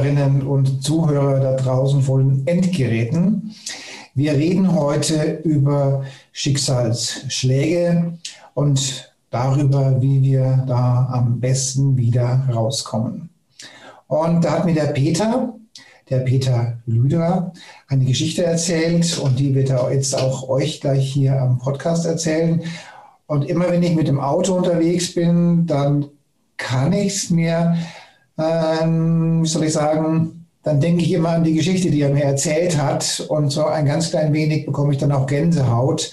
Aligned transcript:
Zuhörerinnen 0.00 0.46
und 0.46 0.82
Zuhörer 0.82 1.40
da 1.40 1.56
draußen 1.56 2.00
vor 2.00 2.20
den 2.20 2.46
Endgeräten. 2.46 3.54
Wir 4.14 4.32
reden 4.32 4.74
heute 4.74 5.42
über 5.44 6.04
Schicksalsschläge 6.32 8.14
und 8.54 9.12
darüber, 9.28 10.00
wie 10.00 10.22
wir 10.22 10.64
da 10.66 11.06
am 11.12 11.38
besten 11.38 11.98
wieder 11.98 12.48
rauskommen. 12.50 13.28
Und 14.06 14.42
da 14.42 14.52
hat 14.52 14.64
mir 14.64 14.72
der 14.72 14.86
Peter, 14.86 15.54
der 16.08 16.20
Peter 16.20 16.78
Lüder, 16.86 17.52
eine 17.86 18.06
Geschichte 18.06 18.42
erzählt 18.42 19.18
und 19.18 19.38
die 19.38 19.54
wird 19.54 19.68
er 19.68 19.92
jetzt 19.92 20.18
auch 20.18 20.48
euch 20.48 20.80
gleich 20.80 21.12
hier 21.12 21.38
am 21.38 21.58
Podcast 21.58 22.06
erzählen. 22.06 22.62
Und 23.26 23.44
immer 23.44 23.70
wenn 23.70 23.82
ich 23.82 23.94
mit 23.94 24.08
dem 24.08 24.18
Auto 24.18 24.54
unterwegs 24.54 25.12
bin, 25.12 25.66
dann 25.66 26.06
kann 26.56 26.94
ich 26.94 27.14
es 27.14 27.30
mir 27.30 27.76
ähm, 28.40 29.42
wie 29.42 29.48
soll 29.48 29.64
ich 29.64 29.72
sagen, 29.72 30.46
dann 30.62 30.80
denke 30.80 31.02
ich 31.02 31.12
immer 31.12 31.30
an 31.30 31.44
die 31.44 31.54
Geschichte, 31.54 31.90
die 31.90 32.02
er 32.02 32.10
mir 32.10 32.24
erzählt 32.24 32.76
hat. 32.76 33.24
Und 33.28 33.50
so 33.50 33.64
ein 33.66 33.86
ganz 33.86 34.10
klein 34.10 34.32
wenig 34.32 34.66
bekomme 34.66 34.92
ich 34.92 34.98
dann 34.98 35.12
auch 35.12 35.26
Gänsehaut. 35.26 36.12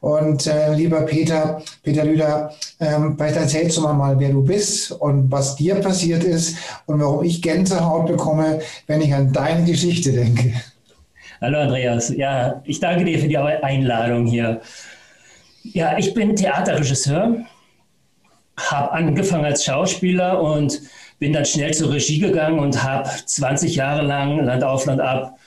Und 0.00 0.46
äh, 0.46 0.74
lieber 0.74 1.00
Peter, 1.02 1.62
Peter 1.82 2.04
Lüder, 2.04 2.52
ähm, 2.78 3.14
vielleicht 3.16 3.36
erzählst 3.36 3.78
du 3.78 3.82
mal, 3.82 3.94
mal, 3.94 4.18
wer 4.18 4.30
du 4.30 4.44
bist 4.44 4.92
und 4.92 5.32
was 5.32 5.56
dir 5.56 5.76
passiert 5.76 6.24
ist 6.24 6.58
und 6.84 7.00
warum 7.00 7.24
ich 7.24 7.40
Gänsehaut 7.40 8.06
bekomme, 8.06 8.60
wenn 8.86 9.00
ich 9.00 9.14
an 9.14 9.32
deine 9.32 9.64
Geschichte 9.64 10.12
denke. 10.12 10.52
Hallo 11.40 11.58
Andreas, 11.58 12.10
ja, 12.14 12.62
ich 12.64 12.80
danke 12.80 13.06
dir 13.06 13.18
für 13.18 13.28
die 13.28 13.38
Einladung 13.38 14.26
hier. 14.26 14.60
Ja, 15.62 15.96
ich 15.96 16.12
bin 16.12 16.36
Theaterregisseur, 16.36 17.38
habe 18.58 18.92
angefangen 18.92 19.46
als 19.46 19.64
Schauspieler 19.64 20.42
und 20.42 20.82
bin 21.18 21.32
dann 21.32 21.44
schnell 21.44 21.72
zur 21.74 21.92
Regie 21.92 22.18
gegangen 22.18 22.58
und 22.58 22.82
habe 22.82 23.08
20 23.26 23.76
Jahre 23.76 24.02
lang 24.02 24.44
Land 24.44 24.64
auf 24.64 24.86
Land 24.86 25.00
ab 25.00 25.38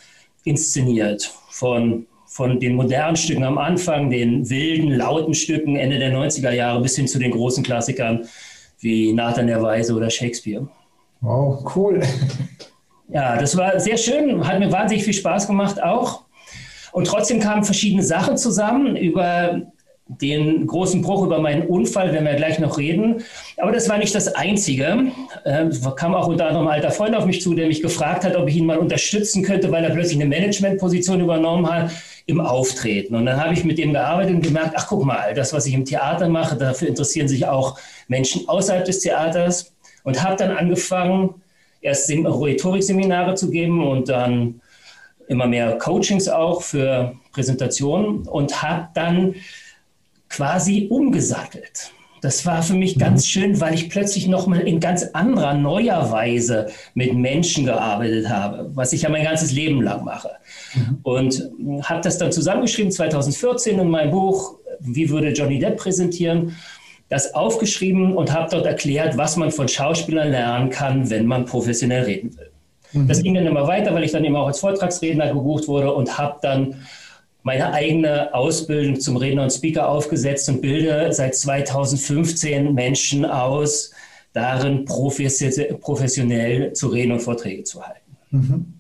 inszeniert. 0.44 1.32
Von, 1.50 2.06
von 2.26 2.60
den 2.60 2.76
modernen 2.76 3.16
Stücken 3.16 3.44
am 3.44 3.58
Anfang, 3.58 4.10
den 4.10 4.50
wilden, 4.50 4.92
lauten 4.92 5.34
Stücken 5.34 5.76
Ende 5.76 6.00
der 6.00 6.14
90er 6.14 6.52
Jahre 6.52 6.82
bis 6.82 6.96
hin 6.96 7.08
zu 7.08 7.20
den 7.20 7.32
großen 7.32 7.64
Klassikern 7.64 8.28
wie 8.80 9.12
Nathan 9.14 9.48
der 9.48 9.62
Weise 9.62 9.96
oder 9.96 10.10
Shakespeare. 10.10 10.68
Wow, 11.22 11.64
cool. 11.76 12.02
Ja, 13.10 13.38
das 13.38 13.56
war 13.56 13.80
sehr 13.80 13.98
schön, 13.98 14.46
hat 14.46 14.60
mir 14.60 14.72
wahnsinnig 14.72 15.06
viel 15.06 15.14
Spaß 15.14 15.48
gemacht 15.48 15.82
auch. 15.82 16.26
Und 16.92 17.08
trotzdem 17.08 17.40
kamen 17.40 17.64
verschiedene 17.64 18.04
Sachen 18.04 18.38
zusammen, 18.38 18.98
über 18.98 19.62
den 20.08 20.66
großen 20.68 21.02
Bruch 21.02 21.24
über 21.24 21.40
meinen 21.40 21.68
Unfall, 21.68 22.14
werden 22.14 22.26
wir 22.26 22.36
gleich 22.36 22.60
noch 22.60 22.78
reden. 22.78 23.24
Aber 23.58 23.72
das 23.72 23.90
war 23.90 23.98
nicht 23.98 24.16
das 24.16 24.34
Einzige. 24.36 25.12
Ähm, 25.46 25.72
kam 25.96 26.16
auch 26.16 26.28
unter 26.28 26.48
anderem 26.48 26.68
ein 26.68 26.76
alter 26.76 26.92
Freund 26.92 27.16
auf 27.16 27.26
mich 27.26 27.42
zu, 27.42 27.54
der 27.54 27.68
mich 27.68 27.82
gefragt 27.82 28.24
hat, 28.24 28.36
ob 28.36 28.48
ich 28.48 28.56
ihn 28.56 28.66
mal 28.66 28.78
unterstützen 28.78 29.44
könnte, 29.44 29.72
weil 29.72 29.84
er 29.84 29.92
plötzlich 29.92 30.20
eine 30.20 30.30
Managementposition 30.30 31.20
übernommen 31.20 31.70
hat 31.70 31.92
im 32.26 32.40
Auftreten. 32.40 33.16
Und 33.16 33.26
dann 33.26 33.42
habe 33.42 33.54
ich 33.54 33.64
mit 33.64 33.80
ihm 33.80 33.94
gearbeitet 33.94 34.36
und 34.36 34.42
gemerkt, 34.42 34.74
ach 34.76 34.88
guck 34.88 35.04
mal, 35.06 35.34
das, 35.34 35.54
was 35.54 35.66
ich 35.66 35.74
im 35.74 35.86
Theater 35.86 36.30
mache, 36.30 36.56
dafür 36.56 36.88
interessieren 36.88 37.28
sich 37.28 37.46
auch 37.46 37.78
Menschen 38.08 38.48
außerhalb 38.48 38.86
des 38.86 39.00
Theaters. 39.00 39.74
Und 40.04 40.24
habe 40.24 40.38
dann 40.38 40.52
angefangen, 40.52 41.36
erst 41.82 42.10
Rhetorikseminare 42.10 43.36
zu 43.36 43.50
geben 43.50 43.86
und 43.86 44.08
dann 44.08 44.62
immer 45.28 45.48
mehr 45.48 45.78
Coachings 45.78 46.28
auch 46.28 46.62
für 46.62 47.14
Präsentationen 47.34 48.28
und 48.28 48.62
habe 48.62 48.88
dann 48.94 49.36
quasi 50.30 50.88
umgesattelt. 50.90 51.92
Das 52.22 52.46
war 52.46 52.64
für 52.64 52.74
mich 52.74 52.98
ganz 52.98 53.24
mhm. 53.24 53.28
schön, 53.28 53.62
weil 53.62 53.74
ich 53.76 53.90
plötzlich 53.90 54.28
nochmal 54.28 54.62
in 54.62 54.80
ganz 54.80 55.04
anderer, 55.14 55.54
neuer 55.54 56.12
Weise 56.12 56.68
mit 56.96 57.14
Menschen 57.14 57.66
gearbeitet 57.66 58.28
habe, 58.30 58.72
was 58.74 58.94
ich 58.94 59.04
ja 59.04 59.10
mein 59.10 59.24
ganzes 59.24 59.52
Leben 59.52 59.82
lang 59.82 60.04
mache. 60.04 60.32
Mhm. 60.74 61.00
Und 61.04 61.52
habe 61.84 62.02
das 62.02 62.18
dann 62.18 62.32
zusammengeschrieben 62.32 62.92
2014 62.92 63.80
in 63.80 63.90
meinem 63.90 64.12
Buch, 64.12 64.56
wie 64.80 65.10
würde 65.10 65.30
Johnny 65.30 65.60
Depp 65.60 65.78
präsentieren, 65.78 66.56
das 67.10 67.34
aufgeschrieben 67.34 68.18
und 68.18 68.34
habe 68.34 68.50
dort 68.52 68.66
erklärt, 68.66 69.18
was 69.18 69.38
man 69.38 69.52
von 69.52 69.68
Schauspielern 69.68 70.32
lernen 70.32 70.70
kann, 70.70 71.10
wenn 71.10 71.26
man 71.26 71.46
professionell 71.46 72.04
reden 72.04 72.36
will. 72.38 72.52
Mhm. 72.94 73.08
Das 73.08 73.24
ging 73.24 73.36
dann 73.36 73.46
immer 73.46 73.68
weiter, 73.68 73.94
weil 73.94 74.04
ich 74.04 74.12
dann 74.12 74.26
immer 74.26 74.40
auch 74.40 74.48
als 74.48 74.60
Vortragsredner 74.60 75.28
gebucht 75.34 75.68
wurde 75.68 75.94
und 75.94 76.18
habe 76.18 76.40
dann 76.42 76.76
meine 77.48 77.72
eigene 77.72 78.34
Ausbildung 78.34 79.00
zum 79.00 79.16
Redner 79.16 79.44
und 79.44 79.54
Speaker 79.54 79.88
aufgesetzt 79.88 80.50
und 80.50 80.62
bilde 80.62 81.14
seit 81.14 81.34
2015 81.34 82.74
Menschen 82.74 83.24
aus, 83.24 83.92
darin 84.34 84.84
professionell 84.84 86.74
zu 86.74 86.88
reden 86.90 87.14
und 87.14 87.22
Vorträge 87.22 87.64
zu 87.64 87.82
halten. 87.88 88.18
Mhm. 88.32 88.74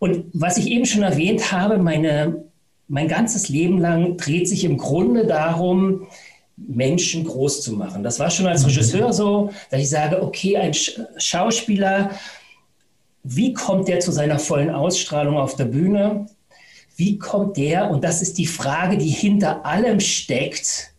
Und 0.00 0.24
was 0.32 0.58
ich 0.58 0.66
eben 0.66 0.86
schon 0.86 1.04
erwähnt 1.04 1.52
habe, 1.52 1.78
meine, 1.78 2.46
mein 2.88 3.06
ganzes 3.06 3.48
Leben 3.48 3.78
lang 3.78 4.16
dreht 4.16 4.48
sich 4.48 4.64
im 4.64 4.76
Grunde 4.76 5.24
darum, 5.24 6.08
Menschen 6.56 7.22
groß 7.22 7.62
zu 7.62 7.74
machen. 7.74 8.02
Das 8.02 8.18
war 8.18 8.32
schon 8.32 8.48
als 8.48 8.62
mhm. 8.62 8.70
Regisseur 8.70 9.12
so, 9.12 9.52
dass 9.70 9.80
ich 9.80 9.88
sage, 9.88 10.20
okay, 10.20 10.56
ein 10.56 10.74
Schauspieler, 10.74 12.10
wie 13.22 13.52
kommt 13.52 13.86
der 13.86 14.00
zu 14.00 14.10
seiner 14.10 14.40
vollen 14.40 14.70
Ausstrahlung 14.70 15.36
auf 15.36 15.54
der 15.54 15.66
Bühne? 15.66 16.26
Wie 16.98 17.16
kommt 17.16 17.56
der, 17.56 17.90
und 17.90 18.02
das 18.02 18.22
ist 18.22 18.38
die 18.38 18.46
Frage, 18.46 18.98
die 18.98 19.08
hinter 19.08 19.64
allem 19.64 20.00
steckt, 20.00 20.92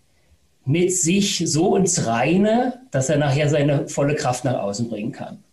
mit 0.65 0.93
sich 0.93 1.43
so 1.45 1.75
ins 1.75 2.07
Reine, 2.07 2.81
dass 2.91 3.09
er 3.09 3.17
nachher 3.17 3.49
seine 3.49 3.89
volle 3.89 4.15
Kraft 4.15 4.45
nach 4.45 4.59
außen 4.59 4.87
bringen 4.87 5.11
kann. 5.11 5.43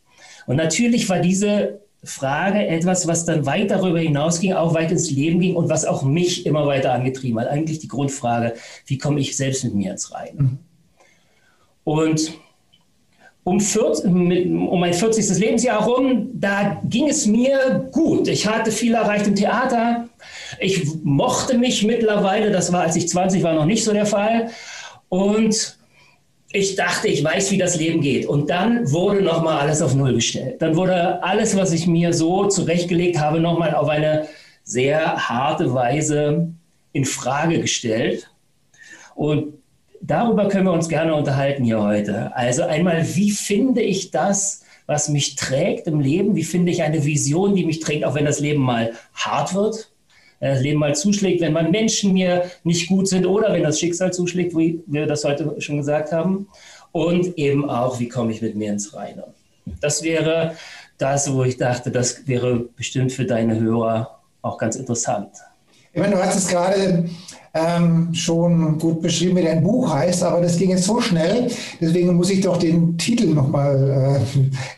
Und 0.46 0.56
natürlich 0.56 1.08
war 1.08 1.18
diese 1.18 1.80
Frage 2.04 2.64
etwas, 2.64 3.08
was 3.08 3.24
dann 3.24 3.44
weit 3.44 3.72
darüber 3.72 3.98
hinausging, 3.98 4.52
auch 4.52 4.72
weit 4.72 4.92
ins 4.92 5.10
Leben 5.10 5.40
ging 5.40 5.56
und 5.56 5.68
was 5.68 5.84
auch 5.84 6.04
mich 6.04 6.46
immer 6.46 6.64
weiter 6.66 6.92
angetrieben 6.92 7.40
hat. 7.40 7.48
Eigentlich 7.48 7.80
die 7.80 7.88
Grundfrage, 7.88 8.54
wie 8.86 8.98
komme 8.98 9.18
ich 9.18 9.36
selbst 9.36 9.64
mit 9.64 9.74
mir 9.74 9.90
ins 9.90 10.12
Reine? 10.12 10.42
Mhm. 10.42 10.58
Und 11.82 12.32
um, 13.46 13.60
40, 13.60 14.04
um 14.06 14.80
mein 14.80 14.92
40. 14.92 15.38
Lebensjahr 15.38 15.80
herum, 15.80 16.30
da 16.34 16.80
ging 16.84 17.08
es 17.08 17.26
mir 17.26 17.88
gut. 17.92 18.26
Ich 18.26 18.46
hatte 18.46 18.72
viel 18.72 18.94
erreicht 18.94 19.28
im 19.28 19.36
Theater. 19.36 20.08
Ich 20.60 20.86
mochte 21.02 21.58
mich 21.58 21.82
mittlerweile, 21.84 22.50
das 22.50 22.72
war, 22.72 22.82
als 22.82 22.96
ich 22.96 23.08
20 23.08 23.42
war, 23.42 23.54
noch 23.54 23.66
nicht 23.66 23.84
so 23.84 23.92
der 23.92 24.06
Fall. 24.06 24.50
Und 25.08 25.78
ich 26.52 26.74
dachte, 26.76 27.08
ich 27.08 27.22
weiß, 27.22 27.50
wie 27.50 27.58
das 27.58 27.76
Leben 27.76 28.00
geht. 28.00 28.26
Und 28.26 28.50
dann 28.50 28.90
wurde 28.90 29.22
nochmal 29.22 29.58
alles 29.58 29.82
auf 29.82 29.94
Null 29.94 30.14
gestellt. 30.14 30.62
Dann 30.62 30.76
wurde 30.76 31.22
alles, 31.22 31.56
was 31.56 31.72
ich 31.72 31.86
mir 31.86 32.12
so 32.12 32.46
zurechtgelegt 32.46 33.18
habe, 33.18 33.40
nochmal 33.40 33.74
auf 33.74 33.88
eine 33.88 34.26
sehr 34.64 35.28
harte 35.28 35.74
Weise 35.74 36.48
in 36.92 37.04
Frage 37.04 37.60
gestellt. 37.60 38.30
Und 39.14 39.54
darüber 40.00 40.48
können 40.48 40.66
wir 40.66 40.72
uns 40.72 40.88
gerne 40.88 41.14
unterhalten 41.14 41.64
hier 41.64 41.82
heute. 41.82 42.34
Also 42.34 42.62
einmal, 42.62 43.04
wie 43.14 43.30
finde 43.30 43.82
ich 43.82 44.10
das, 44.10 44.62
was 44.86 45.08
mich 45.08 45.36
trägt 45.36 45.86
im 45.88 46.00
Leben? 46.00 46.36
Wie 46.36 46.44
finde 46.44 46.72
ich 46.72 46.82
eine 46.82 47.04
Vision, 47.04 47.54
die 47.54 47.64
mich 47.64 47.80
trägt, 47.80 48.04
auch 48.04 48.14
wenn 48.14 48.24
das 48.24 48.40
Leben 48.40 48.62
mal 48.62 48.92
hart 49.14 49.54
wird? 49.54 49.90
Das 50.40 50.60
Leben 50.60 50.78
mal 50.78 50.94
zuschlägt, 50.94 51.40
wenn 51.40 51.52
mal 51.52 51.70
Menschen 51.70 52.12
mir 52.12 52.44
nicht 52.62 52.88
gut 52.88 53.08
sind 53.08 53.26
oder 53.26 53.52
wenn 53.52 53.62
das 53.62 53.80
Schicksal 53.80 54.12
zuschlägt, 54.12 54.56
wie 54.56 54.80
wir 54.86 55.06
das 55.06 55.24
heute 55.24 55.54
schon 55.60 55.78
gesagt 55.78 56.12
haben. 56.12 56.48
Und 56.92 57.36
eben 57.38 57.68
auch, 57.68 58.00
wie 58.00 58.08
komme 58.08 58.32
ich 58.32 58.42
mit 58.42 58.54
mir 58.54 58.72
ins 58.72 58.94
Reine? 58.94 59.24
Das 59.80 60.02
wäre 60.02 60.52
das, 60.98 61.32
wo 61.32 61.42
ich 61.44 61.56
dachte, 61.56 61.90
das 61.90 62.26
wäre 62.26 62.60
bestimmt 62.76 63.12
für 63.12 63.24
deine 63.24 63.58
Hörer 63.58 64.18
auch 64.42 64.58
ganz 64.58 64.76
interessant. 64.76 65.30
Ich 65.92 66.00
meine, 66.00 66.14
du 66.14 66.22
hast 66.22 66.36
es 66.36 66.48
gerade 66.48 67.08
ähm, 67.54 68.12
schon 68.12 68.78
gut 68.78 69.00
beschrieben, 69.00 69.36
wie 69.36 69.42
dein 69.42 69.62
Buch 69.62 69.92
heißt, 69.92 70.22
aber 70.22 70.42
das 70.42 70.58
ging 70.58 70.70
jetzt 70.70 70.84
so 70.84 71.00
schnell, 71.00 71.50
deswegen 71.80 72.14
muss 72.14 72.30
ich 72.30 72.42
doch 72.42 72.58
den 72.58 72.98
Titel 72.98 73.28
nochmal 73.28 74.20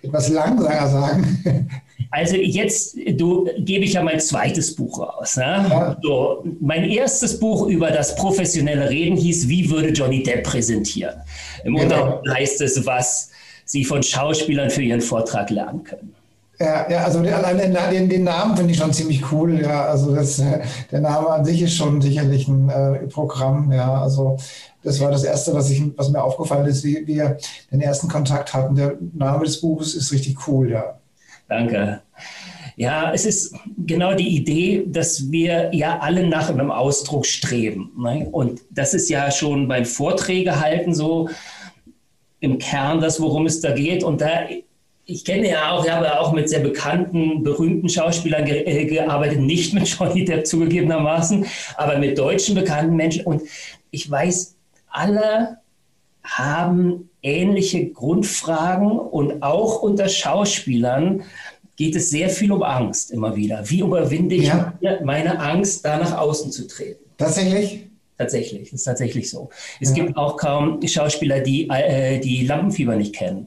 äh, 0.02 0.06
etwas 0.06 0.28
langsamer 0.28 0.88
sagen. 0.88 1.69
Also 2.11 2.37
jetzt 2.37 2.97
du, 3.12 3.49
gebe 3.59 3.85
ich 3.85 3.95
ja 3.95 4.03
mein 4.03 4.21
zweites 4.21 4.75
Buch 4.75 4.99
raus. 4.99 5.37
Ne? 5.37 5.67
Ja. 5.69 5.97
So, 6.03 6.45
mein 6.61 6.85
erstes 6.85 7.39
Buch 7.39 7.67
über 7.67 7.91
das 7.91 8.15
professionelle 8.17 8.89
Reden 8.89 9.17
hieß, 9.17 9.49
wie 9.49 9.71
würde 9.71 9.89
Johnny 9.91 10.23
Depp 10.23 10.45
präsentieren? 10.45 11.17
Im 11.65 11.75
genau. 11.75 11.85
Untergrund 11.85 12.35
heißt 12.35 12.61
es, 12.62 12.87
was 12.87 13.31
sie 13.65 13.85
von 13.85 14.03
Schauspielern 14.03 14.71
für 14.71 14.83
ihren 14.83 15.00
Vortrag 15.00 15.50
lernen 15.50 15.85
können. 15.85 16.15
Ja, 16.59 16.91
ja 16.91 17.05
also 17.05 17.21
allein 17.21 17.77
den, 17.91 18.09
den, 18.09 18.25
Namen 18.25 18.56
finde 18.56 18.73
ich 18.73 18.79
schon 18.79 18.93
ziemlich 18.93 19.31
cool. 19.31 19.61
Ja, 19.61 19.87
also 19.87 20.15
das, 20.15 20.43
der 20.91 21.00
Name 21.00 21.29
an 21.29 21.45
sich 21.45 21.62
ist 21.62 21.75
schon 21.75 22.00
sicherlich 22.00 22.49
ein 22.49 22.69
äh, 22.69 23.06
Programm. 23.06 23.71
Ja, 23.71 24.03
also 24.03 24.39
das 24.83 25.00
war 25.00 25.11
das 25.11 25.25
Erste, 25.25 25.55
was, 25.55 25.71
ich, 25.71 25.83
was 25.97 26.09
mir 26.09 26.23
aufgefallen 26.23 26.67
ist, 26.67 26.85
wie 26.85 27.06
wir 27.06 27.37
den 27.71 27.81
ersten 27.81 28.09
Kontakt 28.09 28.55
hatten. 28.55 28.75
Der 28.75 28.95
Name 29.12 29.45
des 29.45 29.61
Buches 29.61 29.95
ist 29.95 30.12
richtig 30.12 30.49
cool, 30.49 30.71
ja. 30.71 30.98
Danke. 31.49 32.03
Ja, 32.77 33.12
es 33.12 33.27
ist 33.27 33.56
genau 33.77 34.15
die 34.15 34.37
Idee, 34.37 34.85
dass 34.87 35.33
wir 35.33 35.75
ja 35.75 35.99
alle 35.99 36.29
nach 36.29 36.49
einem 36.49 36.71
Ausdruck 36.71 37.27
streben. 37.27 37.91
Ne? 37.99 38.29
Und 38.31 38.61
das 38.71 38.95
ist 38.95 39.09
ja 39.09 39.33
schon 39.33 39.67
beim 39.67 39.85
Vorträge 39.85 40.61
halten 40.61 40.95
so 40.95 41.29
im 42.39 42.59
Kern 42.59 43.00
das, 43.00 43.21
worum 43.21 43.47
es 43.47 43.61
da 43.61 43.73
geht. 43.73 44.05
Und 44.05 44.21
da, 44.21 44.43
ich 45.06 45.25
kenne 45.25 45.50
ja 45.50 45.73
auch, 45.73 45.85
ich 45.85 45.91
habe 45.91 46.05
ja 46.05 46.21
auch 46.21 46.33
mit 46.33 46.49
sehr 46.49 46.61
bekannten, 46.61 47.43
berühmten 47.43 47.89
Schauspielern 47.89 48.45
ge 48.45 48.62
äh, 48.65 48.85
gearbeitet, 48.85 49.41
nicht 49.41 49.75
mit 49.75 49.89
Johnny 49.89 50.25
Depp 50.25 50.47
zugegebenermaßen, 50.47 51.47
aber 51.77 51.99
mit 51.99 52.17
deutschen 52.17 52.55
bekannten 52.55 52.95
Menschen. 52.95 53.25
Und 53.25 53.43
ich 53.91 54.09
weiß, 54.09 54.56
alle 54.89 55.59
haben 56.28 57.10
ähnliche 57.22 57.88
Grundfragen 57.90 58.98
und 58.98 59.42
auch 59.42 59.82
unter 59.82 60.08
Schauspielern 60.08 61.25
geht 61.76 61.96
es 61.96 62.10
sehr 62.10 62.28
viel 62.28 62.52
um 62.52 62.62
Angst 62.62 63.10
immer 63.10 63.34
wieder. 63.36 63.62
Wie 63.70 63.80
überwinde 63.80 64.34
ich 64.34 64.48
ja. 64.48 64.75
meine 65.04 65.38
Angst, 65.38 65.84
da 65.84 65.98
nach 65.98 66.16
außen 66.19 66.50
zu 66.50 66.66
treten? 66.66 67.04
Tatsächlich? 67.16 67.86
Tatsächlich, 68.19 68.70
das 68.70 68.80
ist 68.80 68.84
tatsächlich 68.84 69.30
so. 69.30 69.48
Es 69.80 69.90
ja. 69.90 69.94
gibt 69.94 70.16
auch 70.16 70.36
kaum 70.36 70.84
Schauspieler, 70.84 71.40
die 71.40 71.69
äh, 71.70 72.19
die 72.19 72.44
Lampenfieber 72.44 72.96
nicht 72.96 73.14
kennen. 73.14 73.46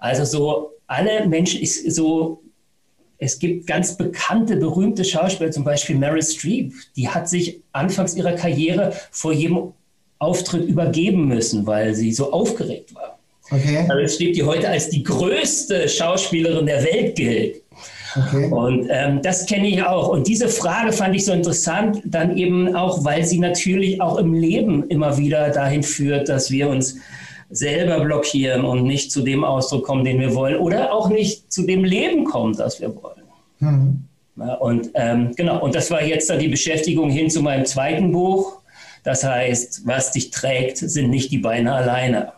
Also 0.00 0.24
so 0.24 0.70
alle 0.86 1.26
Menschen 1.26 1.60
ist 1.60 1.94
so. 1.94 2.42
Es 3.20 3.38
gibt 3.40 3.66
ganz 3.66 3.96
bekannte, 3.96 4.56
berühmte 4.56 5.04
Schauspieler, 5.04 5.50
zum 5.50 5.64
Beispiel 5.64 5.96
Meryl 5.96 6.22
Streep, 6.22 6.72
die 6.94 7.08
hat 7.08 7.28
sich 7.28 7.60
anfangs 7.72 8.14
ihrer 8.14 8.32
Karriere 8.32 8.92
vor 9.10 9.32
jedem 9.32 9.72
Auftritt 10.18 10.68
übergeben 10.68 11.28
müssen, 11.28 11.66
weil 11.66 11.94
sie 11.94 12.12
so 12.12 12.32
aufgeregt 12.32 12.94
war. 12.94 13.18
Okay. 13.50 13.86
Also 13.88 14.14
Streep, 14.14 14.34
die 14.34 14.42
heute 14.42 14.68
als 14.68 14.90
die 14.90 15.02
größte 15.02 15.88
Schauspielerin 15.88 16.66
der 16.66 16.84
Welt 16.84 17.16
gilt. 17.16 17.62
Okay. 18.16 18.50
Und 18.50 18.88
ähm, 18.90 19.20
das 19.22 19.46
kenne 19.46 19.68
ich 19.68 19.82
auch. 19.82 20.08
Und 20.08 20.26
diese 20.26 20.48
Frage 20.48 20.92
fand 20.92 21.14
ich 21.14 21.24
so 21.24 21.32
interessant, 21.32 22.02
dann 22.04 22.36
eben 22.36 22.74
auch, 22.74 23.04
weil 23.04 23.24
sie 23.24 23.38
natürlich 23.38 24.00
auch 24.00 24.16
im 24.16 24.34
Leben 24.34 24.88
immer 24.88 25.18
wieder 25.18 25.50
dahin 25.50 25.82
führt, 25.82 26.28
dass 26.28 26.50
wir 26.50 26.68
uns 26.68 26.96
selber 27.50 28.00
blockieren 28.00 28.64
und 28.64 28.84
nicht 28.84 29.10
zu 29.10 29.22
dem 29.22 29.44
Ausdruck 29.44 29.84
kommen, 29.84 30.04
den 30.04 30.20
wir 30.20 30.34
wollen, 30.34 30.56
oder 30.56 30.92
auch 30.92 31.08
nicht 31.08 31.50
zu 31.50 31.62
dem 31.62 31.84
Leben 31.84 32.24
kommen, 32.24 32.54
das 32.56 32.80
wir 32.80 32.94
wollen. 32.94 33.22
Mhm. 33.60 34.04
Ja, 34.36 34.54
und 34.54 34.90
ähm, 34.94 35.32
genau, 35.34 35.62
und 35.62 35.74
das 35.74 35.90
war 35.90 36.02
jetzt 36.02 36.30
dann 36.30 36.38
die 36.38 36.48
Beschäftigung 36.48 37.10
hin 37.10 37.28
zu 37.28 37.42
meinem 37.42 37.64
zweiten 37.64 38.12
Buch. 38.12 38.57
Das 39.08 39.24
heißt, 39.24 39.86
was 39.86 40.12
dich 40.12 40.30
trägt, 40.30 40.76
sind 40.76 41.08
nicht 41.08 41.32
die 41.32 41.38
Beine 41.38 41.72
alleine. 41.72 42.34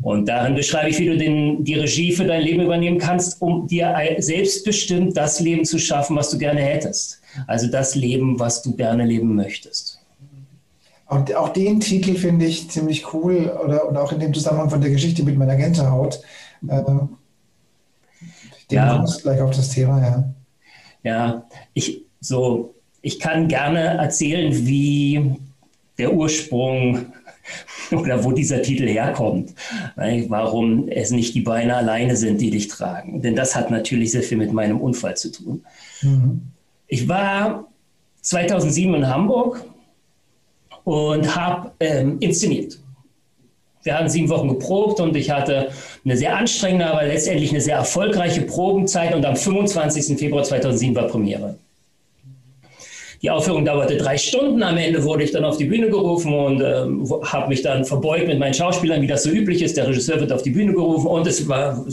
Und 0.00 0.28
darin 0.28 0.54
beschreibe 0.54 0.88
ich, 0.88 1.00
wie 1.00 1.06
du 1.06 1.18
den, 1.18 1.64
die 1.64 1.74
Regie 1.74 2.12
für 2.12 2.24
dein 2.24 2.42
Leben 2.42 2.62
übernehmen 2.62 2.98
kannst, 2.98 3.42
um 3.42 3.66
dir 3.66 3.96
selbstbestimmt 4.18 5.16
das 5.16 5.40
Leben 5.40 5.64
zu 5.64 5.80
schaffen, 5.80 6.14
was 6.14 6.30
du 6.30 6.38
gerne 6.38 6.60
hättest. 6.60 7.20
Also 7.48 7.66
das 7.66 7.96
Leben, 7.96 8.38
was 8.38 8.62
du 8.62 8.76
gerne 8.76 9.04
leben 9.04 9.34
möchtest. 9.34 9.98
Und 11.08 11.34
auch 11.34 11.48
den 11.48 11.80
Titel 11.80 12.14
finde 12.14 12.44
ich 12.44 12.70
ziemlich 12.70 13.12
cool 13.12 13.48
oder 13.64 13.88
und 13.88 13.96
auch 13.96 14.12
in 14.12 14.20
dem 14.20 14.32
Zusammenhang 14.32 14.70
von 14.70 14.80
der 14.80 14.90
Geschichte 14.90 15.24
mit 15.24 15.36
meiner 15.36 15.56
Gänsehaut. 15.56 16.20
Äh, 16.68 16.84
den 16.84 17.08
ja. 18.70 18.94
kommst 18.94 19.24
gleich 19.24 19.40
auf 19.40 19.56
das 19.56 19.70
Thema, 19.70 20.00
ja. 20.00 20.34
Ja, 21.02 21.46
ich 21.74 22.04
so, 22.20 22.76
ich 23.02 23.18
kann 23.18 23.48
gerne 23.48 23.80
erzählen, 23.80 24.52
wie 24.54 25.40
der 26.00 26.12
Ursprung 26.12 27.06
oder 27.92 28.24
wo 28.24 28.32
dieser 28.32 28.62
Titel 28.62 28.88
herkommt. 28.88 29.54
Warum 29.96 30.88
es 30.88 31.10
nicht 31.10 31.34
die 31.34 31.40
Beine 31.42 31.76
alleine 31.76 32.16
sind, 32.16 32.40
die 32.40 32.50
dich 32.50 32.68
tragen. 32.68 33.22
Denn 33.22 33.36
das 33.36 33.54
hat 33.54 33.70
natürlich 33.70 34.12
sehr 34.12 34.22
viel 34.22 34.38
mit 34.38 34.52
meinem 34.52 34.80
Unfall 34.80 35.16
zu 35.16 35.30
tun. 35.30 35.64
Mhm. 36.02 36.42
Ich 36.88 37.08
war 37.08 37.68
2007 38.22 38.94
in 38.94 39.08
Hamburg 39.08 39.64
und 40.84 41.36
habe 41.36 41.72
ähm, 41.80 42.18
inszeniert. 42.20 42.78
Wir 43.82 43.96
hatten 43.96 44.10
sieben 44.10 44.28
Wochen 44.28 44.48
geprobt 44.48 45.00
und 45.00 45.16
ich 45.16 45.30
hatte 45.30 45.70
eine 46.04 46.16
sehr 46.16 46.36
anstrengende, 46.36 46.86
aber 46.86 47.04
letztendlich 47.04 47.50
eine 47.50 47.62
sehr 47.62 47.76
erfolgreiche 47.76 48.42
Probenzeit 48.42 49.14
und 49.14 49.24
am 49.24 49.36
25. 49.36 50.18
Februar 50.18 50.44
2007 50.44 50.94
war 50.94 51.06
Premiere. 51.06 51.56
Die 53.22 53.30
Aufführung 53.30 53.64
dauerte 53.64 53.96
drei 53.96 54.16
Stunden. 54.16 54.62
Am 54.62 54.78
Ende 54.78 55.04
wurde 55.04 55.24
ich 55.24 55.30
dann 55.30 55.44
auf 55.44 55.58
die 55.58 55.66
Bühne 55.66 55.90
gerufen 55.90 56.32
und 56.32 56.62
ähm, 56.62 57.06
habe 57.24 57.48
mich 57.48 57.60
dann 57.60 57.84
verbeugt 57.84 58.26
mit 58.26 58.38
meinen 58.38 58.54
Schauspielern, 58.54 59.02
wie 59.02 59.06
das 59.06 59.24
so 59.24 59.30
üblich 59.30 59.62
ist. 59.62 59.76
Der 59.76 59.86
Regisseur 59.88 60.20
wird 60.20 60.32
auf 60.32 60.42
die 60.42 60.50
Bühne 60.50 60.72
gerufen 60.72 61.06
und 61.06 61.26
es 61.26 61.46
war 61.46 61.84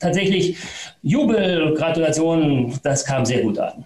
tatsächlich 0.00 0.56
Jubel, 1.02 1.74
Gratulation. 1.74 2.72
Das 2.82 3.04
kam 3.04 3.26
sehr 3.26 3.42
gut 3.42 3.58
an. 3.58 3.84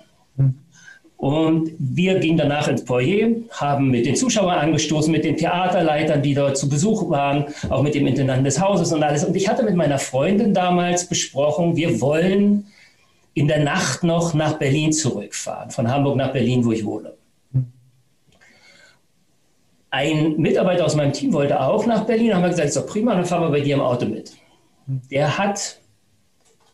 Und 1.17 1.73
wir 1.79 2.19
gingen 2.19 2.37
danach 2.37 2.69
ins 2.69 2.83
Foyer, 2.83 3.31
haben 3.51 3.91
mit 3.91 4.05
den 4.05 4.17
Zuschauern 4.17 4.59
angestoßen, 4.59 5.11
mit 5.11 5.25
den 5.25 5.37
Theaterleitern, 5.37 6.23
die 6.23 6.35
dort 6.35 6.59
zu 6.59 6.69
Besuch 6.69 7.09
waren, 7.09 7.47
auch 7.71 7.83
mit 7.83 7.95
dem 7.95 8.07
Intendanten 8.07 8.45
des 8.45 8.61
Hauses 8.61 8.93
und 8.93 9.03
alles. 9.03 9.25
Und 9.25 9.35
ich 9.35 9.49
hatte 9.49 9.63
mit 9.63 9.75
meiner 9.75 9.99
Freundin 9.99 10.53
damals 10.53 11.09
besprochen, 11.09 11.75
wir 11.75 12.01
wollen 12.03 12.67
in 13.37 13.49
der 13.49 13.63
Nacht 13.63 14.03
noch 14.03 14.33
nach 14.33 14.55
Berlin 14.55 14.95
zurückfahren, 14.95 15.71
von 15.71 15.93
Hamburg 15.93 16.17
nach 16.17 16.33
Berlin, 16.33 16.65
wo 16.65 16.73
ich 16.73 16.85
wohne. 16.87 17.13
Ein 19.91 20.39
Mitarbeiter 20.39 20.87
aus 20.87 20.97
meinem 20.97 21.13
Team 21.13 21.35
wollte 21.35 21.61
auch 21.61 21.85
nach 21.85 22.07
Berlin, 22.07 22.35
haben 22.35 22.43
wir 22.43 22.49
gesagt, 22.49 22.69
ist 22.69 22.79
doch 22.79 22.87
prima, 22.87 23.15
dann 23.15 23.27
fahren 23.27 23.43
wir 23.43 23.51
bei 23.51 23.61
dir 23.61 23.75
im 23.75 23.83
Auto 23.83 24.07
mit. 24.07 24.33
Der 25.11 25.37
hat 25.37 25.79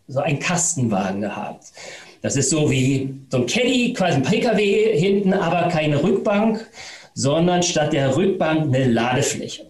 so 0.07 0.21
einen 0.21 0.38
Kastenwagen 0.38 1.23
gehabt. 1.23 1.73
Das 2.21 2.37
ist 2.37 2.50
so 2.50 2.71
wie 2.71 3.12
so 3.28 3.38
ein 3.38 3.47
Caddy, 3.47 3.92
quasi 3.92 4.19
ein 4.19 4.23
PKW 4.23 4.97
hinten, 4.97 5.33
aber 5.33 5.69
keine 5.69 6.00
Rückbank, 6.00 6.71
sondern 7.14 7.64
statt 7.64 7.92
der 7.92 8.16
Rückbank 8.16 8.73
eine 8.73 8.85
Ladefläche. 8.85 9.69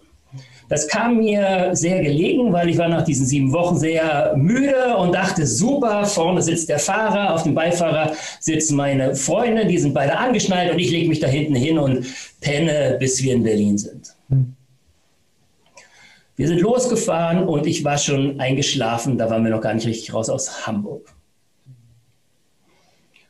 Das 0.69 0.87
kam 0.87 1.17
mir 1.17 1.69
sehr 1.73 2.01
gelegen, 2.01 2.53
weil 2.53 2.69
ich 2.69 2.77
war 2.77 2.87
nach 2.87 3.03
diesen 3.03 3.25
sieben 3.25 3.51
Wochen 3.51 3.77
sehr 3.77 4.33
müde 4.35 4.95
und 4.97 5.13
dachte, 5.13 5.45
super, 5.45 6.05
vorne 6.05 6.41
sitzt 6.41 6.69
der 6.69 6.79
Fahrer, 6.79 7.33
auf 7.33 7.43
dem 7.43 7.53
Beifahrer 7.53 8.13
sitzen 8.39 8.75
meine 8.75 9.15
Freunde, 9.15 9.65
die 9.65 9.77
sind 9.77 9.93
beide 9.93 10.17
angeschnallt 10.17 10.71
und 10.71 10.79
ich 10.79 10.89
lege 10.89 11.09
mich 11.09 11.19
da 11.19 11.27
hinten 11.27 11.55
hin 11.55 11.77
und 11.77 12.05
penne, 12.41 12.97
bis 12.99 13.21
wir 13.21 13.33
in 13.33 13.43
Berlin 13.43 13.77
sind. 13.77 14.15
Hm. 14.29 14.55
Wir 16.35 16.47
sind 16.47 16.61
losgefahren 16.61 17.43
und 17.47 17.67
ich 17.67 17.83
war 17.83 17.97
schon 17.99 18.39
eingeschlafen, 18.39 19.17
da 19.17 19.29
waren 19.29 19.43
wir 19.43 19.51
noch 19.51 19.61
gar 19.61 19.73
nicht 19.75 19.85
richtig 19.85 20.13
raus 20.13 20.29
aus 20.29 20.65
Hamburg. 20.65 21.13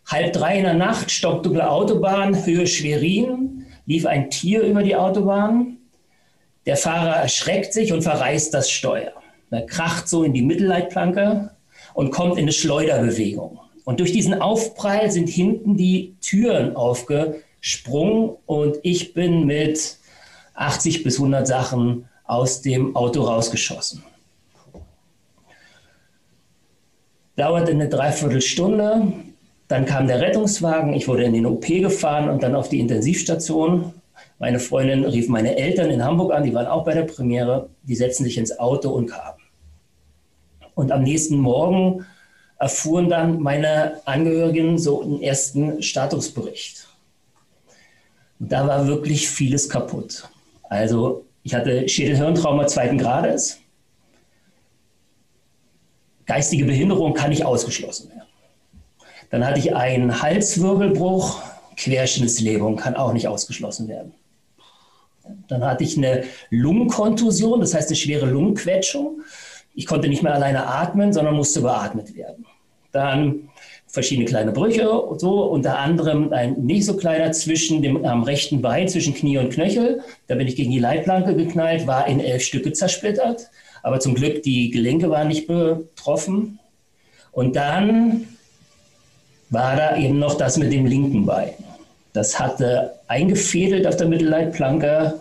Halb 0.06 0.34
drei 0.34 0.58
in 0.58 0.64
der 0.64 0.74
Nacht, 0.74 1.12
stockdunkle 1.12 1.70
Autobahn, 1.70 2.46
Höhe 2.46 2.68
Schwerin, 2.68 3.66
lief 3.86 4.06
ein 4.06 4.30
Tier 4.30 4.62
über 4.64 4.84
die 4.84 4.96
Autobahn. 4.96 5.78
Der 6.66 6.78
Fahrer 6.78 7.16
erschreckt 7.18 7.74
sich 7.74 7.92
und 7.92 8.04
verreißt 8.04 8.54
das 8.54 8.70
Steuer. 8.70 9.12
Er 9.52 9.66
kracht 9.66 10.08
so 10.08 10.24
in 10.24 10.34
die 10.34 10.42
Mittelleitplanke 10.42 11.52
und 11.94 12.12
kommt 12.12 12.38
in 12.38 12.44
eine 12.44 12.54
Schleuderbewegung. 12.54 13.60
Und 13.86 14.00
durch 14.00 14.12
diesen 14.12 14.42
Aufprall 14.42 15.12
sind 15.12 15.30
hinten 15.30 15.76
die 15.76 16.16
Türen 16.22 16.76
aufgesprungen 16.76 18.32
und 18.46 18.78
ich 18.82 19.14
bin 19.14 19.46
mit 19.46 19.98
80 20.56 21.04
bis 21.04 21.18
100 21.18 21.46
Sachen 21.46 22.08
aus 22.24 22.62
dem 22.62 22.96
Auto 22.96 23.22
rausgeschossen. 23.24 24.04
Dauerte 27.36 27.72
eine 27.72 27.90
Dreiviertelstunde, 27.90 29.12
dann 29.68 29.86
kam 29.86 30.08
der 30.08 30.22
Rettungswagen, 30.22 30.94
ich 30.94 31.08
wurde 31.08 31.24
in 31.24 31.34
den 31.34 31.46
OP 31.46 31.66
gefahren 31.66 32.30
und 32.30 32.44
dann 32.44 32.56
auf 32.56 32.70
die 32.70 32.80
Intensivstation. 32.80 33.94
Meine 34.44 34.60
Freundin 34.60 35.06
rief 35.06 35.30
meine 35.30 35.56
Eltern 35.56 35.90
in 35.90 36.04
Hamburg 36.04 36.34
an, 36.34 36.44
die 36.44 36.54
waren 36.54 36.68
auch 36.68 36.84
bei 36.84 36.94
der 36.94 37.04
Premiere. 37.04 37.70
Die 37.84 37.96
setzten 37.96 38.26
sich 38.26 38.38
ins 38.38 38.60
Auto 38.60 38.90
und 38.90 39.06
kamen. 39.06 39.40
Und 40.76 40.92
am 40.92 41.04
nächsten 41.04 41.38
Morgen 41.38 42.06
erfuhren 42.60 43.08
dann 43.08 43.40
meine 43.40 44.02
Angehörigen 44.04 44.78
so 44.78 45.02
einen 45.02 45.22
ersten 45.22 45.82
Statusbericht. 45.82 46.90
Und 48.38 48.52
da 48.52 48.68
war 48.68 48.86
wirklich 48.86 49.30
vieles 49.30 49.70
kaputt. 49.70 50.28
Also 50.64 51.24
ich 51.44 51.56
hatte 51.56 51.88
Schädelhirntrauma 51.88 52.68
zweiten 52.68 52.98
Grades. 52.98 53.60
Geistige 56.26 56.66
Behinderung 56.66 57.14
kann 57.14 57.30
nicht 57.30 57.46
ausgeschlossen 57.46 58.10
werden. 58.10 58.28
Dann 59.30 59.46
hatte 59.46 59.60
ich 59.60 59.74
einen 59.74 60.22
Halswirbelbruch, 60.22 61.42
Querschnittslähmung 61.78 62.76
kann 62.76 62.98
auch 62.98 63.14
nicht 63.14 63.30
ausgeschlossen 63.30 63.88
werden. 63.88 64.14
Dann 65.48 65.64
hatte 65.64 65.84
ich 65.84 65.98
eine 65.98 66.24
Lungenkontusion, 66.50 67.60
das 67.60 67.74
heißt 67.74 67.90
eine 67.90 67.96
schwere 67.96 68.26
Lungenquetschung. 68.26 69.22
ich 69.76 69.88
konnte 69.88 70.08
nicht 70.08 70.22
mehr 70.22 70.34
alleine 70.34 70.68
atmen, 70.68 71.14
sondern 71.14 71.36
musste 71.36 71.62
beatmet 71.62 72.16
werden. 72.16 72.46
Dann 72.92 73.50
verschiedene 73.88 74.26
kleine 74.26 74.52
Brüche 74.52 74.92
und 74.92 75.20
so, 75.20 75.44
unter 75.44 75.80
anderem 75.80 76.32
ein 76.34 76.54
nicht 76.66 76.86
so 76.86 76.98
kleiner 76.98 77.32
zwischen 77.32 77.82
dem 77.82 78.04
am 78.06 78.24
rechten 78.24 78.62
Bein, 78.62 78.88
zwischen 78.88 79.14
Knie 79.14 79.38
und 79.38 79.52
Knöchel. 79.52 80.02
Da 80.28 80.36
bin 80.36 80.48
ich 80.48 80.56
gegen 80.56 80.72
die 80.72 80.80
Leitplanke 80.80 81.36
geknallt, 81.36 81.88
war 81.88 82.08
in 82.08 82.20
elf 82.20 82.44
Stücke 82.44 82.74
zersplittert. 82.74 83.50
Aber 83.84 84.00
zum 84.00 84.16
Glück, 84.16 84.44
die 84.44 84.72
Gelenke 84.72 85.10
waren 85.10 85.28
nicht 85.28 85.48
betroffen. 85.48 86.60
Und 87.32 87.56
dann 87.56 88.28
war 89.50 89.76
da 89.76 89.98
eben 89.98 90.20
noch 90.20 90.36
das 90.36 90.58
mit 90.58 90.72
dem 90.72 90.86
linken 90.86 91.26
Bein. 91.26 91.54
Das 92.14 92.40
hatte 92.40 92.94
eingefädelt 93.08 93.88
auf 93.88 93.98
der 93.98 94.08
Mittelleitplanke 94.08 95.20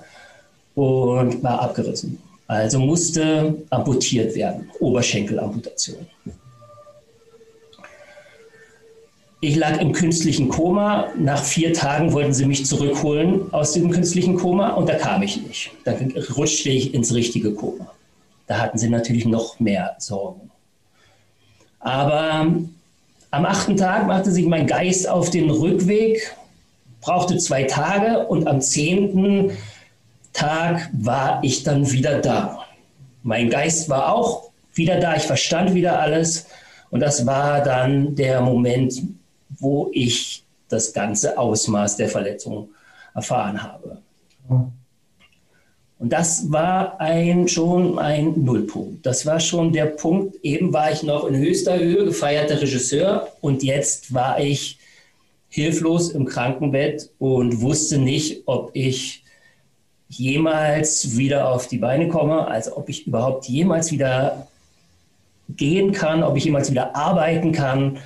und 0.75 1.43
war 1.43 1.61
abgerissen. 1.61 2.19
Also 2.47 2.79
musste 2.79 3.55
amputiert 3.71 4.35
werden, 4.35 4.69
Oberschenkelamputation. 4.79 6.07
Ich 9.41 9.57
lag 9.57 9.81
im 9.81 9.93
künstlichen 9.93 10.49
Koma. 10.49 11.09
Nach 11.19 11.43
vier 11.43 11.73
Tagen 11.73 12.13
wollten 12.13 12.33
sie 12.33 12.47
mich 12.47 12.65
zurückholen 12.65 13.53
aus 13.53 13.73
dem 13.73 13.91
künstlichen 13.91 14.37
Koma 14.37 14.75
und 14.75 14.89
da 14.89 14.95
kam 14.95 15.23
ich 15.23 15.43
nicht. 15.43 15.73
Da 15.85 15.95
rutschte 16.37 16.69
ich 16.69 16.95
ins 16.95 17.13
richtige 17.13 17.53
Koma. 17.53 17.91
Da 18.47 18.59
hatten 18.59 18.79
sie 18.79 18.89
natürlich 18.89 19.25
noch 19.25 19.59
mehr 19.59 19.97
Sorgen. 19.99 20.51
Aber 21.81 22.55
am 23.33 23.45
achten 23.45 23.77
Tag 23.77 24.07
machte 24.07 24.31
sich 24.31 24.47
mein 24.47 24.67
Geist 24.67 25.09
auf 25.09 25.31
den 25.31 25.51
Rückweg, 25.51 26.37
brauchte 27.03 27.37
zwei 27.37 27.65
Tage 27.65 28.27
und 28.27 28.47
am 28.47 28.63
zehnten 28.63 29.51
Tag 30.33 30.89
war 30.95 31.41
ich 31.45 31.63
dann 31.63 31.91
wieder 31.93 32.21
da. 32.21 32.65
Mein 33.23 33.51
Geist 33.51 33.91
war 33.91 34.15
auch 34.15 34.51
wieder 34.73 34.99
da, 34.99 35.15
ich 35.17 35.25
verstand 35.25 35.75
wieder 35.75 36.01
alles 36.01 36.47
und 36.91 37.01
das 37.01 37.27
war 37.27 37.63
dann 37.63 38.15
der 38.15 38.41
Moment, 38.41 39.03
wo 39.59 39.91
ich 39.93 40.45
das 40.69 40.93
ganze 40.95 41.37
Ausmaß 41.37 41.97
der 41.97 42.09
Verletzung 42.09 42.71
erfahren 43.15 43.63
habe. 43.63 43.99
Und 45.99 46.13
das 46.13 46.51
war 46.51 47.01
ein, 47.01 47.47
schon 47.47 47.99
ein 47.99 48.43
Nullpunkt. 48.43 49.05
Das 49.07 49.27
war 49.27 49.39
schon 49.39 49.73
der 49.73 49.87
Punkt. 49.87 50.37
Eben 50.43 50.73
war 50.73 50.91
ich 50.91 51.03
noch 51.03 51.27
in 51.27 51.37
höchster 51.37 51.79
Höhe 51.79 52.07
gefeierter 52.07 52.61
Regisseur 52.61 53.29
und 53.41 53.63
jetzt 53.63 54.13
war 54.13 54.41
ich 54.41 54.79
hilflos 55.53 56.11
im 56.11 56.25
Krankenbett 56.25 57.11
und 57.19 57.61
wusste 57.61 57.99
nicht, 57.99 58.45
ob 58.47 58.71
ich 58.73 59.23
jemals 60.09 61.19
wieder 61.19 61.51
auf 61.51 61.69
die 61.69 61.77
Beine 61.77 62.09
komme, 62.09 62.47
also 62.47 62.79
ob 62.79 62.89
ich 62.89 63.07
überhaupt 63.07 63.47
jemals 63.49 63.93
wieder 63.93 64.47
gehen 65.51 65.93
kann, 65.93 66.23
ob 66.23 66.39
ich 66.39 66.45
jemals 66.45 66.71
wieder 66.71 66.97
arbeiten 66.97 67.53
kann, 67.53 67.99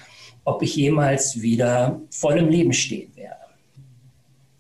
ob 0.45 0.61
ich 0.63 0.75
jemals 0.75 1.41
wieder 1.41 2.01
voll 2.11 2.37
im 2.37 2.49
Leben 2.49 2.73
stehen 2.73 3.13
werde. 3.15 3.37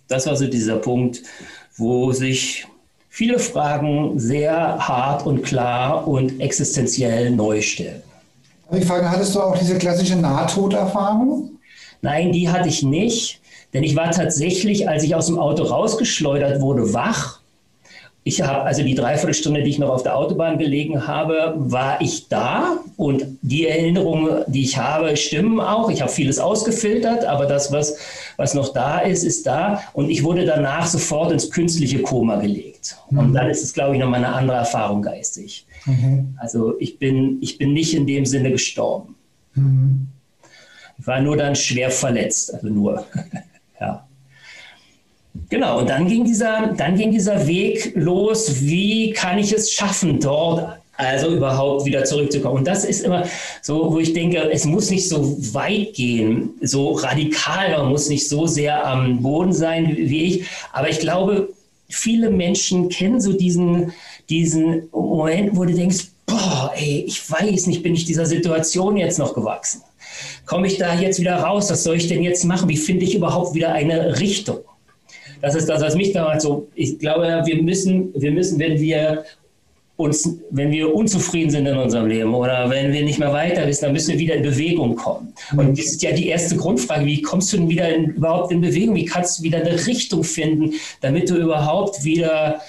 Das 0.06 0.26
war 0.28 0.36
so 0.36 0.46
dieser 0.46 0.76
Punkt, 0.76 1.24
wo 1.76 2.12
sich 2.12 2.68
viele 3.08 3.40
Fragen 3.40 4.16
sehr 4.20 4.78
hart 4.78 5.26
und 5.26 5.42
klar 5.42 6.06
und 6.06 6.40
existenziell 6.40 7.32
neu 7.32 7.60
stellen. 7.62 8.02
Ich 8.70 8.84
frage, 8.84 9.10
hattest 9.10 9.34
du 9.34 9.40
auch 9.40 9.58
diese 9.58 9.76
klassische 9.76 10.14
Nahtoderfahrung? 10.14 11.55
Nein, 12.02 12.32
die 12.32 12.48
hatte 12.48 12.68
ich 12.68 12.82
nicht, 12.82 13.40
denn 13.72 13.82
ich 13.82 13.96
war 13.96 14.10
tatsächlich, 14.10 14.88
als 14.88 15.02
ich 15.02 15.14
aus 15.14 15.26
dem 15.26 15.38
Auto 15.38 15.64
rausgeschleudert 15.64 16.60
wurde, 16.60 16.92
wach 16.94 17.40
ich 18.28 18.42
habe 18.42 18.64
also 18.64 18.82
die 18.82 18.96
Dreiviertelstunde, 18.96 19.62
die 19.62 19.70
ich 19.70 19.78
noch 19.78 19.90
auf 19.90 20.02
der 20.02 20.16
Autobahn 20.16 20.58
gelegen 20.58 21.06
habe, 21.06 21.54
war 21.58 22.00
ich 22.00 22.26
da 22.26 22.78
und 22.96 23.24
die 23.40 23.68
Erinnerungen, 23.68 24.42
die 24.48 24.62
ich 24.62 24.76
habe, 24.76 25.16
stimmen 25.16 25.60
auch. 25.60 25.90
Ich 25.90 26.02
habe 26.02 26.10
vieles 26.10 26.40
ausgefiltert, 26.40 27.24
aber 27.24 27.46
das, 27.46 27.70
was, 27.70 27.96
was 28.36 28.52
noch 28.54 28.72
da 28.72 28.98
ist, 28.98 29.22
ist 29.22 29.46
da. 29.46 29.80
Und 29.92 30.10
ich 30.10 30.24
wurde 30.24 30.44
danach 30.44 30.88
sofort 30.88 31.30
ins 31.30 31.52
künstliche 31.52 32.02
Koma 32.02 32.34
gelegt. 32.34 32.96
Mhm. 33.10 33.18
Und 33.18 33.32
dann 33.34 33.48
ist 33.48 33.62
es, 33.62 33.72
glaube 33.72 33.94
ich, 33.94 34.00
nochmal 34.00 34.24
eine 34.24 34.34
andere 34.34 34.56
Erfahrung 34.56 35.02
geistig. 35.02 35.64
Mhm. 35.84 36.36
Also 36.40 36.74
ich 36.80 36.98
bin, 36.98 37.38
ich 37.42 37.58
bin 37.58 37.74
nicht 37.74 37.94
in 37.94 38.08
dem 38.08 38.26
Sinne 38.26 38.50
gestorben. 38.50 39.14
Mhm. 39.54 40.08
War 40.98 41.20
nur 41.20 41.36
dann 41.36 41.54
schwer 41.54 41.90
verletzt, 41.90 42.54
also 42.54 42.68
nur. 42.68 43.06
ja. 43.80 44.06
Genau, 45.48 45.78
und 45.78 45.88
dann 45.88 46.08
ging, 46.08 46.24
dieser, 46.24 46.68
dann 46.76 46.96
ging 46.96 47.10
dieser 47.10 47.46
Weg 47.46 47.92
los, 47.94 48.62
wie 48.62 49.12
kann 49.12 49.38
ich 49.38 49.52
es 49.52 49.70
schaffen, 49.70 50.18
dort 50.18 50.78
also 50.96 51.28
überhaupt 51.34 51.84
wieder 51.84 52.04
zurückzukommen. 52.04 52.58
Und 52.58 52.66
das 52.66 52.84
ist 52.84 53.04
immer 53.04 53.24
so, 53.62 53.92
wo 53.92 53.98
ich 53.98 54.12
denke, 54.12 54.50
es 54.50 54.64
muss 54.64 54.90
nicht 54.90 55.08
so 55.08 55.36
weit 55.54 55.94
gehen, 55.94 56.54
so 56.62 56.92
radikal, 56.92 57.76
man 57.76 57.90
muss 57.90 58.08
nicht 58.08 58.28
so 58.28 58.46
sehr 58.46 58.86
am 58.86 59.22
Boden 59.22 59.52
sein 59.52 59.94
wie 59.96 60.24
ich. 60.24 60.46
Aber 60.72 60.88
ich 60.88 61.00
glaube, 61.00 61.50
viele 61.88 62.30
Menschen 62.30 62.88
kennen 62.88 63.20
so 63.20 63.32
diesen, 63.32 63.92
diesen 64.30 64.88
Moment, 64.90 65.56
wo 65.56 65.64
du 65.64 65.74
denkst, 65.74 66.06
boah, 66.24 66.72
ey, 66.74 67.04
ich 67.06 67.30
weiß 67.30 67.66
nicht, 67.66 67.82
bin 67.82 67.94
ich 67.94 68.04
dieser 68.04 68.26
Situation 68.26 68.96
jetzt 68.96 69.18
noch 69.18 69.34
gewachsen? 69.34 69.82
Komme 70.44 70.66
ich 70.66 70.78
da 70.78 70.94
jetzt 70.94 71.20
wieder 71.20 71.36
raus? 71.36 71.70
Was 71.70 71.84
soll 71.84 71.96
ich 71.96 72.08
denn 72.08 72.22
jetzt 72.22 72.44
machen? 72.44 72.68
Wie 72.68 72.76
finde 72.76 73.04
ich 73.04 73.14
überhaupt 73.14 73.54
wieder 73.54 73.72
eine 73.72 74.18
Richtung? 74.18 74.58
Das 75.42 75.54
ist 75.54 75.68
das, 75.68 75.82
was 75.82 75.94
mich 75.94 76.12
damals 76.12 76.42
so, 76.42 76.68
ich 76.74 76.98
glaube, 76.98 77.42
wir 77.44 77.62
müssen, 77.62 78.12
wir 78.14 78.30
müssen, 78.30 78.58
wenn 78.58 78.80
wir 78.80 79.24
uns, 79.96 80.28
wenn 80.50 80.70
wir 80.70 80.94
unzufrieden 80.94 81.50
sind 81.50 81.66
in 81.66 81.76
unserem 81.76 82.06
Leben 82.06 82.34
oder 82.34 82.68
wenn 82.68 82.92
wir 82.92 83.02
nicht 83.02 83.18
mehr 83.18 83.32
weiter 83.32 83.66
wissen, 83.66 83.86
dann 83.86 83.92
müssen 83.92 84.12
wir 84.12 84.18
wieder 84.18 84.34
in 84.34 84.42
Bewegung 84.42 84.94
kommen. 84.94 85.32
Und 85.56 85.78
das 85.78 85.86
ist 85.86 86.02
ja 86.02 86.12
die 86.12 86.28
erste 86.28 86.56
Grundfrage, 86.56 87.06
wie 87.06 87.22
kommst 87.22 87.52
du 87.52 87.56
denn 87.56 87.68
wieder 87.68 87.88
in, 87.94 88.10
überhaupt 88.10 88.52
in 88.52 88.60
Bewegung? 88.60 88.94
Wie 88.94 89.06
kannst 89.06 89.38
du 89.38 89.42
wieder 89.42 89.58
eine 89.58 89.86
Richtung 89.86 90.22
finden, 90.22 90.74
damit 91.00 91.30
du 91.30 91.36
überhaupt 91.36 92.04
wieder 92.04 92.60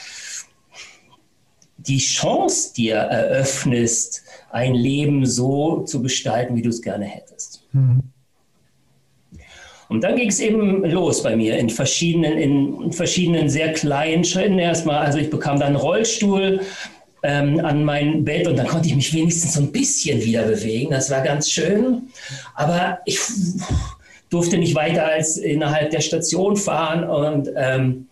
die 1.88 2.00
Chance 2.00 2.74
dir 2.74 2.96
eröffnest, 2.96 4.24
ein 4.52 4.74
Leben 4.74 5.26
so 5.26 5.84
zu 5.84 6.02
gestalten, 6.02 6.56
wie 6.56 6.62
du 6.62 6.70
es 6.70 6.82
gerne 6.82 7.06
hättest. 7.06 7.64
Mhm. 7.74 8.04
Und 9.90 10.04
dann 10.04 10.18
ging 10.18 10.28
es 10.28 10.40
eben 10.40 10.84
los 10.84 11.24
bei 11.24 11.36
mir 11.36 11.58
in 11.58 11.70
verschiedenen, 11.70 12.38
in 12.38 12.92
verschiedenen 12.92 13.50
sehr 13.50 13.72
kleinen 13.72 14.26
Schritten 14.26 14.60
erstmal. 14.60 14.98
Also 14.98 15.18
ich 15.18 15.30
bekam 15.30 15.60
dann 15.60 15.70
einen 15.70 15.76
Rollstuhl 15.78 16.60
ähm, 17.24 17.64
an 17.64 17.86
mein 17.86 18.26
Bett 18.26 18.48
und 18.48 18.58
dann 18.58 18.68
konnte 18.68 18.90
ich 18.90 18.96
mich 18.96 19.14
wenigstens 19.14 19.54
so 19.54 19.62
ein 19.62 19.72
bisschen 19.72 20.22
wieder 20.22 20.44
bewegen. 20.44 20.92
Das 20.92 21.10
war 21.10 21.22
ganz 21.22 21.50
schön. 21.50 22.10
Aber 22.56 23.00
ich 23.06 23.20
durfte 24.30 24.58
nicht 24.58 24.76
weiter 24.76 25.06
als 25.06 25.38
innerhalb 25.38 25.92
der 25.92 26.02
Station 26.02 26.58
fahren 26.58 27.06
und 27.06 27.50
ähm, 27.56 28.08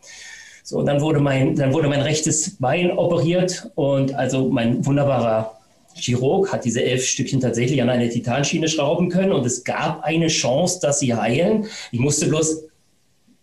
so, 0.65 0.81
dann 0.81 0.99
wurde 0.99 1.19
mein, 1.19 1.55
dann 1.55 1.73
wurde 1.73 1.87
mein 1.87 2.01
rechtes 2.01 2.57
Bein 2.57 2.89
operiert 2.89 3.69
und 3.75 4.15
also 4.15 4.49
mein 4.49 4.83
wunderbarer 4.83 5.59
Chirurg 5.93 6.51
hat 6.51 6.65
diese 6.65 6.83
elf 6.83 7.05
Stückchen 7.05 7.39
tatsächlich 7.39 7.83
an 7.83 7.89
eine 7.91 8.09
Titanschiene 8.09 8.67
schrauben 8.67 9.09
können 9.09 9.31
und 9.31 9.45
es 9.45 9.63
gab 9.63 10.03
eine 10.03 10.25
Chance, 10.25 10.79
dass 10.81 10.99
sie 10.99 11.13
heilen. 11.13 11.67
Ich 11.91 11.99
musste 11.99 12.27
bloß 12.27 12.63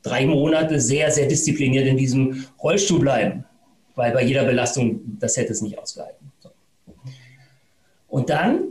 drei 0.02 0.26
Monate 0.26 0.80
sehr, 0.80 1.12
sehr 1.12 1.28
diszipliniert 1.28 1.86
in 1.86 1.96
diesem 1.96 2.44
Rollstuhl 2.60 2.98
bleiben, 2.98 3.44
weil 3.94 4.10
bei 4.10 4.24
jeder 4.24 4.44
Belastung, 4.44 5.00
das 5.20 5.36
hätte 5.36 5.52
es 5.52 5.62
nicht 5.62 5.78
ausgehalten. 5.78 6.32
So. 6.40 6.50
Und 8.08 8.30
dann 8.30 8.64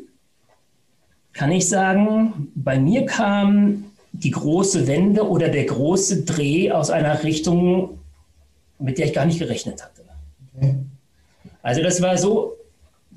kann 1.32 1.54
ich 1.54 1.70
sagen, 1.70 2.52
bei 2.54 2.78
mir 2.78 3.06
kam 3.06 3.86
die 4.12 4.32
große 4.32 4.88
Wende 4.88 5.26
oder 5.26 5.48
der 5.48 5.64
große 5.64 6.24
Dreh 6.26 6.70
aus 6.70 6.90
einer 6.90 7.24
Richtung, 7.24 8.01
mit 8.82 8.98
der 8.98 9.06
ich 9.06 9.14
gar 9.14 9.26
nicht 9.26 9.40
gerechnet 9.40 9.84
hatte. 9.84 10.04
Okay. 10.56 10.76
Also 11.62 11.82
das 11.82 12.02
war 12.02 12.18
so, 12.18 12.58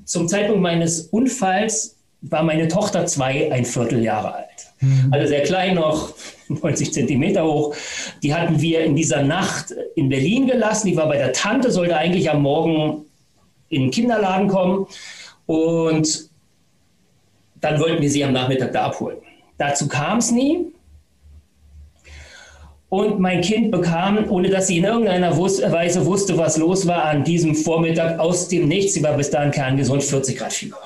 zum 0.05 0.27
Zeitpunkt 0.27 0.61
meines 0.61 1.01
Unfalls 1.07 1.97
war 2.21 2.43
meine 2.43 2.67
Tochter 2.67 3.05
zwei, 3.05 3.51
ein 3.51 3.65
Vierteljahre 3.65 4.35
alt. 4.35 4.67
Mhm. 4.79 5.11
Also 5.11 5.27
sehr 5.27 5.43
klein 5.43 5.75
noch, 5.75 6.13
90 6.47 6.93
Zentimeter 6.93 7.45
hoch. 7.45 7.75
Die 8.23 8.33
hatten 8.33 8.61
wir 8.61 8.83
in 8.83 8.95
dieser 8.95 9.23
Nacht 9.23 9.73
in 9.95 10.09
Berlin 10.09 10.47
gelassen. 10.47 10.87
Die 10.87 10.97
war 10.97 11.07
bei 11.07 11.17
der 11.17 11.33
Tante, 11.33 11.71
sollte 11.71 11.97
eigentlich 11.97 12.29
am 12.29 12.41
Morgen 12.41 13.05
in 13.69 13.83
den 13.83 13.91
Kinderladen 13.91 14.47
kommen. 14.47 14.87
Und 15.45 16.29
dann 17.61 17.79
wollten 17.79 18.01
wir 18.01 18.09
sie 18.09 18.23
am 18.23 18.33
Nachmittag 18.33 18.73
da 18.73 18.85
abholen. 18.85 19.17
Dazu 19.57 19.87
kam 19.87 20.19
es 20.19 20.31
nie. 20.31 20.67
Und 22.89 23.19
mein 23.19 23.41
Kind 23.41 23.71
bekam, 23.71 24.29
ohne 24.29 24.49
dass 24.49 24.67
sie 24.67 24.77
in 24.77 24.83
irgendeiner 24.83 25.35
Weise 25.37 26.05
wusste, 26.05 26.37
was 26.37 26.57
los 26.57 26.85
war, 26.85 27.05
an 27.05 27.23
diesem 27.23 27.55
Vormittag 27.55 28.19
aus 28.19 28.47
dem 28.47 28.67
Nichts, 28.67 28.93
sie 28.93 29.03
war 29.03 29.17
bis 29.17 29.29
dahin 29.31 29.51
kerngesund, 29.51 30.03
40 30.03 30.37
Grad 30.37 30.53
Fieber. 30.53 30.77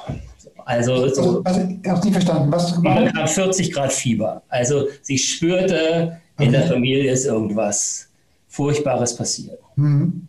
Also, 0.66 1.08
so, 1.10 1.42
also, 1.44 1.62
ich 1.62 1.90
habe 1.90 2.00
nicht 2.02 2.12
verstanden. 2.14 2.52
Was 2.52 2.76
sie 2.76 2.82
bekam 2.82 3.28
40 3.28 3.74
Grad 3.74 3.92
Fieber. 3.92 4.44
Also 4.50 4.88
sie 5.02 5.18
spürte, 5.18 6.20
in 6.40 6.52
der 6.52 6.68
Familie 6.68 7.12
ist 7.12 7.26
irgendwas 7.26 8.08
Furchtbares 8.48 9.16
passiert. 9.16 9.60
Mhm. 9.76 10.29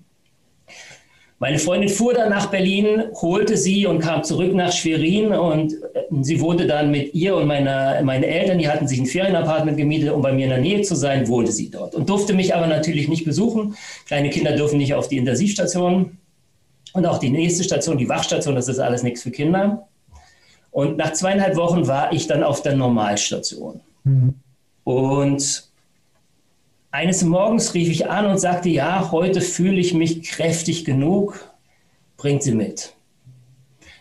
Meine 1.42 1.58
Freundin 1.58 1.88
fuhr 1.88 2.12
dann 2.12 2.28
nach 2.28 2.50
Berlin, 2.50 3.04
holte 3.14 3.56
sie 3.56 3.86
und 3.86 4.00
kam 4.00 4.22
zurück 4.22 4.54
nach 4.54 4.72
Schwerin 4.72 5.32
und 5.32 5.72
äh, 5.72 6.02
sie 6.20 6.38
wohnte 6.38 6.66
dann 6.66 6.90
mit 6.90 7.14
ihr 7.14 7.34
und 7.34 7.46
meiner, 7.46 8.02
meine 8.02 8.26
Eltern, 8.26 8.58
die 8.58 8.68
hatten 8.68 8.86
sich 8.86 9.00
ein 9.00 9.06
Ferienapartment 9.06 9.78
gemietet, 9.78 10.12
um 10.12 10.20
bei 10.20 10.32
mir 10.32 10.44
in 10.44 10.50
der 10.50 10.60
Nähe 10.60 10.82
zu 10.82 10.94
sein, 10.94 11.26
wohnte 11.28 11.50
sie 11.50 11.70
dort 11.70 11.94
und 11.94 12.10
durfte 12.10 12.34
mich 12.34 12.54
aber 12.54 12.66
natürlich 12.66 13.08
nicht 13.08 13.24
besuchen. 13.24 13.74
Kleine 14.04 14.28
Kinder 14.28 14.52
dürfen 14.52 14.76
nicht 14.76 14.92
auf 14.92 15.08
die 15.08 15.16
Intensivstation 15.16 16.18
und 16.92 17.06
auch 17.06 17.16
die 17.16 17.30
nächste 17.30 17.64
Station, 17.64 17.96
die 17.96 18.10
Wachstation, 18.10 18.54
das 18.54 18.68
ist 18.68 18.78
alles 18.78 19.02
nichts 19.02 19.22
für 19.22 19.30
Kinder. 19.30 19.88
Und 20.70 20.98
nach 20.98 21.14
zweieinhalb 21.14 21.56
Wochen 21.56 21.86
war 21.86 22.12
ich 22.12 22.26
dann 22.26 22.42
auf 22.42 22.60
der 22.60 22.76
Normalstation. 22.76 23.80
Mhm. 24.04 24.34
Und 24.84 25.69
eines 26.90 27.22
Morgens 27.22 27.74
rief 27.74 27.88
ich 27.88 28.10
an 28.10 28.26
und 28.26 28.38
sagte, 28.38 28.68
ja, 28.68 29.10
heute 29.12 29.40
fühle 29.40 29.78
ich 29.78 29.94
mich 29.94 30.22
kräftig 30.22 30.84
genug, 30.84 31.50
bringt 32.16 32.42
sie 32.42 32.52
mit. 32.52 32.94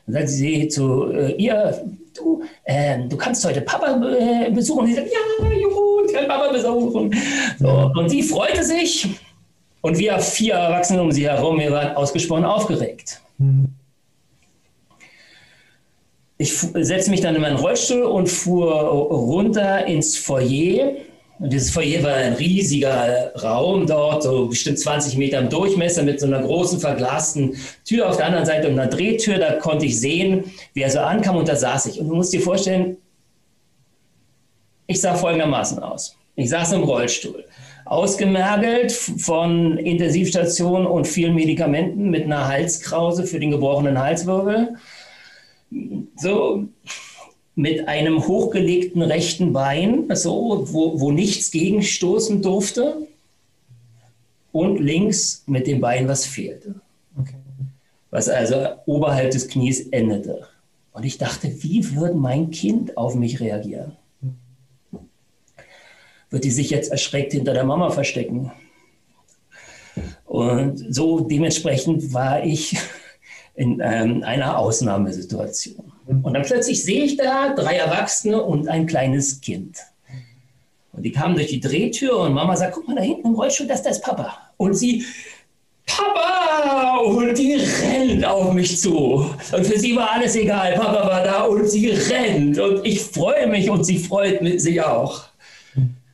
Dann 0.05 0.13
sagte 0.13 0.29
sie 0.29 0.67
zu 0.69 1.11
äh, 1.11 1.33
ihr, 1.33 1.85
du, 2.17 2.43
äh, 2.63 2.99
du 3.07 3.15
kannst 3.15 3.45
heute 3.45 3.61
Papa 3.61 4.01
äh, 4.17 4.49
besuchen. 4.51 4.87
Sie 4.87 4.95
sagt, 4.95 5.07
ja, 5.07 5.51
juhu, 5.51 6.05
ich 6.05 6.13
kann 6.13 6.27
Papa 6.27 6.51
besuchen. 6.51 7.15
So, 7.59 7.91
und 7.95 8.09
sie 8.09 8.23
freute 8.23 8.63
sich 8.63 9.07
und 9.81 9.97
wir 9.97 10.19
vier 10.19 10.55
Erwachsene 10.55 11.01
um 11.01 11.11
sie 11.11 11.29
herum, 11.29 11.59
wir 11.59 11.71
waren 11.71 11.95
ausgesprochen 11.95 12.43
aufgeregt. 12.43 13.21
Ich 16.37 16.57
setzte 16.57 17.11
mich 17.11 17.21
dann 17.21 17.35
in 17.35 17.41
meinen 17.41 17.57
Rollstuhl 17.57 18.03
und 18.03 18.27
fuhr 18.27 18.71
runter 18.71 19.85
ins 19.85 20.17
Foyer 20.17 20.93
und 21.39 21.53
dieses 21.53 21.71
Foyer 21.71 22.03
war 22.03 22.15
ein 22.15 22.33
riesiger 22.33 23.33
Raum 23.41 23.87
dort, 23.87 24.23
so 24.23 24.47
bestimmt 24.47 24.77
20 24.77 25.17
Meter 25.17 25.39
im 25.39 25.49
Durchmesser 25.49 26.03
mit 26.03 26.19
so 26.19 26.27
einer 26.27 26.41
großen 26.41 26.81
verglasten 26.81 27.55
Tür 27.85 28.09
auf 28.09 28.17
der 28.17 28.25
anderen 28.25 28.45
Seite 28.45 28.67
und 28.67 28.77
einer 28.77 28.89
Drehtür. 28.89 29.37
Da 29.37 29.53
konnte 29.53 29.85
ich 29.85 29.99
sehen, 29.99 30.51
wie 30.73 30.81
er 30.81 30.89
so 30.89 30.99
ankam 30.99 31.37
und 31.37 31.47
da 31.47 31.55
saß 31.55 31.85
ich. 31.85 31.99
Und 31.99 32.09
du 32.09 32.15
musst 32.15 32.33
dir 32.33 32.41
vorstellen, 32.41 32.97
ich 34.87 34.99
sah 34.99 35.15
folgendermaßen 35.15 35.79
aus. 35.79 36.17
Ich 36.35 36.49
saß 36.49 36.73
im 36.73 36.83
Rollstuhl, 36.83 37.45
ausgemergelt 37.85 38.91
von 38.91 39.77
Intensivstation 39.77 40.85
und 40.85 41.07
vielen 41.07 41.35
Medikamenten 41.35 42.09
mit 42.09 42.25
einer 42.25 42.49
Halskrause 42.49 43.25
für 43.25 43.39
den 43.39 43.51
gebrochenen 43.51 43.97
Halswirbel. 43.97 44.75
So 46.17 46.65
mit 47.59 47.89
einem 47.89 48.25
hochgelegten 48.25 49.01
rechten 49.01 49.51
Bein, 49.51 50.07
so, 50.13 50.65
wo, 50.71 51.01
wo 51.01 51.11
nichts 51.11 51.51
gegenstoßen 51.51 52.41
durfte, 52.41 53.05
und 54.53 54.79
links 54.79 55.43
mit 55.45 55.67
dem 55.67 55.81
Bein, 55.81 56.07
was 56.07 56.25
fehlte. 56.25 56.75
Okay. 57.19 57.35
Was 58.11 58.29
also 58.29 58.65
oberhalb 58.85 59.31
des 59.31 59.49
Knies 59.49 59.89
endete. 59.89 60.47
Und 60.93 61.03
ich 61.03 61.17
dachte, 61.17 61.51
wie 61.61 61.95
würde 61.95 62.15
mein 62.15 62.49
Kind 62.49 62.95
auf 62.95 63.15
mich 63.15 63.41
reagieren? 63.41 63.97
Wird 66.29 66.45
die 66.45 66.51
sich 66.51 66.69
jetzt 66.69 66.91
erschreckt 66.91 67.33
hinter 67.33 67.53
der 67.53 67.65
Mama 67.65 67.89
verstecken? 67.89 68.53
Und 70.25 70.77
so 70.95 71.19
dementsprechend 71.19 72.13
war 72.13 72.41
ich 72.41 72.77
in 73.55 73.81
ähm, 73.83 74.23
einer 74.23 74.57
Ausnahmesituation. 74.57 75.91
Und 76.09 76.33
dann 76.33 76.43
plötzlich 76.43 76.83
sehe 76.83 77.03
ich 77.03 77.17
da 77.17 77.53
drei 77.53 77.75
Erwachsene 77.75 78.41
und 78.41 78.67
ein 78.67 78.87
kleines 78.87 79.41
Kind. 79.41 79.77
Und 80.91 81.03
die 81.03 81.11
kamen 81.11 81.35
durch 81.35 81.47
die 81.47 81.59
Drehtür 81.59 82.19
und 82.19 82.33
Mama 82.33 82.55
sagt, 82.55 82.73
guck 82.73 82.87
mal 82.87 82.95
da 82.95 83.01
hinten 83.01 83.27
im 83.27 83.35
Rollstuhl, 83.35 83.67
das, 83.67 83.83
das 83.83 83.97
ist 83.97 84.03
Papa. 84.03 84.37
Und 84.57 84.73
sie, 84.73 85.05
Papa! 85.85 86.97
Und 86.97 87.37
die 87.37 87.55
rennt 87.55 88.25
auf 88.25 88.53
mich 88.53 88.79
zu. 88.79 89.29
Und 89.51 89.65
für 89.65 89.79
sie 89.79 89.95
war 89.95 90.11
alles 90.11 90.35
egal. 90.35 90.73
Papa 90.73 91.07
war 91.07 91.23
da 91.23 91.43
und 91.43 91.67
sie 91.67 91.89
rennt. 91.89 92.59
Und 92.59 92.85
ich 92.85 93.01
freue 93.01 93.47
mich 93.47 93.69
und 93.69 93.83
sie 93.83 93.99
freut 93.99 94.41
sich 94.59 94.81
auch. 94.81 95.25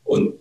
Und 0.04 0.34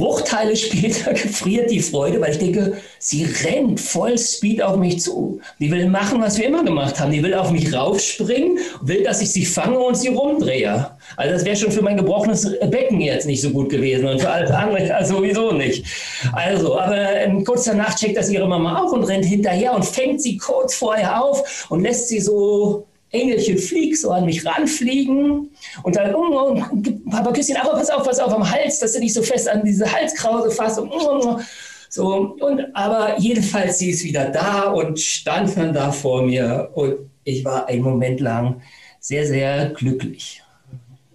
Bruchteile 0.00 0.56
später 0.56 1.12
gefriert 1.12 1.70
die 1.70 1.80
Freude, 1.80 2.20
weil 2.20 2.32
ich 2.32 2.38
denke, 2.38 2.78
sie 2.98 3.24
rennt 3.44 3.78
voll 3.78 4.16
Speed 4.16 4.62
auf 4.62 4.76
mich 4.76 5.00
zu. 5.00 5.40
Die 5.58 5.70
will 5.70 5.88
machen, 5.88 6.22
was 6.22 6.38
wir 6.38 6.46
immer 6.46 6.64
gemacht 6.64 6.98
haben. 6.98 7.12
Die 7.12 7.22
will 7.22 7.34
auf 7.34 7.50
mich 7.50 7.72
raufspringen, 7.72 8.58
will, 8.80 9.02
dass 9.04 9.20
ich 9.20 9.30
sie 9.30 9.44
fange 9.44 9.78
und 9.78 9.96
sie 9.96 10.08
rumdrehe. 10.08 10.90
Also 11.16 11.34
das 11.34 11.44
wäre 11.44 11.56
schon 11.56 11.70
für 11.70 11.82
mein 11.82 11.98
gebrochenes 11.98 12.50
Becken 12.70 13.00
jetzt 13.02 13.26
nicht 13.26 13.42
so 13.42 13.50
gut 13.50 13.68
gewesen 13.68 14.06
und 14.06 14.20
für 14.20 14.30
alles 14.30 14.50
andere 14.50 15.04
sowieso 15.04 15.52
nicht. 15.52 15.84
Also, 16.32 16.78
aber 16.78 17.16
ähm, 17.16 17.44
kurz 17.44 17.64
danach 17.64 17.94
checkt 17.94 18.16
das 18.16 18.30
ihre 18.30 18.48
Mama 18.48 18.82
auch 18.82 18.92
und 18.92 19.04
rennt 19.04 19.26
hinterher 19.26 19.74
und 19.74 19.84
fängt 19.84 20.22
sie 20.22 20.38
kurz 20.38 20.74
vorher 20.74 21.22
auf 21.22 21.66
und 21.68 21.82
lässt 21.82 22.08
sie 22.08 22.20
so 22.20 22.86
Engelchen 23.12 23.58
flieg 23.58 23.96
so 23.96 24.10
an 24.12 24.24
mich 24.24 24.44
ranfliegen 24.46 25.50
und 25.82 25.96
dann, 25.96 26.14
um, 26.14 26.32
um, 26.32 27.10
Papa 27.10 27.32
Küsschen, 27.32 27.56
aber 27.56 27.72
pass 27.72 27.90
auf, 27.90 28.04
pass 28.04 28.20
auf 28.20 28.32
am 28.32 28.48
Hals, 28.48 28.78
dass 28.78 28.92
du 28.92 29.00
nicht 29.00 29.14
so 29.14 29.22
fest 29.22 29.48
an 29.48 29.64
diese 29.64 29.90
Halskrause 29.90 30.50
fasst. 30.50 30.78
Und, 30.78 30.90
um, 30.90 31.40
so, 31.88 32.36
und, 32.38 32.74
aber 32.74 33.18
jedenfalls, 33.18 33.80
sie 33.80 33.90
ist 33.90 34.04
wieder 34.04 34.30
da 34.30 34.70
und 34.70 35.00
stand 35.00 35.56
dann 35.56 35.72
da 35.72 35.90
vor 35.90 36.22
mir 36.22 36.70
und 36.74 37.10
ich 37.24 37.44
war 37.44 37.66
einen 37.66 37.82
Moment 37.82 38.20
lang 38.20 38.62
sehr, 39.00 39.26
sehr 39.26 39.70
glücklich. 39.70 40.42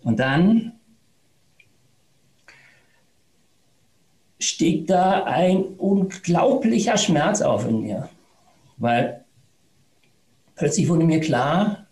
Und 0.03 0.19
dann 0.19 0.73
stieg 4.39 4.86
da 4.88 5.23
ein 5.23 5.63
unglaublicher 5.77 6.97
Schmerz 6.97 7.41
auf 7.41 7.67
in 7.67 7.81
mir, 7.81 8.10
weil 8.77 9.23
plötzlich 10.55 10.89
wurde 10.89 11.05
mir 11.05 11.21
klar, 11.21 11.85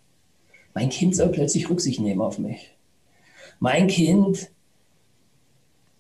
mein 0.74 0.90
Kind 0.90 1.16
soll 1.16 1.30
plötzlich 1.30 1.70
Rücksicht 1.70 2.00
nehmen 2.00 2.22
auf 2.22 2.40
mich. 2.40 2.72
Mein 3.60 3.88
Kind 3.88 4.50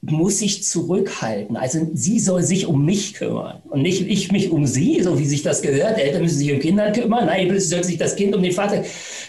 muss 0.01 0.39
sich 0.39 0.63
zurückhalten. 0.63 1.55
Also 1.55 1.87
sie 1.93 2.19
soll 2.19 2.43
sich 2.43 2.65
um 2.67 2.83
mich 2.83 3.13
kümmern 3.13 3.61
und 3.69 3.81
nicht 3.81 4.01
ich 4.01 4.33
mich 4.33 4.51
um 4.51 4.67
sie, 4.67 5.01
so 5.01 5.17
wie 5.17 5.25
sich 5.25 5.43
das 5.43 5.61
gehört. 5.61 5.97
Eltern 5.97 6.23
müssen 6.23 6.39
sich 6.39 6.51
um 6.51 6.59
Kinder 6.59 6.91
kümmern. 6.91 7.27
Nein, 7.27 7.47
plötzlich 7.47 7.69
soll 7.69 7.83
sich 7.85 7.97
das 7.97 8.17
Kind 8.17 8.35
um 8.35 8.43
den 8.43 8.51
Vater. 8.51 8.83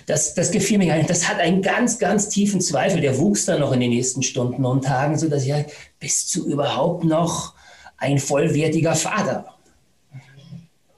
Das, 0.07 0.35
das 0.35 0.51
gefiel 0.51 0.79
mir 0.79 0.89
gar 0.89 0.97
nicht. 0.97 1.09
Das 1.09 1.29
hat 1.29 1.39
einen 1.39 1.63
ganz, 1.63 2.01
ganz 2.01 2.29
tiefen 2.29 2.61
Zweifel. 2.61 3.01
Der 3.01 3.19
wuchs 3.19 3.45
dann 3.45 3.61
noch 3.61 3.73
in 3.73 3.81
den 3.81 3.91
nächsten 3.91 4.25
Stunden 4.25 4.65
und 4.65 4.85
Tagen, 4.85 5.17
so 5.17 5.29
dass 5.29 5.45
ich 5.45 5.53
halt, 5.53 5.69
bist 6.01 6.35
du 6.35 6.45
überhaupt 6.45 7.05
noch 7.05 7.55
ein 7.97 8.19
vollwertiger 8.19 8.97
Vater? 8.97 9.47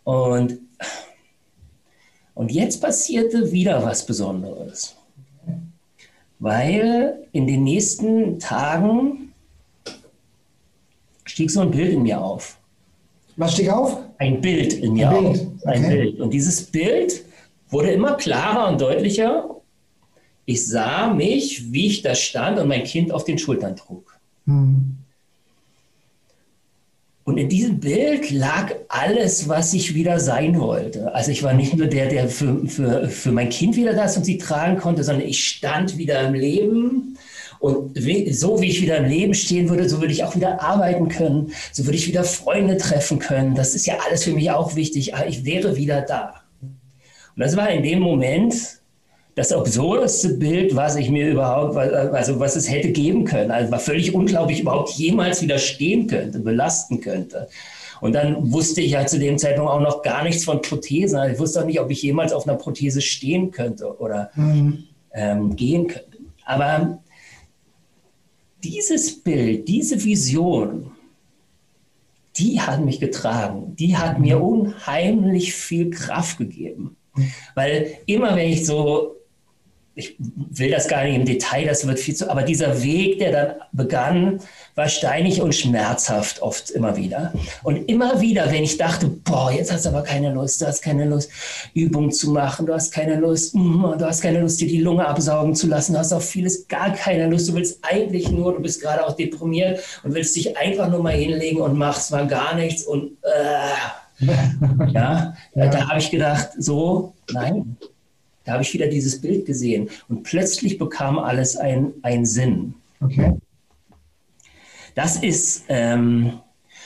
Und 0.05 0.59
und 2.37 2.53
jetzt 2.53 2.83
passierte 2.83 3.51
wieder 3.51 3.83
was 3.83 4.05
Besonderes, 4.05 4.95
weil 6.39 7.27
in 7.33 7.47
den 7.47 7.65
nächsten 7.65 8.39
Tagen 8.39 9.33
stieg 11.25 11.51
so 11.51 11.63
ein 11.63 11.71
Bild 11.71 11.95
in 11.95 12.03
mir 12.03 12.21
auf. 12.21 12.59
Was 13.37 13.55
stieg 13.55 13.71
auf? 13.71 13.99
Ein 14.19 14.41
Bild 14.43 14.75
in 14.75 14.93
mir 14.93 15.11
ein 15.11 15.23
Bild. 15.23 15.41
auf. 15.41 15.67
Ein 15.67 15.85
okay. 15.85 15.97
Bild. 15.97 16.21
Und 16.21 16.31
dieses 16.31 16.63
Bild 16.63 17.25
wurde 17.71 17.91
immer 17.91 18.15
klarer 18.15 18.71
und 18.71 18.81
deutlicher. 18.81 19.49
Ich 20.45 20.67
sah 20.67 21.13
mich, 21.13 21.73
wie 21.73 21.87
ich 21.87 22.03
da 22.03 22.15
stand 22.15 22.59
und 22.59 22.69
mein 22.69 22.85
Kind 22.85 23.13
auf 23.13 23.25
den 23.25 23.39
Schultern 23.39 23.77
trug. 23.77 24.19
Hm. 24.45 24.99
Und 27.27 27.39
in 27.39 27.49
diesem 27.49 27.81
Bild 27.81 28.31
lag 28.31 28.73
alles, 28.89 29.49
was 29.49 29.75
ich 29.75 29.97
wieder 29.97 30.21
sein 30.21 30.61
wollte. 30.61 31.13
Also 31.13 31.33
ich 31.33 31.43
war 31.43 31.55
nicht 31.55 31.75
nur 31.75 31.89
der, 31.89 32.07
der 32.07 32.29
für, 32.29 32.65
für, 32.69 33.09
für 33.09 33.33
mein 33.33 33.49
Kind 33.49 33.75
wieder 33.75 33.95
da 33.95 34.05
ist 34.05 34.17
und 34.17 34.25
sie 34.25 34.39
tragen 34.39 34.79
konnte, 34.79 35.03
sondern 35.03 35.27
ich 35.27 35.45
stand 35.45 35.99
wieder 35.99 36.21
im 36.21 36.35
Leben. 36.35 37.19
Und 37.59 37.99
so 38.31 38.61
wie 38.61 38.69
ich 38.69 38.81
wieder 38.81 38.99
im 38.99 39.07
Leben 39.07 39.35
stehen 39.35 39.69
würde, 39.69 39.89
so 39.89 40.01
würde 40.01 40.13
ich 40.13 40.23
auch 40.23 40.37
wieder 40.37 40.63
arbeiten 40.63 41.09
können. 41.09 41.53
So 41.73 41.85
würde 41.85 41.99
ich 41.99 42.07
wieder 42.07 42.23
Freunde 42.23 42.77
treffen 42.77 43.19
können. 43.19 43.57
Das 43.57 43.75
ist 43.75 43.87
ja 43.87 43.97
alles 44.07 44.23
für 44.23 44.33
mich 44.33 44.53
auch 44.53 44.77
wichtig. 44.77 45.13
Ich 45.29 45.45
wäre 45.45 45.77
wieder 45.77 46.03
da. 46.03 46.43
Und 46.63 47.43
das 47.43 47.57
war 47.57 47.69
in 47.71 47.83
dem 47.83 47.99
Moment 47.99 48.55
das 49.37 49.53
absurdeste 49.53 50.31
Bild, 50.31 50.75
was 50.75 50.97
ich 50.97 51.11
mir 51.11 51.29
überhaupt, 51.29 51.77
also 51.77 52.41
was 52.41 52.57
es 52.57 52.71
hätte 52.71 52.91
geben 52.91 53.27
können. 53.27 53.51
Also 53.51 53.71
war 53.71 53.79
völlig 53.79 54.15
unglaublich, 54.15 54.61
überhaupt 54.61 54.93
jemals 54.93 55.43
widerstehen 55.43 56.07
könnte, 56.07 56.39
belasten 56.39 57.03
könnte. 57.03 57.47
Und 58.01 58.15
dann 58.15 58.51
wusste 58.51 58.81
ich 58.81 58.93
ja 58.93 59.05
zu 59.07 59.19
dem 59.19 59.37
Zeitpunkt 59.37 59.71
auch 59.71 59.81
noch 59.81 60.03
gar 60.03 60.25
nichts 60.25 60.45
von 60.45 60.63
Prothesen. 60.63 61.19
Also 61.19 61.35
ich 61.35 61.39
wusste 61.39 61.61
auch 61.61 61.67
nicht, 61.67 61.81
ob 61.81 61.91
ich 61.91 62.03
jemals 62.03 62.33
auf 62.33 62.49
einer 62.49 62.57
Prothese 62.57 63.03
stehen 63.03 63.51
könnte 63.51 63.99
oder 64.01 64.31
mhm. 64.37 64.85
ähm, 65.13 65.55
gehen 65.55 65.87
könnte. 65.87 66.17
Aber 66.47 66.99
dieses 68.65 69.23
Bild, 69.23 69.69
diese 69.69 70.03
Vision, 70.03 70.93
die 72.39 72.59
hat 72.59 72.83
mich 72.83 73.01
getragen. 73.01 73.77
Die 73.77 73.99
hat 73.99 74.19
mir 74.19 74.43
unheimlich 74.43 75.53
viel 75.53 75.91
Kraft 75.91 76.39
gegeben. 76.39 76.97
Mhm. 77.15 77.33
Weil 77.55 77.99
immer 78.07 78.35
wenn 78.35 78.49
ich 78.49 78.65
so 78.65 79.16
ich 79.99 80.15
will 80.19 80.71
das 80.71 80.89
gar 80.89 81.05
nicht 81.05 81.17
im 81.17 81.25
Detail, 81.25 81.65
das 81.65 81.87
wird 81.87 81.99
viel 81.99 82.15
zu, 82.15 82.31
aber 82.31 82.43
dieser 82.43 82.83
Weg, 82.83 83.19
der 83.19 83.33
dann 83.33 83.55
begann, 83.73 84.41
war 84.75 84.91
steinig 84.91 85.41
und 85.41 85.55
schmerzhaft 85.55 86.43
oft 86.43 86.71
immer 86.71 86.99
wieder. 86.99 87.33
Und 87.63 87.89
immer 87.89 88.21
wieder, 88.21 88.53
wenn 88.53 88.63
ich 88.63 88.77
dachte, 88.77 89.07
boah, 89.07 89.51
jetzt 89.51 89.73
hast 89.73 89.87
du 89.87 89.89
aber 89.89 90.03
keine 90.03 90.35
Lust, 90.35 90.61
du 90.61 90.67
hast 90.67 90.83
keine 90.83 91.07
Lust, 91.07 91.31
Übungen 91.73 92.13
zu 92.13 92.31
machen, 92.31 92.67
du 92.67 92.75
hast 92.75 92.93
keine 92.93 93.17
Lust, 93.17 93.55
mm, 93.55 93.97
du 93.99 94.05
hast 94.05 94.21
keine 94.21 94.41
Lust, 94.41 94.61
dir 94.61 94.69
die 94.69 94.83
Lunge 94.83 95.09
absaugen 95.09 95.55
zu 95.55 95.67
lassen, 95.67 95.95
du 95.95 95.99
hast 95.99 96.13
auf 96.13 96.29
vieles 96.29 96.69
gar 96.69 96.93
keine 96.93 97.27
Lust, 97.27 97.49
du 97.49 97.55
willst 97.55 97.79
eigentlich 97.81 98.31
nur, 98.31 98.53
du 98.53 98.61
bist 98.61 98.83
gerade 98.83 99.07
auch 99.07 99.17
deprimiert 99.17 99.81
und 100.05 100.13
willst 100.13 100.37
dich 100.37 100.59
einfach 100.59 100.91
nur 100.91 101.03
mal 101.03 101.15
hinlegen 101.15 101.63
und 101.63 101.79
machst 101.79 102.11
mal 102.11 102.27
gar 102.27 102.55
nichts 102.55 102.83
und 102.83 103.13
äh, 103.23 104.27
ja, 104.93 105.35
ja, 105.55 105.67
da 105.69 105.89
habe 105.89 106.01
ich 106.01 106.11
gedacht, 106.11 106.51
so, 106.59 107.15
nein, 107.33 107.79
da 108.47 108.53
habe 108.53 108.63
ich 108.63 108.73
wieder 108.73 108.87
dieses 108.87 109.21
Bild 109.21 109.45
gesehen 109.45 109.91
und 110.09 110.23
plötzlich 110.23 110.79
bekam 110.79 111.19
alles 111.19 111.57
einen 111.57 112.25
Sinn. 112.25 112.75
Okay. 113.01 113.35
Das 114.95 115.17
ist 115.17 115.65
ähm, 115.69 116.41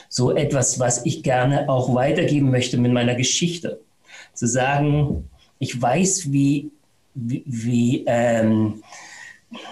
so 0.08 0.34
etwas, 0.34 0.80
was 0.80 1.06
ich 1.06 1.22
gerne 1.22 1.68
auch 1.68 1.94
weitergeben 1.94 2.50
möchte 2.50 2.78
mit 2.78 2.92
meiner 2.92 3.14
Geschichte. 3.14 3.80
Zu 4.34 4.48
sagen, 4.48 5.28
ich 5.58 5.80
weiß, 5.80 6.32
wie, 6.32 6.70
wie, 7.14 7.44
wie 7.46 8.04
ähm, 8.06 8.82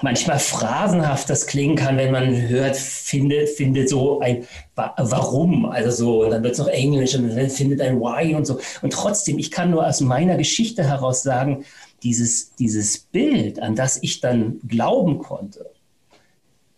manchmal 0.02 0.38
phrasenhaft 0.38 1.30
das 1.30 1.46
klingen 1.46 1.76
kann, 1.76 1.96
wenn 1.96 2.10
man 2.10 2.48
hört, 2.48 2.76
findet, 2.76 3.48
findet 3.50 3.88
so 3.88 4.20
ein 4.20 4.46
Warum, 4.74 5.66
also 5.66 5.90
so, 5.90 6.24
und 6.24 6.30
dann 6.30 6.42
wird 6.42 6.54
es 6.54 6.58
noch 6.58 6.68
Englisch 6.68 7.14
und 7.14 7.28
dann 7.28 7.50
findet 7.50 7.80
ein 7.80 8.00
Why 8.00 8.34
und 8.34 8.46
so. 8.46 8.60
Und 8.82 8.92
trotzdem, 8.92 9.38
ich 9.38 9.50
kann 9.50 9.70
nur 9.70 9.86
aus 9.86 10.00
meiner 10.00 10.36
Geschichte 10.36 10.84
heraus 10.84 11.22
sagen, 11.22 11.64
dieses, 12.02 12.54
dieses 12.54 12.98
Bild, 12.98 13.60
an 13.60 13.74
das 13.74 14.02
ich 14.02 14.20
dann 14.20 14.60
glauben 14.66 15.18
konnte, 15.18 15.70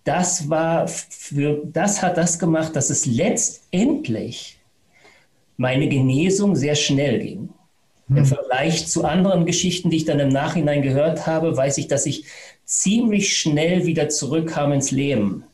das 0.05 0.49
war 0.49 0.89
für, 0.89 1.63
das 1.65 2.03
hat 2.03 2.17
das 2.17 2.39
gemacht, 2.39 2.75
dass 2.75 2.91
es 2.91 3.07
letztendlich 3.07 4.59
meine 5.57 5.89
Genesung 5.89 6.57
sehr 6.57 6.75
schnell 6.75 7.19
ging. 7.19 7.51
Hm. 8.09 8.17
Im 8.17 8.25
Vergleich 8.25 8.89
zu 8.89 9.05
anderen 9.05 9.45
Geschichten, 9.45 9.91
die 9.91 9.99
ich 9.99 10.05
dann 10.05 10.19
im 10.19 10.31
Nachhinein 10.31 10.83
gehört 10.83 11.27
habe, 11.27 11.57
weiß 11.57 11.79
ich, 11.79 11.87
dass 11.87 12.07
ich 12.07 12.25
ziemlich 12.71 13.37
schnell 13.37 13.85
wieder 13.87 14.09
zurückkam 14.09 14.73
ins 14.73 14.91
Leben. 14.91 15.45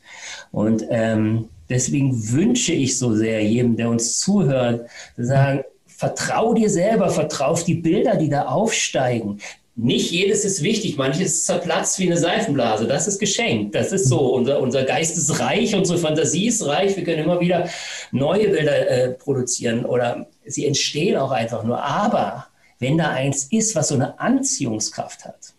Und 0.53 0.85
ähm, 0.91 1.49
deswegen 1.69 2.33
wünsche 2.33 2.73
ich 2.73 2.99
so 2.99 3.15
sehr 3.15 3.43
jedem, 3.43 3.77
der 3.77 3.89
uns 3.89 4.21
zuhört, 4.21 4.89
zu 5.17 5.25
sagen, 5.25 5.65
vertrau 5.87 6.53
dir 6.53 6.69
selber, 6.69 7.09
vertrau 7.09 7.47
auf 7.47 7.65
die 7.65 7.75
Bilder, 7.75 8.17
die 8.17 8.29
da 8.29 8.47
aufsteigen. 8.47 9.41
Nicht 9.79 10.11
jedes 10.11 10.45
ist 10.45 10.63
wichtig, 10.63 10.97
manches 10.97 11.45
zerplatzt 11.45 11.99
wie 11.99 12.07
eine 12.07 12.17
Seifenblase. 12.17 12.87
Das 12.87 13.07
ist 13.07 13.19
geschenkt. 13.19 13.75
Das 13.75 13.93
ist 13.93 14.09
so. 14.09 14.35
Unser, 14.35 14.61
unser 14.61 14.85
Geist 14.85 15.19
ist 15.19 15.39
reich, 15.39 15.75
unsere 15.75 15.99
Fantasie 15.99 16.47
ist 16.47 16.67
reich. 16.67 16.97
Wir 16.97 17.05
können 17.05 17.25
immer 17.25 17.41
wieder 17.41 17.69
neue 18.11 18.49
Bilder 18.49 18.89
äh, 18.89 19.11
produzieren 19.11 19.85
oder 19.85 20.27
sie 20.47 20.67
entstehen 20.67 21.19
auch 21.19 21.31
einfach 21.31 21.63
nur. 21.63 21.83
Aber 21.83 22.47
wenn 22.79 22.97
da 22.97 23.11
eins 23.11 23.49
ist, 23.51 23.75
was 23.75 23.89
so 23.89 23.97
eine 23.97 24.19
Anziehungskraft 24.19 25.27
hat, 25.27 25.56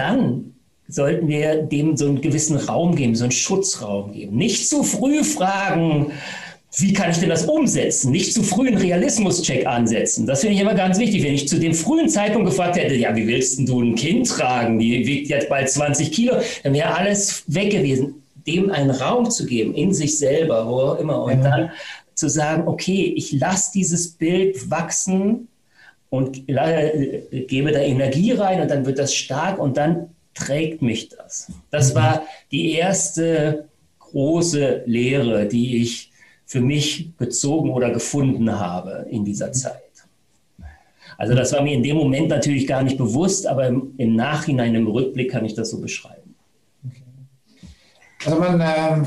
dann 0.00 0.54
sollten 0.88 1.28
wir 1.28 1.62
dem 1.62 1.96
so 1.96 2.06
einen 2.06 2.20
gewissen 2.20 2.56
Raum 2.56 2.96
geben, 2.96 3.14
so 3.14 3.24
einen 3.24 3.32
Schutzraum 3.32 4.12
geben. 4.12 4.36
Nicht 4.36 4.68
zu 4.68 4.82
früh 4.82 5.22
fragen, 5.22 6.12
wie 6.78 6.92
kann 6.92 7.10
ich 7.10 7.18
denn 7.18 7.28
das 7.28 7.44
umsetzen? 7.44 8.10
Nicht 8.10 8.32
zu 8.32 8.42
früh 8.42 8.68
einen 8.68 8.78
Realismuscheck 8.78 9.66
ansetzen. 9.66 10.26
Das 10.26 10.40
finde 10.40 10.54
ich 10.54 10.60
immer 10.60 10.74
ganz 10.74 10.98
wichtig. 10.98 11.22
Wenn 11.22 11.34
ich 11.34 11.48
zu 11.48 11.58
dem 11.58 11.74
frühen 11.74 12.08
Zeitpunkt 12.08 12.48
gefragt 12.48 12.76
hätte, 12.76 12.94
ja, 12.94 13.14
wie 13.14 13.26
willst 13.26 13.68
du 13.68 13.82
ein 13.82 13.94
Kind 13.94 14.28
tragen? 14.28 14.78
Die 14.78 15.06
wiegt 15.06 15.28
jetzt 15.28 15.48
bald 15.48 15.68
20 15.68 16.10
Kilo, 16.10 16.36
dann 16.62 16.72
wäre 16.72 16.94
alles 16.94 17.44
weg 17.46 17.70
gewesen. 17.70 18.22
Dem 18.46 18.70
einen 18.70 18.90
Raum 18.90 19.30
zu 19.30 19.46
geben, 19.46 19.74
in 19.74 19.92
sich 19.92 20.18
selber, 20.18 20.66
wo 20.66 20.80
auch 20.80 20.98
immer. 20.98 21.22
Und 21.24 21.42
ja. 21.42 21.50
dann 21.50 21.70
zu 22.14 22.28
sagen, 22.28 22.66
okay, 22.66 23.12
ich 23.16 23.32
lasse 23.32 23.72
dieses 23.74 24.12
Bild 24.12 24.70
wachsen 24.70 25.48
und 26.10 26.46
gebe 26.46 27.72
da 27.72 27.80
Energie 27.80 28.32
rein 28.32 28.60
und 28.60 28.70
dann 28.70 28.84
wird 28.84 28.98
das 28.98 29.14
stark 29.14 29.58
und 29.58 29.76
dann 29.76 30.10
trägt 30.34 30.82
mich 30.82 31.08
das. 31.08 31.52
Das 31.70 31.92
mhm. 31.92 31.98
war 31.98 32.22
die 32.50 32.72
erste 32.72 33.68
große 34.00 34.82
Lehre, 34.86 35.46
die 35.46 35.82
ich 35.82 36.10
für 36.44 36.60
mich 36.60 37.14
bezogen 37.16 37.70
oder 37.70 37.90
gefunden 37.90 38.58
habe 38.58 39.06
in 39.08 39.24
dieser 39.24 39.48
mhm. 39.48 39.54
Zeit. 39.54 39.82
Also 41.16 41.34
das 41.34 41.52
war 41.52 41.62
mir 41.62 41.74
in 41.74 41.82
dem 41.82 41.96
Moment 41.96 42.28
natürlich 42.28 42.66
gar 42.66 42.82
nicht 42.82 42.96
bewusst, 42.96 43.46
aber 43.46 43.66
im, 43.66 43.92
im 43.98 44.16
Nachhinein, 44.16 44.74
im 44.74 44.86
Rückblick 44.86 45.30
kann 45.30 45.44
ich 45.44 45.54
das 45.54 45.70
so 45.70 45.78
beschreiben. 45.80 46.34
Also 48.24 48.38
man 48.38 48.60
äh, 48.60 49.02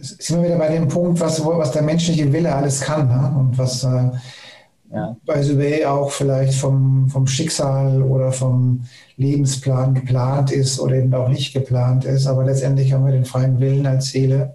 ist 0.00 0.30
immer 0.30 0.44
wieder 0.44 0.58
bei 0.58 0.68
dem 0.68 0.88
Punkt, 0.88 1.20
was, 1.20 1.44
was 1.44 1.72
der 1.72 1.82
menschliche 1.82 2.32
Wille 2.32 2.54
alles 2.54 2.80
kann 2.80 3.08
ne? 3.08 3.38
und 3.38 3.58
was 3.58 3.84
äh, 3.84 4.10
ja. 4.94 5.16
bei 5.26 5.42
Subey 5.42 5.84
auch 5.84 6.10
vielleicht 6.10 6.54
vom, 6.54 7.08
vom 7.08 7.26
Schicksal 7.26 8.02
oder 8.02 8.32
vom 8.32 8.84
Lebensplan 9.16 9.94
geplant 9.94 10.50
ist 10.52 10.78
oder 10.78 10.96
eben 10.96 11.12
auch 11.14 11.28
nicht 11.28 11.52
geplant 11.52 12.04
ist. 12.04 12.26
Aber 12.26 12.44
letztendlich 12.44 12.92
haben 12.92 13.04
wir 13.04 13.12
den 13.12 13.24
freien 13.24 13.60
Willen 13.60 13.86
als 13.86 14.10
Seele 14.10 14.54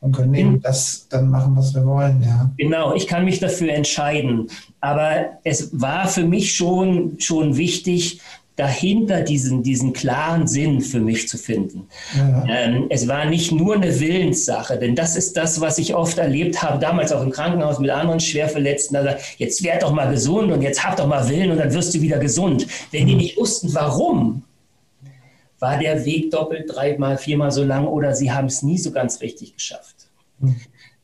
und 0.00 0.12
können 0.12 0.34
eben 0.34 0.60
das 0.60 1.06
dann 1.08 1.30
machen, 1.30 1.56
was 1.56 1.74
wir 1.74 1.86
wollen. 1.86 2.22
Ja. 2.22 2.50
Genau, 2.58 2.94
ich 2.94 3.06
kann 3.06 3.24
mich 3.24 3.38
dafür 3.38 3.72
entscheiden. 3.72 4.48
Aber 4.80 5.26
es 5.44 5.70
war 5.80 6.08
für 6.08 6.24
mich 6.24 6.54
schon, 6.54 7.16
schon 7.18 7.56
wichtig, 7.56 8.20
dahinter 8.56 9.22
diesen, 9.22 9.62
diesen 9.62 9.92
klaren 9.92 10.46
Sinn 10.46 10.80
für 10.80 11.00
mich 11.00 11.28
zu 11.28 11.38
finden. 11.38 11.88
Ja. 12.16 12.44
Ähm, 12.48 12.86
es 12.88 13.08
war 13.08 13.24
nicht 13.24 13.50
nur 13.50 13.74
eine 13.74 13.98
Willenssache, 13.98 14.78
denn 14.78 14.94
das 14.94 15.16
ist 15.16 15.36
das, 15.36 15.60
was 15.60 15.78
ich 15.78 15.94
oft 15.94 16.18
erlebt 16.18 16.62
habe, 16.62 16.78
damals 16.78 17.10
auch 17.12 17.22
im 17.22 17.30
Krankenhaus 17.30 17.80
mit 17.80 17.90
anderen 17.90 18.20
Schwerverletzten. 18.20 18.96
Also 18.96 19.10
jetzt 19.38 19.64
werd 19.64 19.82
doch 19.82 19.92
mal 19.92 20.10
gesund 20.10 20.52
und 20.52 20.62
jetzt 20.62 20.84
hab 20.84 20.96
doch 20.96 21.08
mal 21.08 21.28
Willen 21.28 21.50
und 21.50 21.58
dann 21.58 21.72
wirst 21.74 21.94
du 21.94 22.00
wieder 22.00 22.18
gesund. 22.18 22.66
Wenn 22.92 23.06
die 23.06 23.16
nicht 23.16 23.36
wussten, 23.36 23.74
warum, 23.74 24.44
war 25.58 25.78
der 25.78 26.04
Weg 26.04 26.30
doppelt, 26.30 26.70
dreimal, 26.72 27.18
viermal 27.18 27.50
so 27.50 27.64
lang 27.64 27.86
oder 27.86 28.14
sie 28.14 28.30
haben 28.30 28.46
es 28.46 28.62
nie 28.62 28.78
so 28.78 28.92
ganz 28.92 29.20
richtig 29.20 29.54
geschafft. 29.54 29.94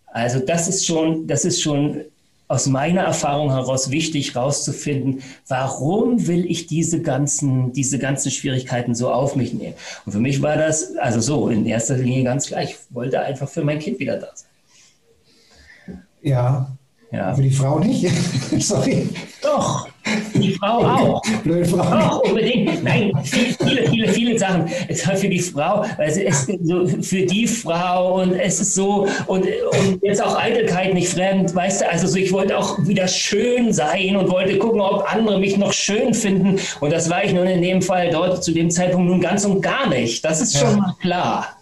Also 0.06 0.40
das 0.40 0.68
ist 0.68 0.86
schon, 0.86 1.26
das 1.26 1.44
ist 1.44 1.62
schon 1.62 2.04
aus 2.50 2.66
meiner 2.66 3.02
Erfahrung 3.02 3.52
heraus 3.52 3.92
wichtig 3.92 4.34
herauszufinden, 4.34 5.22
warum 5.46 6.26
will 6.26 6.44
ich 6.50 6.66
diese 6.66 7.00
ganzen, 7.00 7.72
diese 7.72 8.00
ganzen 8.00 8.32
Schwierigkeiten 8.32 8.96
so 8.96 9.12
auf 9.12 9.36
mich 9.36 9.54
nehmen. 9.54 9.74
Und 10.04 10.10
für 10.10 10.18
mich 10.18 10.42
war 10.42 10.56
das 10.56 10.96
also 10.96 11.20
so 11.20 11.48
in 11.48 11.64
erster 11.64 11.96
Linie 11.96 12.24
ganz 12.24 12.48
gleich. 12.48 12.70
Ich 12.70 12.76
wollte 12.94 13.20
einfach 13.20 13.48
für 13.48 13.62
mein 13.62 13.78
Kind 13.78 14.00
wieder 14.00 14.16
da 14.16 14.30
sein. 14.34 16.02
Ja. 16.22 16.76
ja. 17.12 17.34
Für 17.34 17.42
die 17.42 17.52
Frau 17.52 17.78
nicht? 17.78 18.10
Sorry. 18.58 19.08
Doch. 19.42 19.88
Die 20.34 20.52
Frau 20.54 20.84
auch. 20.84 21.22
Blöde 21.42 21.66
Frau. 21.66 21.82
Auch 21.82 22.20
unbedingt. 22.20 22.82
Nein, 22.82 23.12
viele, 23.24 23.88
viele, 23.90 24.08
viele 24.08 24.38
Sachen. 24.38 24.70
Es 24.88 25.06
war 25.06 25.16
für 25.16 25.28
die 25.28 25.38
Frau, 25.38 25.84
also 25.98 26.20
es 26.20 26.48
ist 26.48 26.66
so 26.66 26.86
für 26.86 27.22
die 27.26 27.46
Frau 27.46 28.20
und 28.20 28.32
es 28.32 28.60
ist 28.60 28.74
so 28.74 29.06
und, 29.26 29.44
und 29.44 30.02
jetzt 30.02 30.22
auch 30.22 30.36
Eitelkeit 30.36 30.94
nicht 30.94 31.08
fremd, 31.08 31.54
weißt 31.54 31.82
du, 31.82 31.90
also 31.90 32.06
so, 32.06 32.16
ich 32.16 32.32
wollte 32.32 32.56
auch 32.56 32.78
wieder 32.86 33.06
schön 33.08 33.72
sein 33.72 34.16
und 34.16 34.30
wollte 34.30 34.58
gucken, 34.58 34.80
ob 34.80 35.04
andere 35.12 35.38
mich 35.38 35.56
noch 35.56 35.72
schön 35.72 36.14
finden 36.14 36.58
und 36.80 36.92
das 36.92 37.10
war 37.10 37.24
ich 37.24 37.32
nun 37.32 37.46
in 37.46 37.62
dem 37.62 37.82
Fall 37.82 38.10
dort 38.10 38.42
zu 38.42 38.52
dem 38.52 38.70
Zeitpunkt 38.70 39.08
nun 39.10 39.20
ganz 39.20 39.44
und 39.44 39.60
gar 39.60 39.88
nicht. 39.88 40.24
Das 40.24 40.40
ist 40.40 40.58
schon 40.58 40.70
ja. 40.70 40.76
mal 40.76 40.94
klar. 41.00 41.59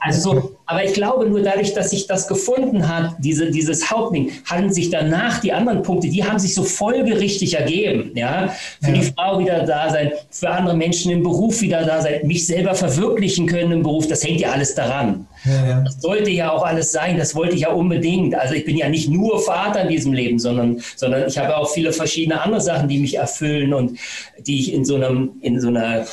Also 0.00 0.32
so, 0.32 0.56
aber 0.66 0.84
ich 0.84 0.94
glaube 0.94 1.28
nur 1.28 1.42
dadurch, 1.42 1.74
dass 1.74 1.90
sich 1.90 2.06
das 2.06 2.28
gefunden 2.28 2.88
hat, 2.88 3.16
diese, 3.18 3.50
dieses 3.50 3.90
Hauptding, 3.90 4.30
haben 4.44 4.72
sich 4.72 4.90
danach 4.90 5.40
die 5.40 5.52
anderen 5.52 5.82
Punkte, 5.82 6.08
die 6.08 6.24
haben 6.24 6.38
sich 6.38 6.54
so 6.54 6.62
folgerichtig 6.62 7.54
ergeben. 7.54 8.12
Ja? 8.14 8.54
Für 8.80 8.90
ja. 8.90 8.94
die 8.94 9.02
Frau 9.02 9.38
wieder 9.38 9.64
da 9.64 9.90
sein, 9.90 10.12
für 10.30 10.50
andere 10.50 10.76
Menschen 10.76 11.10
im 11.10 11.22
Beruf 11.22 11.60
wieder 11.60 11.84
da 11.84 12.00
sein, 12.00 12.26
mich 12.26 12.46
selber 12.46 12.74
verwirklichen 12.74 13.46
können 13.46 13.72
im 13.72 13.82
Beruf, 13.82 14.06
das 14.06 14.24
hängt 14.24 14.40
ja 14.40 14.52
alles 14.52 14.74
daran. 14.74 15.26
Ja, 15.44 15.66
ja. 15.66 15.80
Das 15.80 16.00
sollte 16.00 16.30
ja 16.30 16.50
auch 16.52 16.64
alles 16.64 16.92
sein, 16.92 17.18
das 17.18 17.34
wollte 17.34 17.54
ich 17.54 17.62
ja 17.62 17.72
unbedingt. 17.72 18.34
Also 18.34 18.54
ich 18.54 18.64
bin 18.64 18.76
ja 18.76 18.88
nicht 18.88 19.08
nur 19.08 19.40
Vater 19.40 19.82
in 19.82 19.88
diesem 19.88 20.12
Leben, 20.12 20.38
sondern, 20.38 20.80
sondern 20.96 21.26
ich 21.26 21.36
habe 21.38 21.56
auch 21.56 21.70
viele 21.70 21.92
verschiedene 21.92 22.40
andere 22.40 22.60
Sachen, 22.60 22.88
die 22.88 22.98
mich 22.98 23.16
erfüllen 23.16 23.74
und 23.74 23.98
die 24.38 24.60
ich 24.60 24.72
in 24.72 24.84
so 24.84 24.96
einem, 24.96 25.32
in 25.40 25.60
so 25.60 25.68
einer 25.68 26.06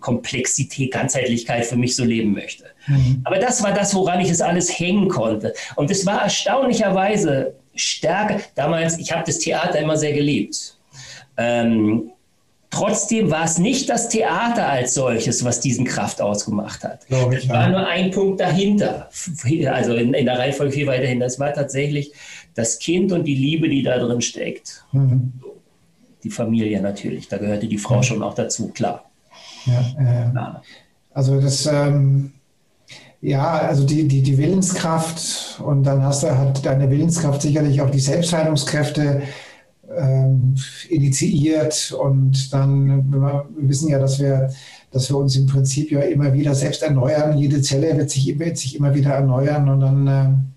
Komplexität, 0.00 0.92
Ganzheitlichkeit 0.92 1.66
für 1.66 1.76
mich 1.76 1.96
so 1.96 2.04
leben 2.04 2.32
möchte. 2.32 2.64
Mhm. 2.86 3.20
Aber 3.24 3.38
das 3.38 3.62
war 3.62 3.72
das, 3.72 3.94
woran 3.94 4.20
ich 4.20 4.30
es 4.30 4.40
alles 4.40 4.78
hängen 4.78 5.08
konnte. 5.08 5.54
Und 5.76 5.90
es 5.90 6.06
war 6.06 6.22
erstaunlicherweise 6.22 7.54
stärker. 7.74 8.40
Damals, 8.54 8.98
ich 8.98 9.12
habe 9.12 9.24
das 9.26 9.38
Theater 9.38 9.78
immer 9.78 9.96
sehr 9.96 10.12
geliebt. 10.12 10.76
Ähm, 11.36 12.10
trotzdem 12.70 13.30
war 13.30 13.44
es 13.44 13.58
nicht 13.58 13.88
das 13.88 14.08
Theater 14.08 14.68
als 14.68 14.94
solches, 14.94 15.44
was 15.44 15.60
diesen 15.60 15.84
Kraft 15.84 16.20
ausgemacht 16.20 16.84
hat. 16.84 17.06
Es 17.32 17.48
war 17.48 17.68
nur 17.68 17.86
ein 17.86 18.10
Punkt 18.10 18.40
dahinter, 18.40 19.10
also 19.70 19.94
in, 19.94 20.14
in 20.14 20.24
der 20.24 20.38
Reihenfolge 20.38 20.72
viel 20.72 20.86
weiter 20.86 21.06
hin. 21.06 21.20
Das 21.20 21.38
war 21.38 21.52
tatsächlich 21.52 22.12
das 22.54 22.78
Kind 22.78 23.12
und 23.12 23.24
die 23.24 23.34
Liebe, 23.34 23.68
die 23.68 23.82
da 23.82 23.98
drin 23.98 24.22
steckt. 24.22 24.84
Mhm 24.92 25.32
die 26.26 26.30
Familie 26.32 26.80
natürlich. 26.80 27.28
Da 27.28 27.38
gehörte 27.38 27.68
die 27.68 27.78
Frau 27.78 28.02
schon 28.02 28.22
auch 28.22 28.34
dazu, 28.34 28.68
klar. 28.68 29.05
Ja, 29.66 29.80
äh, 29.98 30.60
also 31.12 31.40
das, 31.40 31.66
ähm, 31.66 32.32
ja, 33.20 33.58
also 33.58 33.84
die, 33.84 34.06
die, 34.06 34.22
die 34.22 34.38
Willenskraft 34.38 35.60
und 35.64 35.84
dann 35.84 36.02
hast 36.02 36.22
du, 36.22 36.36
hat 36.36 36.64
deine 36.64 36.90
Willenskraft 36.90 37.42
sicherlich 37.42 37.80
auch 37.80 37.90
die 37.90 38.00
Selbstheilungskräfte 38.00 39.22
ähm, 39.96 40.54
initiiert 40.88 41.92
und 41.92 42.52
dann, 42.52 43.10
wir 43.10 43.46
wissen 43.56 43.88
ja, 43.88 43.98
dass 43.98 44.20
wir, 44.20 44.50
dass 44.90 45.08
wir 45.10 45.16
uns 45.16 45.36
im 45.36 45.46
Prinzip 45.46 45.90
ja 45.90 46.00
immer 46.00 46.32
wieder 46.32 46.54
selbst 46.54 46.82
erneuern. 46.82 47.38
Jede 47.38 47.62
Zelle 47.62 47.96
wird 47.96 48.10
sich, 48.10 48.38
wird 48.38 48.58
sich 48.58 48.76
immer 48.76 48.94
wieder 48.94 49.10
erneuern 49.10 49.68
und 49.68 49.80
dann 49.80 50.55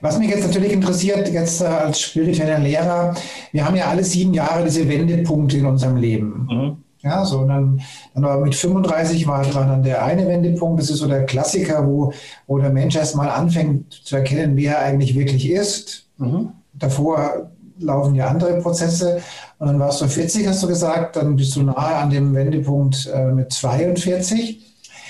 Was 0.00 0.18
mich 0.18 0.30
jetzt 0.30 0.44
natürlich 0.44 0.72
interessiert, 0.72 1.28
jetzt 1.28 1.60
äh, 1.60 1.66
als 1.66 2.00
spiritueller 2.00 2.58
Lehrer, 2.58 3.14
wir 3.52 3.64
haben 3.64 3.76
ja 3.76 3.86
alle 3.86 4.02
sieben 4.02 4.34
Jahre 4.34 4.64
diese 4.64 4.88
Wendepunkte 4.88 5.58
in 5.58 5.66
unserem 5.66 5.96
Leben. 5.96 6.48
Mhm. 6.50 6.76
Ja, 7.02 7.24
so, 7.24 7.40
und 7.40 7.48
dann, 7.48 7.80
dann 8.14 8.24
aber 8.24 8.44
mit 8.44 8.54
35 8.54 9.26
war, 9.26 9.54
war 9.54 9.66
dann 9.66 9.82
der 9.82 10.04
eine 10.04 10.28
Wendepunkt, 10.28 10.80
das 10.80 10.88
ist 10.88 10.98
so 10.98 11.08
der 11.08 11.26
Klassiker, 11.26 11.86
wo, 11.86 12.12
wo 12.46 12.58
der 12.58 12.70
Mensch 12.70 12.94
erstmal 12.94 13.28
anfängt 13.28 13.92
zu 13.92 14.16
erkennen, 14.16 14.56
wer 14.56 14.76
er 14.76 14.84
eigentlich 14.86 15.16
wirklich 15.16 15.50
ist. 15.50 16.06
Mhm. 16.18 16.50
Davor 16.74 17.50
laufen 17.78 18.14
ja 18.14 18.28
andere 18.28 18.60
Prozesse. 18.60 19.20
Und 19.58 19.66
dann 19.66 19.80
warst 19.80 20.00
du 20.00 20.06
40, 20.06 20.46
hast 20.46 20.62
du 20.62 20.68
gesagt, 20.68 21.16
dann 21.16 21.36
bist 21.36 21.56
du 21.56 21.62
nahe 21.62 21.96
an 21.96 22.10
dem 22.10 22.34
Wendepunkt 22.34 23.10
äh, 23.12 23.32
mit 23.32 23.52
42. 23.52 24.60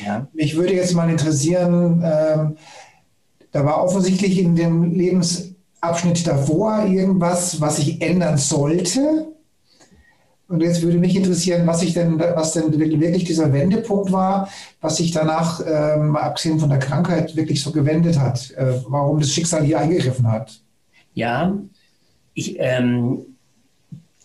Ja. 0.04 0.26
Mich 0.32 0.56
würde 0.56 0.74
jetzt 0.74 0.94
mal 0.94 1.10
interessieren, 1.10 2.02
ähm, 2.04 2.56
da 3.52 3.64
war 3.64 3.84
offensichtlich 3.84 4.38
in 4.38 4.56
dem 4.56 4.92
Lebensabschnitt 4.94 6.26
davor 6.26 6.86
irgendwas, 6.86 7.60
was 7.60 7.76
sich 7.76 8.00
ändern 8.00 8.38
sollte. 8.38 9.26
Und 10.52 10.60
jetzt 10.60 10.82
würde 10.82 10.98
mich 10.98 11.16
interessieren, 11.16 11.66
was 11.66 11.80
sich 11.80 11.94
denn, 11.94 12.18
was 12.18 12.52
denn 12.52 12.78
wirklich 12.78 13.24
dieser 13.24 13.54
Wendepunkt 13.54 14.12
war, 14.12 14.50
was 14.82 14.98
sich 14.98 15.10
danach, 15.10 15.62
ähm, 15.66 16.14
abgesehen 16.14 16.60
von 16.60 16.68
der 16.68 16.78
Krankheit, 16.78 17.34
wirklich 17.36 17.62
so 17.62 17.72
gewendet 17.72 18.18
hat, 18.18 18.50
äh, 18.50 18.74
warum 18.86 19.18
das 19.18 19.30
Schicksal 19.30 19.64
hier 19.64 19.80
eingegriffen 19.80 20.30
hat. 20.30 20.60
Ja, 21.14 21.56
ich 22.34 22.56
ähm, 22.58 23.24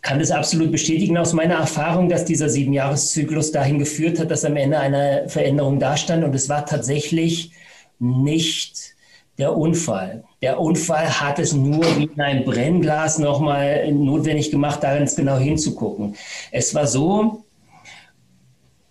kann 0.01 0.19
das 0.19 0.31
absolut 0.31 0.69
bestätigen 0.69 1.17
aus 1.17 1.31
meiner 1.31 1.55
Erfahrung, 1.55 2.09
dass 2.09 2.25
dieser 2.25 2.49
Siebenjahreszyklus 2.49 3.53
dahin 3.53 3.79
geführt 3.79 4.19
hat, 4.19 4.29
dass 4.29 4.43
am 4.43 4.57
Ende 4.57 4.79
eine 4.79 5.29
Veränderung 5.29 5.79
dastand. 5.79 6.25
Und 6.25 6.35
es 6.35 6.49
war 6.49 6.65
tatsächlich 6.65 7.53
nicht 7.99 8.96
der 9.37 9.55
Unfall. 9.55 10.23
Der 10.41 10.59
Unfall 10.59 11.07
hat 11.07 11.39
es 11.39 11.53
nur 11.53 11.83
wie 11.97 12.05
in 12.05 12.21
einem 12.21 12.43
Brennglas 12.43 13.19
nochmal 13.19 13.91
notwendig 13.91 14.51
gemacht, 14.51 14.83
da 14.83 14.97
ganz 14.97 15.15
genau 15.15 15.37
hinzugucken. 15.37 16.15
Es 16.51 16.73
war 16.73 16.87
so, 16.87 17.43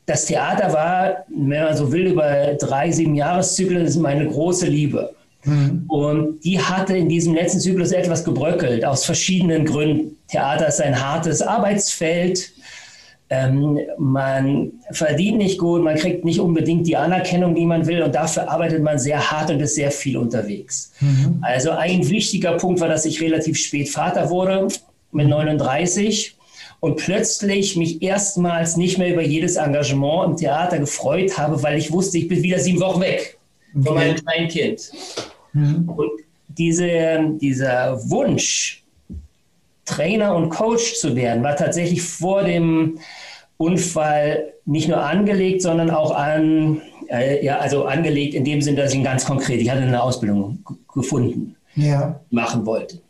das 0.07 0.27
Theater 0.27 0.73
war, 0.73 1.25
wenn 1.29 1.65
man 1.65 1.77
so 1.77 1.91
will, 1.91 2.07
über 2.07 2.55
drei, 2.55 2.93
sieben 2.93 3.15
Jahreszyklen 3.15 4.01
meine 4.01 4.29
große 4.29 4.67
Liebe. 4.67 5.15
Mhm. 5.45 5.85
Und 5.89 6.41
die 6.45 6.61
hatte 6.61 6.97
in 6.97 7.09
diesem 7.09 7.35
letzten 7.35 7.61
Zyklus 7.61 7.93
etwas 7.93 8.25
gebröckelt, 8.25 8.85
aus 8.85 9.05
verschiedenen 9.05 9.65
Gründen. 9.65 10.17
Theater 10.29 10.69
ist 10.69 10.81
ein 10.81 11.01
hartes 11.01 11.43
Arbeitsfeld. 11.43 12.53
Ähm, 13.29 13.81
man 13.99 14.73
verdient 14.93 15.39
nicht 15.39 15.59
gut, 15.59 15.83
man 15.83 15.97
kriegt 15.97 16.25
nicht 16.25 16.39
unbedingt 16.39 16.87
die 16.87 16.97
Anerkennung, 16.97 17.57
die 17.57 17.67
man 17.67 17.87
will 17.87 18.03
und 18.03 18.15
dafür 18.15 18.49
arbeitet 18.49 18.85
man 18.85 19.01
sehr 19.01 19.33
hart 19.33 19.51
und 19.51 19.61
ist 19.61 19.75
sehr 19.75 19.91
viel 19.91 20.17
unterwegs. 20.17 20.93
Mhm. 21.01 21.39
Also 21.43 21.73
ein 21.73 22.09
wichtiger 22.09 22.53
Punkt 22.53 22.81
war, 22.81 22.89
dass 22.89 23.05
ich 23.05 23.21
relativ 23.21 23.59
spät 23.59 23.89
Vater 23.89 24.31
wurde, 24.31 24.69
mit 25.11 25.29
39 25.29 26.37
und 26.79 26.97
plötzlich 26.97 27.77
mich 27.77 28.01
erstmals 28.01 28.77
nicht 28.77 28.99
mehr 28.99 29.13
über 29.13 29.23
jedes 29.23 29.57
Engagement 29.57 30.31
im 30.31 30.37
Theater 30.37 30.79
gefreut 30.79 31.37
habe, 31.37 31.61
weil 31.63 31.79
ich 31.79 31.91
wusste, 31.91 32.19
ich 32.19 32.29
bin 32.29 32.43
wieder 32.43 32.61
sieben 32.61 32.81
Wochen 32.81 33.01
weg 33.01 33.39
von 33.83 33.95
meinem 33.95 34.17
kleinen 34.17 34.49
Kind. 34.49 34.93
Mhm. 35.53 35.89
Und 35.89 36.11
diese, 36.49 37.19
dieser 37.41 37.99
Wunsch, 38.09 38.85
Trainer 39.87 40.35
und 40.35 40.51
Coach 40.51 40.95
zu 40.97 41.17
werden, 41.17 41.43
war 41.43 41.57
tatsächlich 41.57 42.03
vor 42.03 42.43
dem 42.43 42.99
Unfall 43.57 44.53
nicht 44.67 44.89
nur 44.89 45.01
angelegt, 45.01 45.63
sondern 45.63 45.91
auch 45.91 46.11
an, 46.11 46.83
äh, 47.09 47.45
ja, 47.45 47.59
also 47.59 47.85
angelegt 47.85 48.35
in 48.35 48.45
dem 48.45 48.61
Sinne, 48.61 48.79
dass 48.79 48.93
ich 48.93 48.99
ihn 48.99 49.05
ganz 49.05 49.25
konkret, 49.25 49.61
ich 49.61 49.71
hatte 49.71 49.83
eine 49.83 50.03
Ausbildung 50.03 50.59
gefunden, 50.93 51.57
ja. 51.75 52.21
machen 52.31 52.67
wollte. 52.67 53.01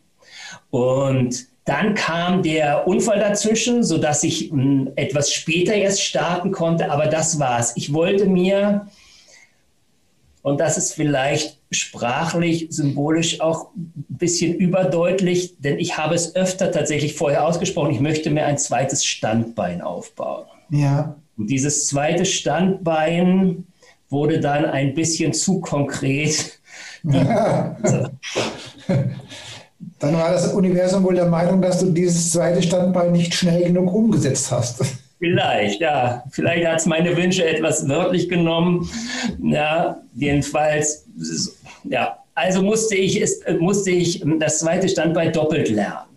Und 0.69 1.47
dann 1.65 1.95
kam 1.95 2.43
der 2.43 2.87
Unfall 2.87 3.19
dazwischen, 3.19 3.83
sodass 3.83 4.23
ich 4.23 4.51
mh, 4.51 4.63
hm, 4.63 4.91
etwas 4.95 5.33
später 5.33 5.73
erst 5.73 6.01
starten 6.01 6.51
konnte, 6.51 6.89
aber 6.89 7.07
das 7.07 7.39
war's. 7.39 7.73
Ich 7.75 7.93
wollte 7.93 8.25
mir 8.25 8.87
und 10.47 10.61
das 10.61 10.77
ist 10.77 10.93
vielleicht 10.93 11.59
sprachlich, 11.71 12.67
symbolisch 12.69 13.41
auch 13.41 13.71
ein 13.75 14.05
bisschen 14.07 14.55
überdeutlich, 14.55 15.57
denn 15.59 15.77
ich 15.77 15.97
habe 15.97 16.15
es 16.15 16.37
öfter 16.37 16.71
tatsächlich 16.71 17.15
vorher 17.15 17.45
ausgesprochen, 17.45 17.91
ich 17.91 17.99
möchte 17.99 18.29
mir 18.29 18.45
ein 18.45 18.57
zweites 18.57 19.03
Standbein 19.03 19.81
aufbauen. 19.81 20.45
Ja. 20.69 21.17
Und 21.37 21.49
dieses 21.49 21.87
zweite 21.87 22.23
Standbein 22.25 23.65
wurde 24.09 24.39
dann 24.39 24.63
ein 24.63 24.93
bisschen 24.93 25.33
zu 25.33 25.59
konkret. 25.59 26.61
Ja. 27.03 27.75
Dann 29.99 30.13
war 30.13 30.31
das 30.31 30.53
Universum 30.53 31.03
wohl 31.03 31.15
der 31.15 31.25
Meinung, 31.25 31.61
dass 31.61 31.79
du 31.79 31.91
dieses 31.91 32.31
zweite 32.31 32.61
Standbein 32.61 33.11
nicht 33.11 33.33
schnell 33.35 33.63
genug 33.63 33.93
umgesetzt 33.93 34.49
hast. 34.49 34.81
Vielleicht, 35.19 35.81
ja. 35.81 36.23
Vielleicht 36.31 36.67
hat 36.67 36.79
es 36.79 36.85
meine 36.85 37.15
Wünsche 37.17 37.45
etwas 37.45 37.87
wörtlich 37.89 38.29
genommen. 38.29 38.89
Ja, 39.41 39.97
jedenfalls, 40.13 41.07
ja. 41.83 42.17
Also 42.35 42.61
musste 42.61 42.95
ich, 42.95 43.25
musste 43.59 43.89
ich 43.91 44.23
das 44.39 44.59
zweite 44.59 44.87
Standbein 44.87 45.33
doppelt 45.33 45.69
lernen. 45.69 46.07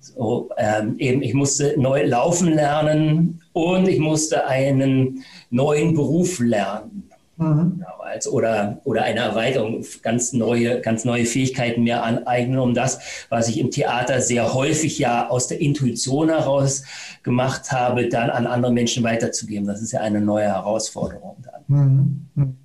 So, 0.00 0.50
ähm, 0.58 0.96
eben, 0.98 1.22
ich 1.22 1.34
musste 1.34 1.74
neu 1.78 2.04
laufen 2.04 2.52
lernen 2.52 3.42
und 3.52 3.88
ich 3.88 3.98
musste 3.98 4.46
einen 4.46 5.24
neuen 5.50 5.94
Beruf 5.94 6.38
lernen. 6.40 7.05
Mhm. 7.38 7.80
Ja, 7.80 7.98
als, 8.02 8.26
oder, 8.26 8.80
oder 8.84 9.02
eine 9.02 9.20
Erweiterung, 9.20 9.84
ganz 10.02 10.32
neue, 10.32 10.80
ganz 10.80 11.04
neue 11.04 11.26
Fähigkeiten 11.26 11.82
mehr 11.82 12.02
aneignen, 12.02 12.58
um 12.58 12.72
das, 12.72 13.26
was 13.28 13.48
ich 13.48 13.58
im 13.58 13.70
Theater 13.70 14.20
sehr 14.20 14.54
häufig 14.54 14.98
ja 14.98 15.28
aus 15.28 15.48
der 15.48 15.60
Intuition 15.60 16.28
heraus 16.28 16.84
gemacht 17.22 17.72
habe, 17.72 18.08
dann 18.08 18.30
an 18.30 18.46
andere 18.46 18.72
Menschen 18.72 19.04
weiterzugeben. 19.04 19.66
Das 19.66 19.82
ist 19.82 19.92
ja 19.92 20.00
eine 20.00 20.20
neue 20.20 20.46
Herausforderung 20.46 21.36
dann. 21.42 21.62
Mhm. 21.66 22.28
Mhm. 22.34 22.56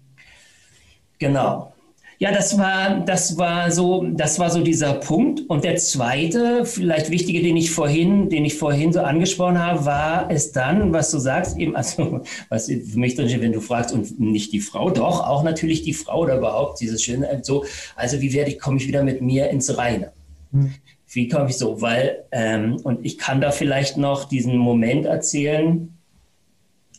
Genau. 1.19 1.73
Ja, 2.21 2.31
das 2.31 2.55
war, 2.59 2.99
das 2.99 3.35
war 3.39 3.71
so, 3.71 4.05
das 4.11 4.37
war 4.37 4.51
so 4.51 4.61
dieser 4.61 4.93
Punkt. 4.93 5.41
Und 5.49 5.63
der 5.63 5.77
zweite, 5.77 6.65
vielleicht 6.65 7.09
wichtige, 7.09 7.41
den 7.41 7.57
ich 7.57 7.71
vorhin, 7.71 8.29
den 8.29 8.45
ich 8.45 8.59
vorhin 8.59 8.93
so 8.93 8.99
angesprochen 8.99 9.57
habe, 9.57 9.85
war 9.85 10.29
es 10.29 10.51
dann, 10.51 10.93
was 10.93 11.09
du 11.09 11.17
sagst, 11.17 11.57
eben, 11.57 11.75
also, 11.75 12.21
was 12.49 12.67
für 12.67 12.99
mich 12.99 13.15
drin 13.15 13.41
wenn 13.41 13.53
du 13.53 13.59
fragst, 13.59 13.91
und 13.91 14.19
nicht 14.19 14.53
die 14.53 14.59
Frau, 14.59 14.91
doch, 14.91 15.27
auch 15.27 15.41
natürlich 15.41 15.81
die 15.81 15.93
Frau 15.93 16.19
oder 16.19 16.37
überhaupt 16.37 16.79
dieses 16.79 17.01
schöne, 17.01 17.39
so, 17.41 17.65
also 17.95 18.21
wie 18.21 18.33
werde 18.33 18.51
ich, 18.51 18.59
komme 18.59 18.77
ich 18.77 18.87
wieder 18.87 19.01
mit 19.01 19.23
mir 19.23 19.49
ins 19.49 19.75
Reine? 19.75 20.11
Hm. 20.51 20.75
Wie 21.07 21.27
komme 21.27 21.49
ich 21.49 21.57
so? 21.57 21.81
Weil, 21.81 22.25
ähm, 22.31 22.77
und 22.83 23.03
ich 23.03 23.17
kann 23.17 23.41
da 23.41 23.49
vielleicht 23.49 23.97
noch 23.97 24.25
diesen 24.25 24.57
Moment 24.57 25.07
erzählen, 25.07 25.97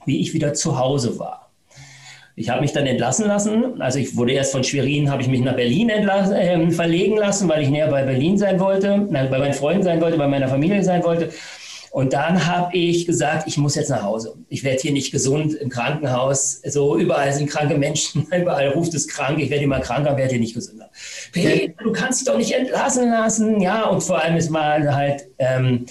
wie 0.04 0.18
ich 0.18 0.34
wieder 0.34 0.52
zu 0.52 0.80
Hause 0.80 1.20
war. 1.20 1.41
Ich 2.42 2.48
habe 2.48 2.60
mich 2.60 2.72
dann 2.72 2.88
entlassen 2.88 3.28
lassen. 3.28 3.80
Also 3.80 4.00
ich 4.00 4.16
wurde 4.16 4.32
erst 4.32 4.50
von 4.50 4.64
Schwerin, 4.64 5.12
habe 5.12 5.22
ich 5.22 5.28
mich 5.28 5.40
nach 5.42 5.54
Berlin 5.54 5.90
äh, 5.90 6.70
verlegen 6.72 7.16
lassen, 7.16 7.48
weil 7.48 7.62
ich 7.62 7.68
näher 7.68 7.86
bei 7.86 8.02
Berlin 8.02 8.36
sein 8.36 8.58
wollte, 8.58 9.06
bei 9.08 9.38
meinen 9.38 9.54
Freunden 9.54 9.84
sein 9.84 10.00
wollte, 10.00 10.18
bei 10.18 10.26
meiner 10.26 10.48
Familie 10.48 10.82
sein 10.82 11.04
wollte. 11.04 11.30
Und 11.92 12.14
dann 12.14 12.46
habe 12.46 12.74
ich 12.76 13.06
gesagt, 13.06 13.46
ich 13.46 13.58
muss 13.58 13.74
jetzt 13.74 13.90
nach 13.90 14.02
Hause. 14.02 14.34
Ich 14.48 14.64
werde 14.64 14.80
hier 14.80 14.92
nicht 14.92 15.12
gesund 15.12 15.54
im 15.54 15.68
Krankenhaus. 15.68 16.62
So 16.64 16.96
überall 16.96 17.32
sind 17.32 17.48
kranke 17.48 17.76
Menschen, 17.76 18.26
überall 18.36 18.70
ruft 18.70 18.94
es 18.94 19.06
krank. 19.06 19.38
Ich 19.38 19.50
werde 19.50 19.64
immer 19.64 19.78
kranker, 19.78 20.16
werde 20.16 20.30
hier 20.30 20.40
nicht 20.40 20.54
gesünder. 20.54 20.90
Peter, 21.32 21.70
du 21.80 21.92
kannst 21.92 22.20
dich 22.20 22.26
doch 22.26 22.38
nicht 22.38 22.52
entlassen 22.52 23.10
lassen. 23.10 23.60
Ja, 23.60 23.84
und 23.84 24.02
vor 24.02 24.20
allem 24.20 24.36
ist 24.36 24.50
mal 24.50 24.92
halt 24.92 25.28
ähm, 25.38 25.86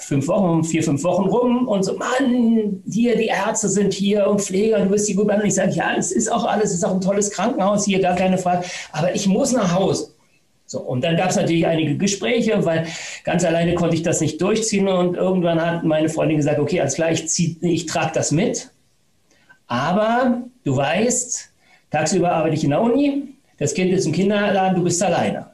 fünf 0.00 0.26
Wochen, 0.28 0.64
vier, 0.64 0.82
fünf 0.82 1.04
Wochen 1.04 1.28
rum 1.28 1.68
und 1.68 1.84
so, 1.84 1.96
Mann, 1.96 2.82
hier, 2.88 3.16
die 3.16 3.26
Ärzte 3.26 3.68
sind 3.68 3.92
hier 3.92 4.26
und 4.26 4.40
Pfleger, 4.40 4.80
du 4.80 4.90
wirst 4.90 5.08
die 5.08 5.14
gut 5.14 5.26
behandeln. 5.26 5.48
Ich 5.48 5.54
sage, 5.54 5.72
ja, 5.72 5.94
es 5.96 6.12
ist 6.12 6.30
auch 6.30 6.44
alles, 6.44 6.70
es 6.70 6.76
ist 6.76 6.84
auch 6.84 6.94
ein 6.94 7.00
tolles 7.00 7.30
Krankenhaus 7.30 7.84
hier, 7.84 8.00
gar 8.00 8.16
keine 8.16 8.38
Frage. 8.38 8.64
Aber 8.92 9.14
ich 9.14 9.26
muss 9.26 9.52
nach 9.52 9.74
Hause. 9.74 10.10
So, 10.66 10.80
und 10.80 11.02
dann 11.02 11.16
gab 11.16 11.30
es 11.30 11.36
natürlich 11.36 11.66
einige 11.66 11.96
Gespräche, 11.96 12.64
weil 12.64 12.86
ganz 13.24 13.44
alleine 13.44 13.74
konnte 13.74 13.96
ich 13.96 14.02
das 14.02 14.20
nicht 14.20 14.40
durchziehen. 14.40 14.86
Und 14.86 15.16
irgendwann 15.16 15.60
hat 15.60 15.82
meine 15.82 16.08
Freundin 16.08 16.36
gesagt, 16.36 16.60
okay, 16.60 16.80
alles 16.80 16.94
klar, 16.94 17.10
ich, 17.10 17.60
ich 17.62 17.86
trage 17.86 18.12
das 18.14 18.30
mit. 18.30 18.70
Aber 19.66 20.42
du 20.64 20.76
weißt, 20.76 21.50
tagsüber 21.90 22.32
arbeite 22.32 22.54
ich 22.54 22.64
in 22.64 22.70
der 22.70 22.80
Uni, 22.82 23.34
das 23.58 23.74
Kind 23.74 23.92
ist 23.92 24.06
im 24.06 24.12
Kinderladen, 24.12 24.76
du 24.76 24.84
bist 24.84 25.02
alleine. 25.02 25.50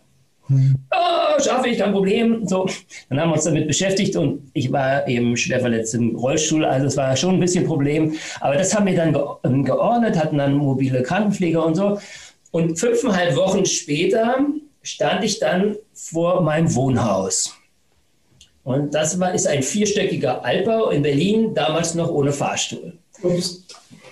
Hm. 0.48 0.76
Oh, 0.90 1.40
schaffe 1.40 1.68
ich, 1.68 1.78
kein 1.78 1.92
Problem. 1.92 2.46
So, 2.46 2.68
dann 3.08 3.20
haben 3.20 3.30
wir 3.30 3.34
uns 3.34 3.44
damit 3.44 3.66
beschäftigt 3.66 4.16
und 4.16 4.50
ich 4.52 4.70
war 4.72 5.06
eben 5.08 5.36
schwer 5.36 5.60
verletzt 5.60 5.94
im 5.94 6.16
Rollstuhl, 6.16 6.64
also 6.64 6.86
es 6.86 6.96
war 6.96 7.16
schon 7.16 7.34
ein 7.34 7.40
bisschen 7.40 7.66
Problem. 7.66 8.14
Aber 8.40 8.56
das 8.56 8.74
haben 8.74 8.86
wir 8.86 8.96
dann 8.96 9.16
ähm, 9.44 9.64
geordnet, 9.64 10.16
hatten 10.16 10.38
dann 10.38 10.54
mobile 10.54 11.02
Krankenpfleger 11.02 11.64
und 11.64 11.74
so. 11.74 11.98
Und 12.50 12.78
fünfeinhalb 12.78 13.36
Wochen 13.36 13.66
später 13.66 14.38
stand 14.82 15.24
ich 15.24 15.38
dann 15.40 15.76
vor 15.92 16.40
meinem 16.42 16.74
Wohnhaus. 16.74 17.54
Und 18.64 18.94
das 18.94 19.20
war, 19.20 19.32
ist 19.34 19.46
ein 19.46 19.62
vierstöckiger 19.62 20.44
Altbau 20.44 20.90
in 20.90 21.02
Berlin, 21.02 21.54
damals 21.54 21.94
noch 21.94 22.10
ohne 22.10 22.32
Fahrstuhl. 22.32 22.94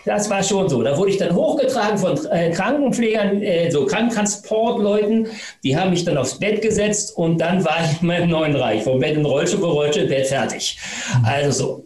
Das 0.04 0.28
war 0.28 0.42
schon 0.42 0.68
so. 0.68 0.82
Da 0.82 0.96
wurde 0.96 1.10
ich 1.10 1.16
dann 1.16 1.34
hochgetragen 1.34 1.98
von 1.98 2.18
äh, 2.30 2.50
Krankenpflegern, 2.50 3.42
äh, 3.42 3.70
so 3.70 3.86
Krankentransportleuten. 3.86 5.28
Die 5.62 5.76
haben 5.76 5.90
mich 5.90 6.04
dann 6.04 6.18
aufs 6.18 6.38
Bett 6.38 6.60
gesetzt 6.60 7.16
und 7.16 7.38
dann 7.38 7.64
war 7.64 7.78
ich 7.84 8.00
in 8.02 8.08
meinem 8.08 8.28
neuen 8.28 8.54
Reich. 8.56 8.82
Vom 8.82 9.00
Bett 9.00 9.16
in 9.16 9.24
Rollstuhl, 9.24 9.64
Rollstuhl, 9.64 10.06
Bett 10.06 10.26
fertig. 10.26 10.78
Also 11.24 11.50
so. 11.50 11.84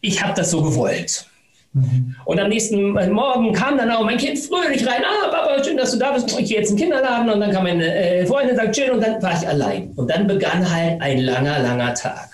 Ich 0.00 0.22
habe 0.22 0.34
das 0.34 0.50
so 0.50 0.62
gewollt. 0.62 1.26
Mhm. 1.72 2.14
Und 2.26 2.38
am 2.38 2.48
nächsten 2.48 2.92
Morgen 3.12 3.52
kam 3.52 3.78
dann 3.78 3.90
auch 3.90 4.04
mein 4.04 4.18
Kind 4.18 4.38
fröhlich 4.38 4.86
rein. 4.86 5.02
Ah, 5.02 5.28
Papa, 5.28 5.64
schön, 5.64 5.76
dass 5.76 5.92
du 5.92 5.98
da 5.98 6.12
bist. 6.12 6.38
Ich 6.38 6.48
gehe 6.48 6.58
jetzt 6.58 6.70
in 6.70 6.76
den 6.76 6.82
Kinderladen. 6.82 7.30
Und 7.30 7.40
dann 7.40 7.52
kam 7.52 7.62
meine 7.62 7.94
äh, 7.94 8.26
Freundin 8.26 8.50
und 8.50 8.56
sagt, 8.56 8.76
schön. 8.76 8.90
Und 8.90 9.02
dann 9.02 9.22
war 9.22 9.32
ich 9.32 9.48
allein. 9.48 9.92
Und 9.96 10.10
dann 10.10 10.26
begann 10.26 10.70
halt 10.70 11.00
ein 11.00 11.18
langer, 11.18 11.60
langer 11.60 11.94
Tag. 11.94 12.28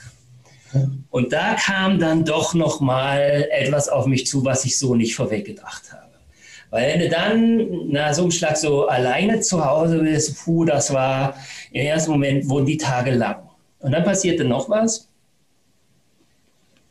Und 1.10 1.32
da 1.32 1.54
kam 1.54 1.98
dann 1.98 2.24
doch 2.24 2.54
noch 2.54 2.80
mal 2.80 3.48
etwas 3.50 3.88
auf 3.88 4.06
mich 4.06 4.26
zu, 4.26 4.44
was 4.44 4.64
ich 4.64 4.78
so 4.78 4.94
nicht 4.94 5.14
vorweggedacht 5.14 5.92
habe. 5.92 6.08
Weil 6.70 6.92
wenn 6.92 7.00
du 7.00 7.08
dann 7.08 7.88
nach 7.90 8.12
so 8.12 8.22
einem 8.22 8.30
Schlag 8.30 8.56
so 8.56 8.86
alleine 8.86 9.40
zu 9.40 9.64
Hause 9.64 10.00
bist, 10.00 10.44
puh, 10.44 10.64
das 10.64 10.92
war 10.92 11.34
im 11.72 11.86
ersten 11.86 12.10
Moment 12.10 12.48
wurden 12.48 12.66
die 12.66 12.76
Tage 12.76 13.12
lang. 13.12 13.48
Und 13.78 13.92
dann 13.92 14.04
passierte 14.04 14.44
noch 14.44 14.68
was. 14.68 15.08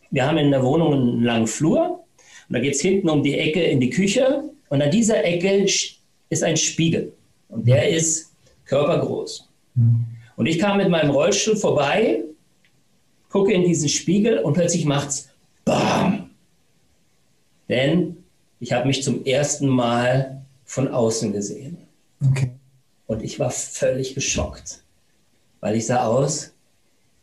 Wir 0.10 0.26
haben 0.26 0.38
in 0.38 0.52
der 0.52 0.64
Wohnung 0.64 0.94
einen 0.94 1.24
langen 1.24 1.48
Flur 1.48 2.04
und 2.50 2.54
da 2.54 2.60
geht 2.60 2.76
es 2.76 2.82
hinten 2.82 3.10
um 3.10 3.22
die 3.22 3.38
Ecke 3.38 3.62
in 3.62 3.80
die 3.80 3.90
Küche 3.90 4.44
und 4.70 4.82
an 4.82 4.90
dieser 4.90 5.24
Ecke 5.24 5.66
ist 6.30 6.44
ein 6.44 6.58
Spiegel 6.58 7.14
und 7.50 7.68
der 7.68 7.90
ist 7.90 8.34
körpergroß. 8.66 9.50
Mhm. 9.76 10.06
Und 10.38 10.46
ich 10.46 10.60
kam 10.60 10.78
mit 10.78 10.90
meinem 10.90 11.12
Rollstuhl 11.12 11.58
vorbei, 11.58 12.24
gucke 13.30 13.54
in 13.54 13.64
diesen 13.64 13.90
Spiegel 13.90 14.40
und 14.40 14.54
plötzlich 14.54 14.86
macht's 14.86 15.30
BAM! 15.66 16.30
Denn 17.70 18.18
ich 18.60 18.72
habe 18.72 18.88
mich 18.88 19.04
zum 19.04 19.26
ersten 19.26 19.68
Mal 19.68 20.42
von 20.66 20.88
außen 20.88 21.32
gesehen. 21.34 21.78
Okay. 22.26 22.52
Und 23.08 23.22
ich 23.24 23.40
war 23.40 23.52
völlig 23.52 24.16
geschockt, 24.16 24.82
weil 25.60 25.76
ich 25.76 25.86
sah 25.86 26.06
aus 26.06 26.52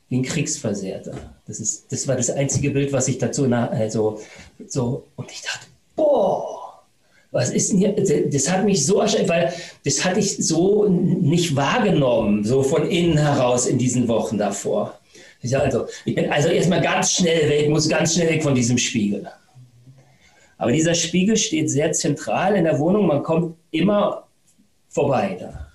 wie 0.09 0.19
ein 0.19 0.23
Kriegsversehrter. 0.23 1.35
Das, 1.47 1.61
ist, 1.61 1.91
das 1.93 2.07
war 2.09 2.17
das 2.17 2.31
einzige 2.31 2.71
Bild, 2.71 2.93
was 2.93 3.09
ich 3.09 3.19
dazu, 3.19 3.45
also, 3.45 4.21
so, 4.67 5.05
und 5.17 5.31
ich 5.31 5.43
dachte, 5.43 5.67
boah, 5.97 6.83
was 7.31 7.51
ist 7.51 7.73
denn 7.73 7.79
hier? 7.79 8.31
Das 8.31 8.51
hat 8.51 8.65
mich 8.65 8.87
so 8.87 9.01
erschreckt, 9.01 9.29
weil 9.29 9.53
das 9.85 10.05
hatte 10.05 10.21
ich 10.21 10.37
so 10.37 10.87
nicht 10.89 11.57
wahrgenommen, 11.57 12.45
so 12.45 12.63
von 12.63 12.89
innen 12.89 13.19
heraus 13.19 13.67
in 13.67 13.77
diesen 13.77 14.07
Wochen 14.09 14.39
davor. 14.39 14.99
Ich 15.45 15.57
also, 15.57 15.87
ich 16.07 16.15
bin 16.15 16.31
also 16.31 16.49
erstmal 16.49 16.81
ganz 16.81 17.13
schnell 17.13 17.49
weg, 17.51 17.69
muss 17.69 17.89
ganz 17.89 18.15
schnell 18.15 18.31
weg 18.31 18.43
von 18.43 18.55
diesem 18.55 18.79
Spiegel. 18.79 19.29
Aber 20.57 20.73
dieser 20.73 20.95
Spiegel 20.95 21.37
steht 21.37 21.69
sehr 21.69 21.93
zentral 21.93 22.57
in 22.57 22.65
der 22.65 22.79
Wohnung, 22.79 23.07
man 23.07 23.23
kommt 23.23 23.57
immer 23.71 24.27
vorbei 24.89 25.37
da. 25.39 25.67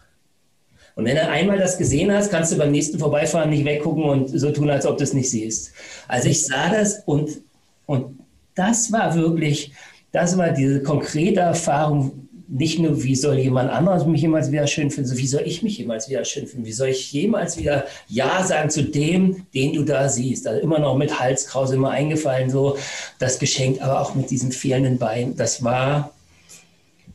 Und 0.96 1.06
wenn 1.06 1.16
du 1.16 1.30
einmal 1.30 1.60
das 1.60 1.78
gesehen 1.78 2.12
hast, 2.12 2.32
kannst 2.32 2.52
du 2.52 2.58
beim 2.58 2.72
nächsten 2.72 2.98
Vorbeifahren 2.98 3.52
nicht 3.52 3.64
weggucken 3.64 4.04
und 4.04 4.28
so 4.28 4.52
tun, 4.52 4.70
als 4.70 4.86
ob 4.88 4.98
du 4.98 5.04
es 5.04 5.14
nicht 5.14 5.30
siehst. 5.30 5.72
Also 6.08 6.30
ich 6.30 6.46
sah 6.46 6.70
das 6.70 7.04
und, 7.06 7.42
und 7.86 8.20
das 8.56 8.92
war 8.92 9.16
wirklich, 9.16 9.72
das 10.12 10.36
war 10.36 10.50
diese 10.50 10.82
konkrete 10.82 11.42
Erfahrung, 11.42 12.28
nicht 12.52 12.80
nur, 12.80 13.04
wie 13.04 13.16
soll 13.16 13.38
jemand 13.38 13.70
anderes 13.70 14.06
mich 14.06 14.22
jemals 14.22 14.52
wieder 14.52 14.66
schön 14.66 14.90
finden, 14.90 15.08
sondern 15.08 15.24
wie 15.24 15.28
soll 15.28 15.42
ich 15.46 15.62
mich 15.62 15.78
jemals 15.78 16.10
wieder 16.10 16.26
schön 16.26 16.48
finden? 16.48 16.66
Wie 16.66 16.72
soll 16.72 16.90
ich 16.90 17.12
jemals 17.12 17.58
wieder 17.58 17.86
Ja 18.08 18.44
sagen 18.44 18.70
zu 18.70 18.84
dem, 18.84 19.46
den 19.54 19.74
du 19.74 19.84
da 19.84 20.10
siehst? 20.10 20.48
Also 20.48 20.60
immer 20.60 20.80
noch 20.80 20.98
mit 20.98 21.20
Halskrause 21.20 21.76
immer 21.76 21.92
eingefallen, 21.92 22.50
so 22.50 22.78
das 23.20 23.38
Geschenk, 23.38 23.82
aber 23.82 24.02
auch 24.02 24.16
mit 24.16 24.32
diesen 24.32 24.52
fehlenden 24.52 24.98
Beinen. 24.98 25.38
Das 25.38 25.64
war 25.64 26.12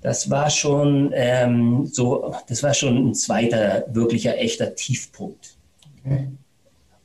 das 0.04 0.28
war 0.28 0.50
schon 0.50 1.12
ähm, 1.14 1.86
so, 1.86 2.34
das 2.46 2.62
war 2.62 2.74
schon 2.74 3.08
ein 3.08 3.14
zweiter 3.14 3.86
wirklicher 3.88 4.38
echter 4.38 4.74
Tiefpunkt. 4.74 5.56
Okay. 6.04 6.28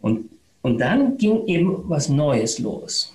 Und, 0.01 0.25
und 0.61 0.79
dann 0.79 1.17
ging 1.17 1.47
eben 1.47 1.85
was 1.87 2.09
Neues 2.09 2.59
los. 2.59 3.13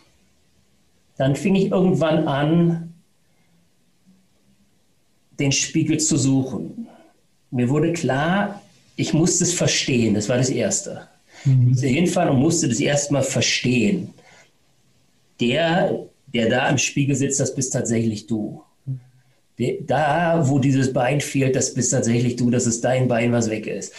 Dann 1.19 1.37
fing 1.37 1.55
ich 1.55 1.71
irgendwann 1.71 2.27
an, 2.27 2.94
den 5.39 5.53
Spiegel 5.53 5.99
zu 5.99 6.17
suchen. 6.17 6.89
Mir 7.51 7.69
wurde 7.69 7.93
klar, 7.93 8.63
ich 8.97 9.13
musste 9.13 9.45
es 9.45 9.55
verstehen. 9.55 10.15
Das 10.15 10.29
war 10.29 10.37
das 10.37 10.51
Erste. 10.51 11.09
Mhm. 11.45 11.53
Ich 11.53 11.69
musste 11.69 11.87
hinfahren 11.87 12.31
und 12.31 12.41
musste 12.41 12.69
das 12.69 12.81
erstmal 12.81 13.23
verstehen. 13.23 14.15
Der, 15.41 16.07
der 16.27 16.49
da 16.49 16.69
im 16.69 16.79
Spiegel 16.79 17.17
sitzt, 17.17 17.41
das 17.41 17.55
bist 17.55 17.73
tatsächlich 17.73 18.27
du 18.27 18.63
da, 19.81 20.49
wo 20.49 20.59
dieses 20.59 20.93
Bein 20.93 21.21
fehlt, 21.21 21.55
das 21.55 21.75
bist 21.75 21.93
tatsächlich 21.93 22.37
du, 22.37 22.51
das 22.51 22.67
ist 22.67 22.83
dein 22.85 23.09
Bein, 23.09 23.33
was 23.33 23.51
weg 23.51 23.67
ist. 23.67 23.93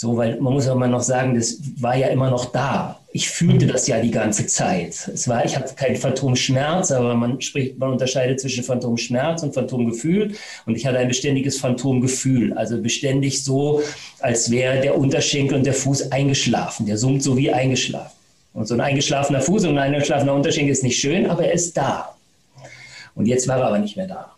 So, 0.00 0.16
weil 0.16 0.40
man 0.40 0.52
muss 0.52 0.68
auch 0.68 0.76
immer 0.76 0.86
noch 0.86 1.02
sagen, 1.02 1.34
das 1.34 1.58
war 1.80 1.96
ja 1.96 2.06
immer 2.06 2.30
noch 2.30 2.52
da. 2.52 3.00
Ich 3.12 3.28
fühlte 3.28 3.66
das 3.66 3.88
ja 3.88 4.00
die 4.00 4.12
ganze 4.12 4.46
Zeit. 4.46 5.10
Es 5.12 5.26
war, 5.26 5.44
ich 5.44 5.56
hatte 5.56 5.74
keinen 5.74 5.96
Phantomschmerz, 5.96 6.92
aber 6.92 7.16
man 7.16 7.40
spricht, 7.40 7.76
man 7.78 7.90
unterscheidet 7.90 8.38
zwischen 8.38 8.62
Phantomschmerz 8.62 9.42
und 9.42 9.54
Phantomgefühl. 9.54 10.36
Und 10.66 10.76
ich 10.76 10.86
hatte 10.86 10.98
ein 10.98 11.08
beständiges 11.08 11.58
Phantomgefühl. 11.58 12.52
Also 12.52 12.80
beständig 12.80 13.42
so, 13.42 13.82
als 14.20 14.52
wäre 14.52 14.80
der 14.80 14.96
Unterschenkel 14.96 15.58
und 15.58 15.66
der 15.66 15.74
Fuß 15.74 16.12
eingeschlafen. 16.12 16.86
Der 16.86 16.96
summt 16.96 17.24
so 17.24 17.36
wie 17.36 17.52
eingeschlafen. 17.52 18.16
Und 18.54 18.68
so 18.68 18.74
ein 18.74 18.80
eingeschlafener 18.80 19.40
Fuß 19.40 19.64
und 19.64 19.70
ein 19.70 19.92
eingeschlafener 19.92 20.32
Unterschenkel 20.32 20.70
ist 20.70 20.84
nicht 20.84 21.00
schön, 21.00 21.28
aber 21.28 21.46
er 21.46 21.54
ist 21.54 21.76
da. 21.76 22.14
Und 23.16 23.26
jetzt 23.26 23.48
war 23.48 23.58
er 23.58 23.66
aber 23.66 23.80
nicht 23.80 23.96
mehr 23.96 24.06
da. 24.06 24.32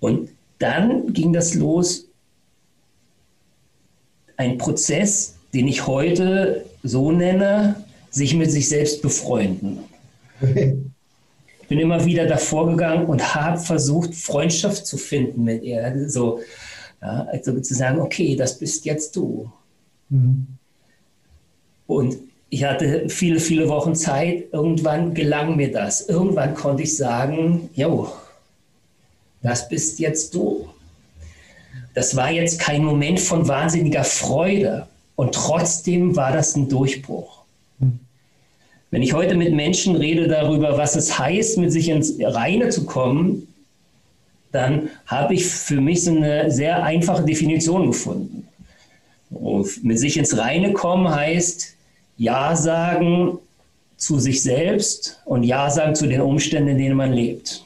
Und 0.00 0.30
dann 0.58 1.12
ging 1.12 1.32
das 1.32 1.54
los, 1.54 2.08
ein 4.42 4.58
Prozess, 4.58 5.34
den 5.54 5.68
ich 5.68 5.86
heute 5.86 6.64
so 6.82 7.12
nenne, 7.12 7.76
sich 8.10 8.34
mit 8.34 8.50
sich 8.50 8.68
selbst 8.68 9.00
befreunden. 9.00 9.78
Ich 10.40 11.68
bin 11.68 11.78
immer 11.78 12.04
wieder 12.04 12.26
davor 12.26 12.68
gegangen 12.68 13.06
und 13.06 13.34
habe 13.34 13.58
versucht, 13.58 14.14
Freundschaft 14.14 14.86
zu 14.86 14.96
finden 14.96 15.44
mit 15.44 15.62
ihr. 15.62 16.10
So, 16.10 16.40
ja, 17.00 17.26
also 17.30 17.58
zu 17.60 17.74
sagen, 17.74 18.00
okay, 18.00 18.36
das 18.36 18.58
bist 18.58 18.84
jetzt 18.84 19.16
du. 19.16 19.50
Mhm. 20.10 20.46
Und 21.86 22.18
ich 22.50 22.64
hatte 22.64 23.08
viele, 23.08 23.40
viele 23.40 23.68
Wochen 23.68 23.94
Zeit. 23.94 24.48
Irgendwann 24.52 25.14
gelang 25.14 25.56
mir 25.56 25.70
das. 25.70 26.08
Irgendwann 26.08 26.54
konnte 26.54 26.82
ich 26.82 26.96
sagen, 26.96 27.70
jo, 27.74 28.12
das 29.40 29.68
bist 29.68 29.98
jetzt 30.00 30.34
du. 30.34 30.68
Das 31.94 32.16
war 32.16 32.30
jetzt 32.30 32.58
kein 32.58 32.84
Moment 32.84 33.20
von 33.20 33.48
wahnsinniger 33.48 34.04
Freude. 34.04 34.86
Und 35.16 35.34
trotzdem 35.34 36.16
war 36.16 36.32
das 36.32 36.56
ein 36.56 36.68
Durchbruch. 36.68 37.42
Wenn 38.90 39.02
ich 39.02 39.14
heute 39.14 39.34
mit 39.36 39.54
Menschen 39.54 39.96
rede 39.96 40.28
darüber, 40.28 40.76
was 40.76 40.96
es 40.96 41.18
heißt, 41.18 41.56
mit 41.58 41.72
sich 41.72 41.88
ins 41.88 42.16
Reine 42.20 42.68
zu 42.68 42.84
kommen, 42.84 43.48
dann 44.52 44.90
habe 45.06 45.32
ich 45.34 45.46
für 45.46 45.80
mich 45.80 46.04
so 46.04 46.10
eine 46.10 46.50
sehr 46.50 46.82
einfache 46.84 47.24
Definition 47.24 47.86
gefunden. 47.86 48.46
Und 49.30 49.82
mit 49.82 49.98
sich 49.98 50.18
ins 50.18 50.36
Reine 50.36 50.74
kommen 50.74 51.08
heißt 51.08 51.74
Ja 52.18 52.54
sagen 52.54 53.38
zu 53.96 54.18
sich 54.18 54.42
selbst 54.42 55.20
und 55.24 55.42
Ja 55.42 55.70
sagen 55.70 55.94
zu 55.94 56.06
den 56.06 56.20
Umständen, 56.20 56.70
in 56.70 56.78
denen 56.78 56.96
man 56.96 57.14
lebt. 57.14 57.64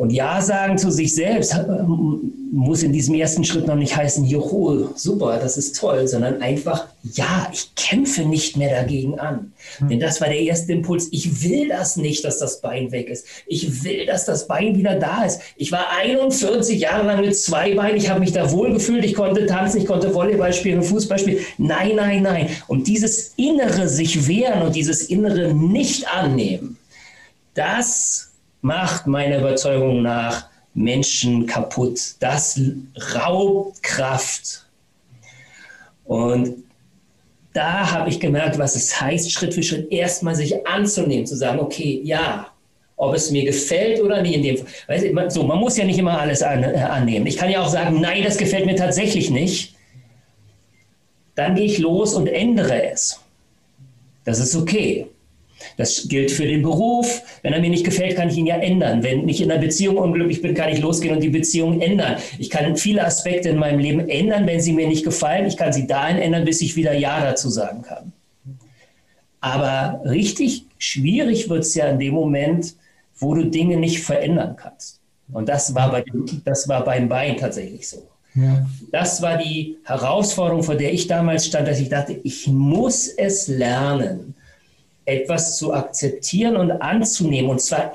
Und 0.00 0.14
Ja 0.14 0.40
sagen 0.40 0.78
zu 0.78 0.90
sich 0.90 1.14
selbst 1.14 1.54
muss 2.52 2.82
in 2.82 2.90
diesem 2.90 3.16
ersten 3.16 3.44
Schritt 3.44 3.66
noch 3.66 3.74
nicht 3.76 3.94
heißen, 3.94 4.24
juhu, 4.24 4.88
super, 4.94 5.38
das 5.38 5.58
ist 5.58 5.76
toll, 5.76 6.08
sondern 6.08 6.40
einfach, 6.40 6.86
ja, 7.02 7.46
ich 7.52 7.74
kämpfe 7.74 8.22
nicht 8.22 8.56
mehr 8.56 8.80
dagegen 8.80 9.18
an. 9.18 9.52
Mhm. 9.78 9.88
Denn 9.90 10.00
das 10.00 10.22
war 10.22 10.28
der 10.28 10.40
erste 10.40 10.72
Impuls. 10.72 11.08
Ich 11.10 11.44
will 11.44 11.68
das 11.68 11.96
nicht, 11.96 12.24
dass 12.24 12.38
das 12.38 12.62
Bein 12.62 12.90
weg 12.92 13.10
ist. 13.10 13.26
Ich 13.46 13.84
will, 13.84 14.06
dass 14.06 14.24
das 14.24 14.46
Bein 14.48 14.74
wieder 14.74 14.94
da 14.94 15.24
ist. 15.24 15.42
Ich 15.58 15.70
war 15.70 15.90
41 15.94 16.80
Jahre 16.80 17.06
lang 17.06 17.20
mit 17.20 17.36
zwei 17.36 17.74
Beinen. 17.74 17.98
Ich 17.98 18.08
habe 18.08 18.20
mich 18.20 18.32
da 18.32 18.50
wohlgefühlt. 18.50 19.04
Ich 19.04 19.14
konnte 19.14 19.44
tanzen, 19.44 19.82
ich 19.82 19.86
konnte 19.86 20.14
Volleyball 20.14 20.54
spielen, 20.54 20.82
Fußball 20.82 21.18
spielen. 21.18 21.44
Nein, 21.58 21.96
nein, 21.96 22.22
nein. 22.22 22.48
Und 22.68 22.86
dieses 22.86 23.34
innere 23.36 23.86
sich 23.86 24.26
wehren 24.26 24.62
und 24.62 24.74
dieses 24.74 25.10
innere 25.10 25.52
nicht 25.52 26.08
annehmen, 26.08 26.78
das 27.52 28.29
macht 28.60 29.06
meiner 29.06 29.38
Überzeugung 29.38 30.02
nach 30.02 30.48
Menschen 30.74 31.46
kaputt. 31.46 31.98
Das 32.20 32.60
raubt 33.14 33.82
Kraft. 33.82 34.66
Und 36.04 36.64
da 37.52 37.90
habe 37.90 38.08
ich 38.08 38.20
gemerkt, 38.20 38.58
was 38.58 38.76
es 38.76 39.00
heißt, 39.00 39.30
Schritt 39.32 39.54
für 39.54 39.62
Schritt 39.62 39.90
erstmal 39.90 40.34
sich 40.34 40.66
anzunehmen, 40.66 41.26
zu 41.26 41.36
sagen, 41.36 41.58
okay, 41.58 42.00
ja, 42.04 42.48
ob 42.96 43.14
es 43.14 43.30
mir 43.30 43.44
gefällt 43.44 44.00
oder 44.00 44.20
nicht 44.20 44.34
in 44.34 44.42
dem 44.42 44.58
Fall. 44.58 45.30
so, 45.30 45.42
man 45.42 45.58
muss 45.58 45.76
ja 45.76 45.84
nicht 45.84 45.98
immer 45.98 46.20
alles 46.20 46.42
an, 46.42 46.62
äh, 46.62 46.76
annehmen. 46.76 47.26
Ich 47.26 47.36
kann 47.36 47.50
ja 47.50 47.62
auch 47.62 47.68
sagen, 47.68 48.00
nein, 48.00 48.22
das 48.22 48.36
gefällt 48.36 48.66
mir 48.66 48.76
tatsächlich 48.76 49.30
nicht. 49.30 49.74
Dann 51.34 51.54
gehe 51.54 51.64
ich 51.64 51.78
los 51.78 52.12
und 52.12 52.26
ändere 52.26 52.90
es. 52.90 53.18
Das 54.24 54.38
ist 54.38 54.54
okay. 54.54 55.06
Das 55.76 56.08
gilt 56.08 56.30
für 56.30 56.46
den 56.46 56.62
Beruf. 56.62 57.22
Wenn 57.42 57.52
er 57.52 57.60
mir 57.60 57.70
nicht 57.70 57.84
gefällt, 57.84 58.16
kann 58.16 58.28
ich 58.28 58.36
ihn 58.36 58.46
ja 58.46 58.56
ändern. 58.56 59.02
Wenn 59.02 59.28
ich 59.28 59.40
in 59.40 59.50
einer 59.50 59.60
Beziehung 59.60 59.96
unglücklich 59.96 60.42
bin, 60.42 60.54
kann 60.54 60.68
ich 60.70 60.80
losgehen 60.80 61.14
und 61.14 61.22
die 61.22 61.28
Beziehung 61.28 61.80
ändern. 61.80 62.16
Ich 62.38 62.50
kann 62.50 62.76
viele 62.76 63.04
Aspekte 63.04 63.48
in 63.48 63.58
meinem 63.58 63.78
Leben 63.78 64.08
ändern, 64.08 64.46
wenn 64.46 64.60
sie 64.60 64.72
mir 64.72 64.88
nicht 64.88 65.04
gefallen. 65.04 65.46
Ich 65.46 65.56
kann 65.56 65.72
sie 65.72 65.86
dahin 65.86 66.18
ändern, 66.18 66.44
bis 66.44 66.60
ich 66.60 66.76
wieder 66.76 66.92
Ja 66.92 67.20
dazu 67.20 67.48
sagen 67.48 67.82
kann. 67.82 68.12
Aber 69.40 70.02
richtig 70.04 70.66
schwierig 70.78 71.48
wird 71.48 71.60
es 71.60 71.74
ja 71.74 71.86
in 71.86 71.98
dem 71.98 72.14
Moment, 72.14 72.74
wo 73.18 73.34
du 73.34 73.46
Dinge 73.46 73.76
nicht 73.76 74.02
verändern 74.02 74.56
kannst. 74.56 75.00
Und 75.32 75.48
das 75.48 75.74
war, 75.74 75.90
bei 75.90 76.02
dem, 76.02 76.26
das 76.44 76.68
war 76.68 76.84
beim 76.84 77.08
Bein 77.08 77.36
tatsächlich 77.36 77.88
so. 77.88 78.08
Ja. 78.34 78.66
Das 78.92 79.22
war 79.22 79.38
die 79.38 79.78
Herausforderung, 79.84 80.62
vor 80.62 80.76
der 80.76 80.92
ich 80.92 81.06
damals 81.06 81.46
stand, 81.46 81.66
dass 81.66 81.80
ich 81.80 81.88
dachte, 81.88 82.18
ich 82.22 82.46
muss 82.48 83.08
es 83.08 83.48
lernen, 83.48 84.34
etwas 85.10 85.56
zu 85.56 85.72
akzeptieren 85.74 86.56
und 86.56 86.70
anzunehmen, 86.70 87.50
und 87.50 87.60
zwar 87.60 87.92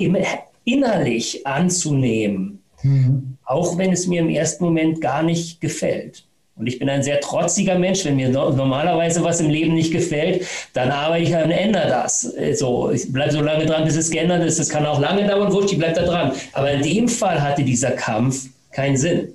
innerlich 0.65 1.47
anzunehmen, 1.47 2.59
mhm. 2.83 3.37
auch 3.45 3.77
wenn 3.77 3.91
es 3.91 4.07
mir 4.07 4.21
im 4.21 4.29
ersten 4.29 4.63
Moment 4.63 5.01
gar 5.01 5.23
nicht 5.23 5.61
gefällt. 5.61 6.25
Und 6.57 6.67
ich 6.67 6.79
bin 6.79 6.89
ein 6.89 7.03
sehr 7.03 7.19
trotziger 7.19 7.77
Mensch. 7.77 8.05
Wenn 8.05 8.15
mir 8.15 8.29
normalerweise 8.29 9.21
was 9.23 9.41
im 9.41 9.49
Leben 9.49 9.73
nicht 9.73 9.91
gefällt, 9.91 10.45
dann 10.71 10.89
arbeite 10.89 11.23
ich 11.23 11.35
und 11.35 11.51
ändere 11.51 11.89
das. 11.89 12.21
So, 12.53 12.91
ich 12.91 13.11
bleibe 13.11 13.33
so 13.33 13.41
lange 13.41 13.65
dran, 13.65 13.83
bis 13.83 13.97
es 13.97 14.09
geändert 14.09 14.41
ist. 14.45 14.57
Das 14.57 14.69
kann 14.69 14.85
auch 14.85 14.99
lange 14.99 15.27
dauern, 15.27 15.51
wurscht, 15.51 15.73
ich 15.73 15.77
bleibe 15.77 15.95
da 15.95 16.05
dran. 16.05 16.31
Aber 16.53 16.71
in 16.71 16.81
dem 16.81 17.09
Fall 17.09 17.41
hatte 17.41 17.63
dieser 17.63 17.91
Kampf 17.91 18.47
keinen 18.71 18.95
Sinn. 18.95 19.33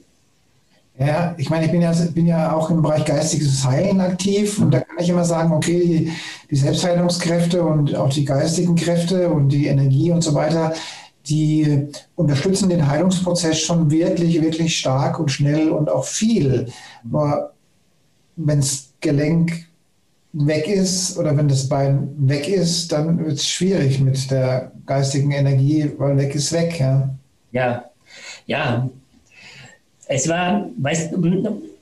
Ja, 1.01 1.34
ich 1.38 1.48
meine, 1.48 1.64
ich 1.64 1.72
bin 1.72 1.80
ja, 1.80 1.92
bin 2.12 2.26
ja 2.26 2.53
auch 2.53 2.68
im 2.68 2.82
Bereich 2.82 3.07
geistiges 3.07 3.64
Heilen 3.64 4.03
aktiv 4.03 4.59
und 4.59 4.70
da 4.70 4.80
kann 4.80 4.98
ich 4.98 5.09
immer 5.09 5.24
sagen, 5.24 5.51
okay, 5.51 5.80
die, 5.80 6.12
die 6.51 6.57
Selbstheilungskräfte 6.57 7.62
und 7.62 7.96
auch 7.96 8.11
die 8.11 8.26
geistigen 8.26 8.74
Kräfte 8.76 9.30
und 9.30 9.48
die 9.48 9.68
Energie 9.68 10.12
und 10.12 10.20
so 10.22 10.34
weiter, 10.34 10.74
die 11.26 11.88
unterstützen 12.16 12.68
den 12.68 12.86
Heilungsprozess 12.86 13.61
schon 13.61 13.90
wirklich, 13.90 14.42
wirklich 14.42 14.78
stark 14.78 15.18
und 15.18 15.30
schnell 15.30 15.70
und 15.70 15.88
auch 15.88 16.05
viel. 16.05 16.70
Nur 17.03 17.55
wenn 18.36 18.61
das 18.61 18.92
Gelenk 19.01 19.68
weg 20.34 20.68
ist 20.68 21.16
oder 21.16 21.34
wenn 21.34 21.48
das 21.48 21.66
Bein 21.66 22.14
weg 22.18 22.46
ist, 22.46 22.92
dann 22.92 23.18
wird 23.24 23.38
es 23.38 23.48
schwierig 23.48 24.01
mit 24.01 24.30
der 24.30 24.72
geistigen 24.84 25.30
Energie, 25.30 25.90
weil 25.96 26.18
weg 26.18 26.34
ist 26.34 26.53
weg. 26.53 26.78
Ja, 26.78 27.09
ja, 27.53 27.84
ja 28.44 28.90
es 30.13 30.29
war, 30.29 30.69
weißt 30.79 31.15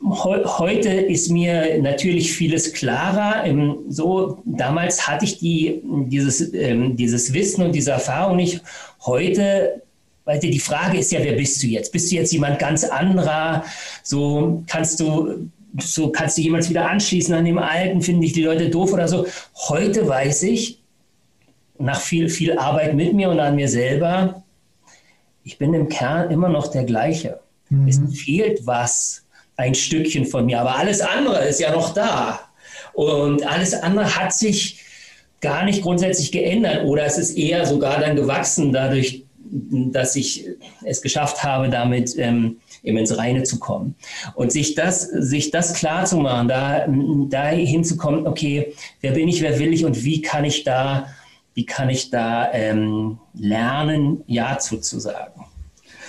heute 0.04 0.90
ist 0.90 1.30
mir 1.30 1.80
natürlich 1.80 2.30
vieles 2.30 2.74
klarer. 2.74 3.46
Ähm, 3.46 3.78
so, 3.88 4.42
damals 4.44 5.08
hatte 5.08 5.24
ich 5.24 5.38
die, 5.38 5.80
dieses, 6.08 6.52
ähm, 6.52 6.94
dieses 6.94 7.32
Wissen 7.32 7.64
und 7.64 7.74
diese 7.74 7.92
Erfahrung 7.92 8.36
nicht. 8.36 8.62
Heute 9.00 9.82
weil 10.26 10.38
die 10.40 10.58
Frage 10.58 10.98
ist 10.98 11.10
ja, 11.10 11.20
wer 11.24 11.32
bist 11.32 11.62
du 11.62 11.68
jetzt? 11.68 11.90
Bist 11.90 12.12
du 12.12 12.16
jetzt 12.16 12.30
jemand 12.34 12.58
ganz 12.58 12.84
anderer? 12.84 13.64
So 14.02 14.62
kannst 14.66 15.00
du, 15.00 15.48
so 15.80 16.10
kannst 16.10 16.36
du 16.36 16.42
jemals 16.42 16.68
wieder 16.68 16.86
anschließen 16.86 17.34
an 17.34 17.46
dem 17.46 17.56
Alten? 17.56 18.02
Finden 18.02 18.20
dich 18.20 18.34
die 18.34 18.42
Leute 18.42 18.68
doof 18.68 18.92
oder 18.92 19.08
so? 19.08 19.26
Heute 19.70 20.06
weiß 20.06 20.42
ich, 20.42 20.82
nach 21.78 21.98
viel, 21.98 22.28
viel 22.28 22.58
Arbeit 22.58 22.94
mit 22.94 23.14
mir 23.14 23.30
und 23.30 23.40
an 23.40 23.54
mir 23.54 23.68
selber, 23.68 24.42
ich 25.44 25.56
bin 25.56 25.72
im 25.72 25.88
Kern 25.88 26.30
immer 26.30 26.50
noch 26.50 26.66
der 26.66 26.84
gleiche. 26.84 27.40
Mhm. 27.70 27.88
Es 27.88 28.00
fehlt 28.14 28.66
was, 28.66 29.24
ein 29.56 29.74
Stückchen 29.74 30.24
von 30.24 30.46
mir, 30.46 30.60
aber 30.60 30.76
alles 30.76 31.00
andere 31.00 31.44
ist 31.46 31.60
ja 31.60 31.72
noch 31.72 31.92
da. 31.92 32.40
Und 32.92 33.46
alles 33.46 33.74
andere 33.74 34.16
hat 34.16 34.32
sich 34.32 34.84
gar 35.40 35.64
nicht 35.64 35.82
grundsätzlich 35.82 36.32
geändert 36.32 36.84
oder 36.84 37.04
es 37.04 37.18
ist 37.18 37.36
eher 37.36 37.66
sogar 37.66 38.00
dann 38.00 38.16
gewachsen 38.16 38.72
dadurch, 38.72 39.24
dass 39.50 40.16
ich 40.16 40.46
es 40.84 41.00
geschafft 41.00 41.42
habe, 41.42 41.68
damit 41.68 42.16
ähm, 42.18 42.58
eben 42.82 42.98
ins 42.98 43.16
Reine 43.16 43.44
zu 43.44 43.58
kommen. 43.58 43.94
Und 44.34 44.52
sich 44.52 44.74
das, 44.74 45.02
sich 45.02 45.50
das 45.50 45.74
klar 45.74 46.04
zu 46.04 46.18
machen, 46.18 46.48
da, 46.48 46.86
da 47.28 47.48
hinzukommen, 47.48 48.26
okay, 48.26 48.74
wer 49.00 49.12
bin 49.12 49.28
ich, 49.28 49.42
wer 49.42 49.58
will 49.58 49.72
ich 49.72 49.84
und 49.84 50.04
wie 50.04 50.20
kann 50.20 50.44
ich 50.44 50.64
da, 50.64 51.06
wie 51.54 51.66
kann 51.66 51.88
ich 51.88 52.10
da 52.10 52.52
ähm, 52.52 53.18
lernen, 53.34 54.22
Ja 54.26 54.58
zu, 54.58 54.78
zu 54.78 55.00
sagen. 55.00 55.37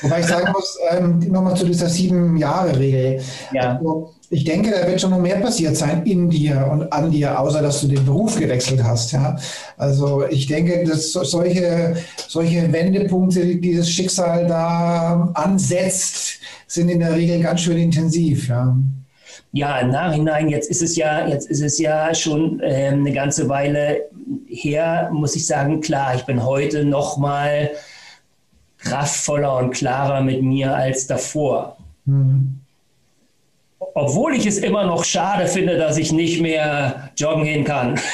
Wobei 0.02 0.20
ich 0.20 0.26
sagen 0.26 0.52
muss, 0.52 0.78
ähm, 0.92 1.20
nochmal 1.32 1.56
zu 1.56 1.66
dieser 1.66 1.90
Sieben-Jahre-Regel. 1.90 3.22
Ja. 3.54 3.78
Also, 3.78 4.14
ich 4.32 4.44
denke, 4.44 4.72
da 4.72 4.88
wird 4.88 5.02
schon 5.02 5.10
noch 5.10 5.20
mehr 5.20 5.38
passiert 5.38 5.76
sein 5.76 6.06
in 6.06 6.30
dir 6.30 6.70
und 6.72 6.94
an 6.94 7.10
dir, 7.10 7.40
außer 7.40 7.62
dass 7.62 7.82
du 7.82 7.88
den 7.88 8.06
Beruf 8.06 8.38
gewechselt 8.38 8.84
hast. 8.84 9.12
Ja? 9.12 9.36
Also 9.78 10.24
ich 10.30 10.46
denke, 10.46 10.84
dass 10.88 11.12
solche, 11.12 11.96
solche 12.28 12.72
Wendepunkte, 12.72 13.44
die 13.44 13.60
dieses 13.60 13.90
Schicksal 13.90 14.46
da 14.48 15.32
ansetzt, 15.34 16.40
sind 16.68 16.90
in 16.90 17.00
der 17.00 17.16
Regel 17.16 17.42
ganz 17.42 17.62
schön 17.62 17.78
intensiv. 17.78 18.50
Ja. 18.50 18.78
Ja, 19.52 19.80
im 19.80 19.90
Nachhinein, 19.90 20.48
jetzt 20.50 20.70
ist 20.70 20.84
es 20.84 20.96
ja, 20.96 21.28
jetzt 21.28 21.50
ist 21.50 21.62
es 21.62 21.80
ja 21.80 22.14
schon 22.14 22.60
äh, 22.60 22.90
eine 22.90 23.12
ganze 23.12 23.50
Weile 23.50 24.02
her, 24.46 25.10
muss 25.12 25.36
ich 25.36 25.48
sagen, 25.48 25.82
klar, 25.82 26.14
ich 26.14 26.24
bin 26.26 26.46
heute 26.46 26.86
noch 26.86 27.18
mal 27.18 27.72
kraftvoller 28.80 29.58
und 29.58 29.72
klarer 29.72 30.22
mit 30.22 30.42
mir 30.42 30.76
als 30.76 31.08
davor. 31.08 31.78
Mhm. 32.06 32.62
Obwohl 33.80 34.36
ich 34.36 34.46
es 34.46 34.58
immer 34.58 34.86
noch 34.86 35.04
schade 35.04 35.48
finde, 35.48 35.78
dass 35.78 35.98
ich 35.98 36.12
nicht 36.12 36.42
mehr 36.42 37.12
joggen 37.18 37.44
gehen 37.44 37.64
kann. 37.64 38.00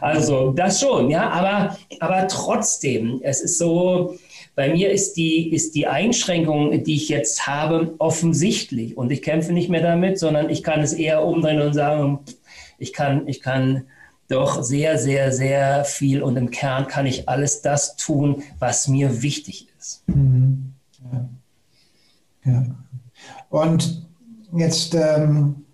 Also 0.00 0.52
das 0.52 0.80
schon, 0.80 1.10
ja, 1.10 1.28
aber, 1.28 1.76
aber 2.00 2.26
trotzdem, 2.28 3.20
es 3.22 3.42
ist 3.42 3.58
so, 3.58 4.16
bei 4.54 4.70
mir 4.70 4.90
ist 4.90 5.18
die, 5.18 5.52
ist 5.52 5.74
die 5.74 5.86
Einschränkung, 5.86 6.82
die 6.82 6.96
ich 6.96 7.10
jetzt 7.10 7.46
habe, 7.46 7.94
offensichtlich. 7.98 8.96
Und 8.96 9.12
ich 9.12 9.20
kämpfe 9.20 9.52
nicht 9.52 9.68
mehr 9.68 9.82
damit, 9.82 10.18
sondern 10.18 10.48
ich 10.48 10.62
kann 10.62 10.80
es 10.80 10.94
eher 10.94 11.22
umdrehen 11.22 11.60
und 11.60 11.74
sagen, 11.74 12.20
ich 12.78 12.94
kann, 12.94 13.28
ich 13.28 13.42
kann 13.42 13.84
doch 14.28 14.62
sehr, 14.62 14.98
sehr, 14.98 15.32
sehr 15.32 15.84
viel 15.84 16.22
und 16.22 16.36
im 16.36 16.50
Kern 16.50 16.86
kann 16.86 17.06
ich 17.06 17.28
alles 17.28 17.62
das 17.62 17.96
tun, 17.96 18.42
was 18.58 18.88
mir 18.88 19.22
wichtig 19.22 19.68
ist. 19.78 20.02
Mhm. 20.08 20.72
Ja. 21.12 21.28
ja. 22.44 22.66
Und 23.50 24.06
jetzt 24.52 24.94
ähm, 24.94 25.66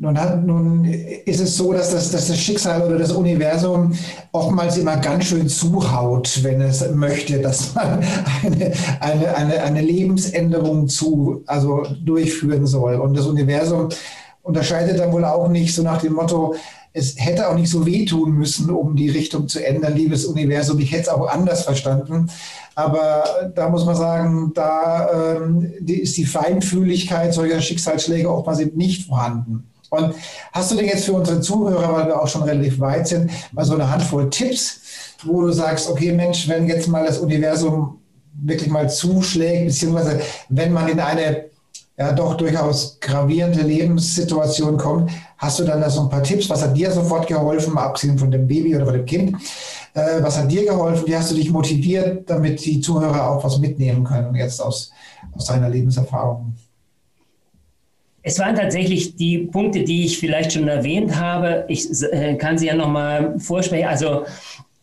nun, 0.00 0.16
hat, 0.16 0.44
nun, 0.44 0.84
ist 0.84 1.40
es 1.40 1.56
so, 1.56 1.72
dass 1.72 1.90
das, 1.90 2.12
dass 2.12 2.28
das 2.28 2.38
Schicksal 2.38 2.82
oder 2.82 2.98
das 2.98 3.10
Universum 3.10 3.92
oftmals 4.30 4.76
immer 4.76 4.96
ganz 4.96 5.24
schön 5.24 5.48
zuhaut, 5.48 6.44
wenn 6.44 6.60
es 6.60 6.88
möchte, 6.90 7.40
dass 7.40 7.74
man 7.74 8.04
eine, 8.44 8.72
eine, 9.00 9.36
eine, 9.36 9.62
eine 9.62 9.80
Lebensänderung 9.80 10.86
zu, 10.86 11.42
also 11.46 11.84
durchführen 12.04 12.64
soll. 12.64 12.94
Und 12.94 13.16
das 13.16 13.26
Universum 13.26 13.88
unterscheidet 14.42 15.00
dann 15.00 15.12
wohl 15.12 15.24
auch 15.24 15.48
nicht 15.48 15.74
so 15.74 15.82
nach 15.82 16.00
dem 16.00 16.12
Motto, 16.12 16.54
es 16.98 17.14
hätte 17.16 17.48
auch 17.48 17.54
nicht 17.54 17.70
so 17.70 17.86
wehtun 17.86 18.32
müssen, 18.32 18.70
um 18.70 18.96
die 18.96 19.08
Richtung 19.08 19.48
zu 19.48 19.64
ändern, 19.64 19.94
liebes 19.94 20.24
Universum. 20.24 20.78
Ich 20.80 20.90
hätte 20.90 21.02
es 21.02 21.08
auch 21.08 21.28
anders 21.28 21.62
verstanden. 21.62 22.28
Aber 22.74 23.24
da 23.54 23.68
muss 23.68 23.84
man 23.84 23.96
sagen, 23.96 24.52
da 24.54 25.36
ähm, 25.36 25.72
ist 25.86 26.16
die 26.16 26.26
Feinfühligkeit 26.26 27.32
solcher 27.32 27.60
Schicksalsschläge 27.60 28.30
oftmals 28.30 28.60
eben 28.60 28.76
nicht 28.76 29.06
vorhanden. 29.06 29.68
Und 29.90 30.14
hast 30.52 30.70
du 30.70 30.76
denn 30.76 30.86
jetzt 30.86 31.04
für 31.04 31.14
unsere 31.14 31.40
Zuhörer, 31.40 31.92
weil 31.94 32.06
wir 32.06 32.20
auch 32.20 32.28
schon 32.28 32.42
relativ 32.42 32.78
weit 32.78 33.08
sind, 33.08 33.30
mal 33.52 33.64
so 33.64 33.74
eine 33.74 33.90
Handvoll 33.90 34.28
Tipps, 34.28 34.80
wo 35.24 35.40
du 35.42 35.52
sagst, 35.52 35.88
okay 35.88 36.12
Mensch, 36.12 36.48
wenn 36.48 36.68
jetzt 36.68 36.88
mal 36.88 37.06
das 37.06 37.18
Universum 37.18 37.98
wirklich 38.40 38.70
mal 38.70 38.88
zuschlägt, 38.88 39.66
beziehungsweise 39.66 40.20
wenn 40.48 40.72
man 40.72 40.88
in 40.88 41.00
eine 41.00 41.46
ja 41.98 42.12
doch 42.12 42.36
durchaus 42.36 42.98
gravierende 43.00 43.62
Lebenssituation 43.62 44.76
kommt, 44.76 45.10
hast 45.36 45.58
du 45.58 45.64
dann 45.64 45.80
da 45.80 45.90
so 45.90 46.02
ein 46.02 46.08
paar 46.08 46.22
Tipps? 46.22 46.48
Was 46.48 46.62
hat 46.62 46.76
dir 46.76 46.90
sofort 46.92 47.26
geholfen, 47.26 47.76
abgesehen 47.76 48.18
von 48.18 48.30
dem 48.30 48.46
Baby 48.46 48.76
oder 48.76 48.86
von 48.86 48.94
dem 48.94 49.04
Kind? 49.04 49.36
Äh, 49.94 50.22
was 50.22 50.38
hat 50.38 50.50
dir 50.50 50.64
geholfen? 50.64 51.06
Wie 51.06 51.16
hast 51.16 51.32
du 51.32 51.34
dich 51.34 51.50
motiviert, 51.50 52.30
damit 52.30 52.64
die 52.64 52.80
Zuhörer 52.80 53.30
auch 53.30 53.42
was 53.42 53.58
mitnehmen 53.58 54.04
können 54.04 54.34
jetzt 54.36 54.60
aus, 54.60 54.92
aus 55.34 55.46
deiner 55.46 55.68
Lebenserfahrung? 55.68 56.54
Es 58.22 58.38
waren 58.38 58.54
tatsächlich 58.54 59.16
die 59.16 59.38
Punkte, 59.38 59.82
die 59.84 60.04
ich 60.04 60.18
vielleicht 60.18 60.52
schon 60.52 60.68
erwähnt 60.68 61.16
habe. 61.16 61.64
Ich 61.68 61.88
äh, 62.12 62.36
kann 62.36 62.58
sie 62.58 62.66
ja 62.66 62.74
nochmal 62.74 63.38
vorsprechen. 63.40 63.88
Also 63.88 64.24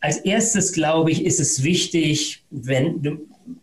als 0.01 0.18
erstes, 0.18 0.74
glaube 0.74 1.11
ich, 1.11 1.24
ist 1.24 1.39
es 1.39 1.63
wichtig, 1.63 2.43
wenn 2.49 3.01
du 3.01 3.18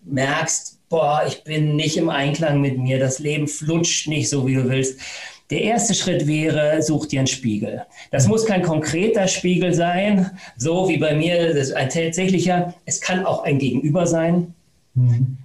merkst, 0.04 0.78
boah, 0.92 1.24
ich 1.26 1.42
bin 1.42 1.74
nicht 1.74 1.96
im 1.96 2.10
Einklang 2.10 2.60
mit 2.60 2.78
mir, 2.78 2.98
das 2.98 3.18
Leben 3.18 3.48
flutscht 3.48 4.08
nicht 4.08 4.28
so, 4.28 4.46
wie 4.46 4.54
du 4.54 4.68
willst. 4.68 5.00
Der 5.48 5.62
erste 5.62 5.94
Schritt 5.94 6.26
wäre, 6.26 6.82
such 6.82 7.06
dir 7.06 7.20
einen 7.20 7.26
Spiegel. 7.26 7.82
Das 8.10 8.28
muss 8.28 8.44
kein 8.44 8.62
konkreter 8.62 9.26
Spiegel 9.26 9.72
sein, 9.72 10.30
so 10.58 10.90
wie 10.90 10.98
bei 10.98 11.14
mir, 11.14 11.48
das 11.48 11.68
ist 11.68 11.72
ein 11.72 11.88
tatsächlicher. 11.88 12.74
Es 12.84 13.00
kann 13.00 13.24
auch 13.24 13.42
ein 13.44 13.58
Gegenüber 13.58 14.06
sein. 14.06 14.54
Mhm. 14.94 15.38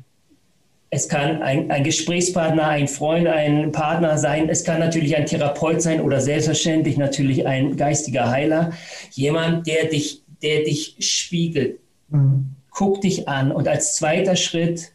Es 0.90 1.08
kann 1.08 1.42
ein, 1.42 1.72
ein, 1.72 1.84
Gesprächspartner, 1.84 2.68
ein 2.68 2.90
Freund, 2.90 3.28
ein 3.28 3.72
Partner 3.72 4.18
sein. 4.18 4.50
Es 4.50 4.66
kann 4.66 4.80
natürlich 4.80 5.16
ein 5.16 5.26
Therapeut 5.26 5.82
sein 5.82 6.02
oder 6.02 6.20
selbstverständlich 6.20 6.98
natürlich 6.98 7.48
ein 7.48 7.78
geistiger 7.78 8.30
Heiler. 8.30 8.72
Jemand, 9.12 9.66
der 9.66 9.86
dich, 9.86 10.24
der 10.42 10.64
dich 10.64 10.98
spiegelt. 11.00 11.80
Mhm. 12.10 12.50
Guck 12.70 13.00
dich 13.02 13.30
an. 13.30 13.54
Und 13.54 13.68
als 13.70 13.96
zweiter 13.96 14.36
Schritt, 14.36 14.92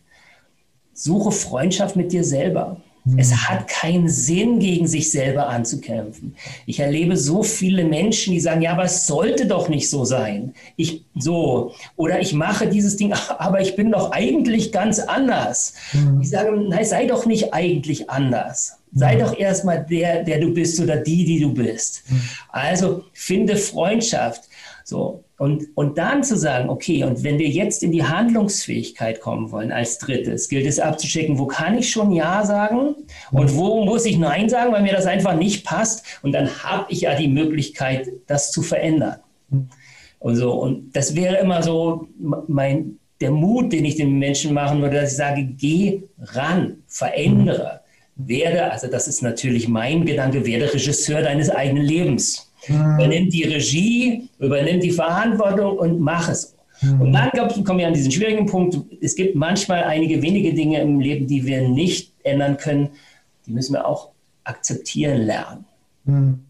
suche 0.94 1.32
Freundschaft 1.32 1.96
mit 1.96 2.12
dir 2.12 2.24
selber. 2.24 2.76
Es 3.16 3.30
mhm. 3.30 3.48
hat 3.48 3.68
keinen 3.68 4.08
Sinn, 4.08 4.60
gegen 4.60 4.86
sich 4.86 5.10
selber 5.10 5.48
anzukämpfen. 5.48 6.36
Ich 6.66 6.78
erlebe 6.78 7.16
so 7.16 7.42
viele 7.42 7.84
Menschen, 7.84 8.32
die 8.32 8.38
sagen, 8.38 8.62
ja, 8.62 8.72
aber 8.72 8.84
es 8.84 9.08
sollte 9.08 9.46
doch 9.46 9.68
nicht 9.68 9.90
so 9.90 10.04
sein. 10.04 10.54
Ich 10.76 11.04
so 11.16 11.74
oder 11.96 12.20
ich 12.20 12.32
mache 12.32 12.68
dieses 12.68 12.96
Ding, 12.96 13.12
aber 13.38 13.60
ich 13.60 13.74
bin 13.74 13.90
doch 13.90 14.12
eigentlich 14.12 14.70
ganz 14.70 15.00
anders. 15.00 15.74
Mhm. 15.92 16.20
Ich 16.20 16.30
sage, 16.30 16.52
nein, 16.52 16.84
sei 16.84 17.06
doch 17.06 17.26
nicht 17.26 17.52
eigentlich 17.52 18.08
anders. 18.08 18.78
Sei 18.94 19.16
mhm. 19.16 19.20
doch 19.20 19.36
erstmal 19.36 19.84
der, 19.84 20.22
der 20.22 20.38
du 20.38 20.54
bist 20.54 20.78
oder 20.78 20.96
die, 20.96 21.24
die 21.24 21.40
du 21.40 21.52
bist. 21.52 22.04
Mhm. 22.08 22.22
Also 22.50 23.04
finde 23.12 23.56
Freundschaft. 23.56 24.42
So, 24.84 25.24
und, 25.38 25.64
und 25.74 25.98
dann 25.98 26.22
zu 26.22 26.36
sagen, 26.36 26.68
okay, 26.68 27.04
und 27.04 27.24
wenn 27.24 27.38
wir 27.38 27.48
jetzt 27.48 27.82
in 27.82 27.90
die 27.90 28.04
Handlungsfähigkeit 28.04 29.20
kommen 29.20 29.50
wollen 29.50 29.72
als 29.72 29.98
drittes, 29.98 30.48
gilt 30.48 30.66
es 30.66 30.78
abzuchecken, 30.78 31.38
wo 31.38 31.46
kann 31.46 31.76
ich 31.76 31.90
schon 31.90 32.12
Ja 32.12 32.44
sagen 32.44 32.94
und 33.32 33.56
wo 33.56 33.84
muss 33.84 34.06
ich 34.06 34.18
Nein 34.18 34.48
sagen, 34.48 34.72
weil 34.72 34.82
mir 34.82 34.92
das 34.92 35.06
einfach 35.06 35.34
nicht 35.34 35.64
passt. 35.64 36.04
Und 36.22 36.32
dann 36.32 36.48
habe 36.62 36.86
ich 36.90 37.02
ja 37.02 37.16
die 37.16 37.28
Möglichkeit, 37.28 38.08
das 38.26 38.52
zu 38.52 38.62
verändern. 38.62 39.16
Und, 40.20 40.36
so, 40.36 40.52
und 40.52 40.94
das 40.94 41.16
wäre 41.16 41.38
immer 41.38 41.62
so 41.62 42.06
mein, 42.18 42.98
der 43.20 43.30
Mut, 43.32 43.72
den 43.72 43.84
ich 43.84 43.96
den 43.96 44.18
Menschen 44.18 44.54
machen 44.54 44.80
würde, 44.80 45.00
dass 45.00 45.12
ich 45.12 45.16
sage, 45.16 45.44
geh 45.44 46.02
ran, 46.20 46.84
verändere, 46.86 47.80
werde, 48.14 48.70
also 48.70 48.86
das 48.86 49.08
ist 49.08 49.22
natürlich 49.22 49.68
mein 49.68 50.04
Gedanke, 50.04 50.46
werde 50.46 50.72
Regisseur 50.72 51.22
deines 51.22 51.50
eigenen 51.50 51.84
Lebens. 51.84 52.51
Mhm. 52.68 52.94
Übernimm 52.94 53.30
die 53.30 53.44
Regie, 53.44 54.28
übernimm 54.38 54.80
die 54.80 54.90
Verantwortung 54.90 55.78
und 55.78 56.00
mach 56.00 56.28
es. 56.28 56.54
Mhm. 56.80 57.00
Und 57.00 57.12
dann 57.12 57.30
kommen 57.64 57.78
wir 57.78 57.86
an 57.86 57.94
diesen 57.94 58.10
schwierigen 58.10 58.46
Punkt. 58.46 58.78
Es 59.00 59.14
gibt 59.14 59.34
manchmal 59.34 59.84
einige 59.84 60.20
wenige 60.22 60.54
Dinge 60.54 60.80
im 60.80 61.00
Leben, 61.00 61.26
die 61.26 61.44
wir 61.44 61.68
nicht 61.68 62.12
ändern 62.22 62.56
können. 62.56 62.90
Die 63.46 63.52
müssen 63.52 63.74
wir 63.74 63.86
auch 63.86 64.10
akzeptieren 64.44 65.22
lernen. 65.22 65.64
Mhm. 66.04 66.40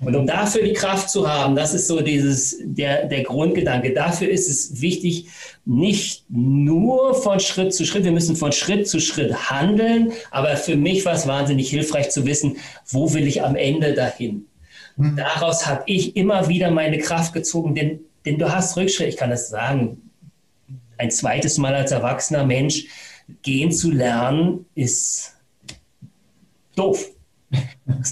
Und 0.00 0.14
um 0.14 0.26
dafür 0.26 0.62
die 0.62 0.74
Kraft 0.74 1.10
zu 1.10 1.28
haben, 1.28 1.56
das 1.56 1.74
ist 1.74 1.88
so 1.88 2.00
dieses, 2.00 2.58
der, 2.62 3.06
der 3.06 3.24
Grundgedanke. 3.24 3.92
Dafür 3.92 4.28
ist 4.28 4.48
es 4.48 4.80
wichtig, 4.80 5.26
nicht 5.64 6.24
nur 6.28 7.14
von 7.14 7.40
Schritt 7.40 7.74
zu 7.74 7.84
Schritt, 7.84 8.04
wir 8.04 8.12
müssen 8.12 8.36
von 8.36 8.52
Schritt 8.52 8.86
zu 8.86 9.00
Schritt 9.00 9.50
handeln, 9.50 10.12
aber 10.30 10.56
für 10.56 10.76
mich 10.76 11.04
war 11.04 11.14
es 11.14 11.26
wahnsinnig 11.26 11.70
hilfreich 11.70 12.10
zu 12.10 12.26
wissen, 12.26 12.58
wo 12.86 13.12
will 13.12 13.26
ich 13.26 13.42
am 13.42 13.56
Ende 13.56 13.92
dahin? 13.94 14.46
Mhm. 14.98 15.16
Daraus 15.16 15.66
habe 15.66 15.84
ich 15.86 16.16
immer 16.16 16.48
wieder 16.48 16.70
meine 16.70 16.98
Kraft 16.98 17.32
gezogen, 17.32 17.74
denn, 17.74 18.00
denn 18.26 18.38
du 18.38 18.52
hast 18.52 18.76
Rückschritt, 18.76 19.08
ich 19.08 19.16
kann 19.16 19.30
das 19.30 19.48
sagen, 19.48 20.10
ein 20.98 21.10
zweites 21.10 21.56
Mal 21.56 21.74
als 21.74 21.92
erwachsener 21.92 22.44
Mensch 22.44 22.86
gehen 23.42 23.70
zu 23.72 23.90
lernen, 23.90 24.66
ist 24.74 25.34
doof. 26.76 27.08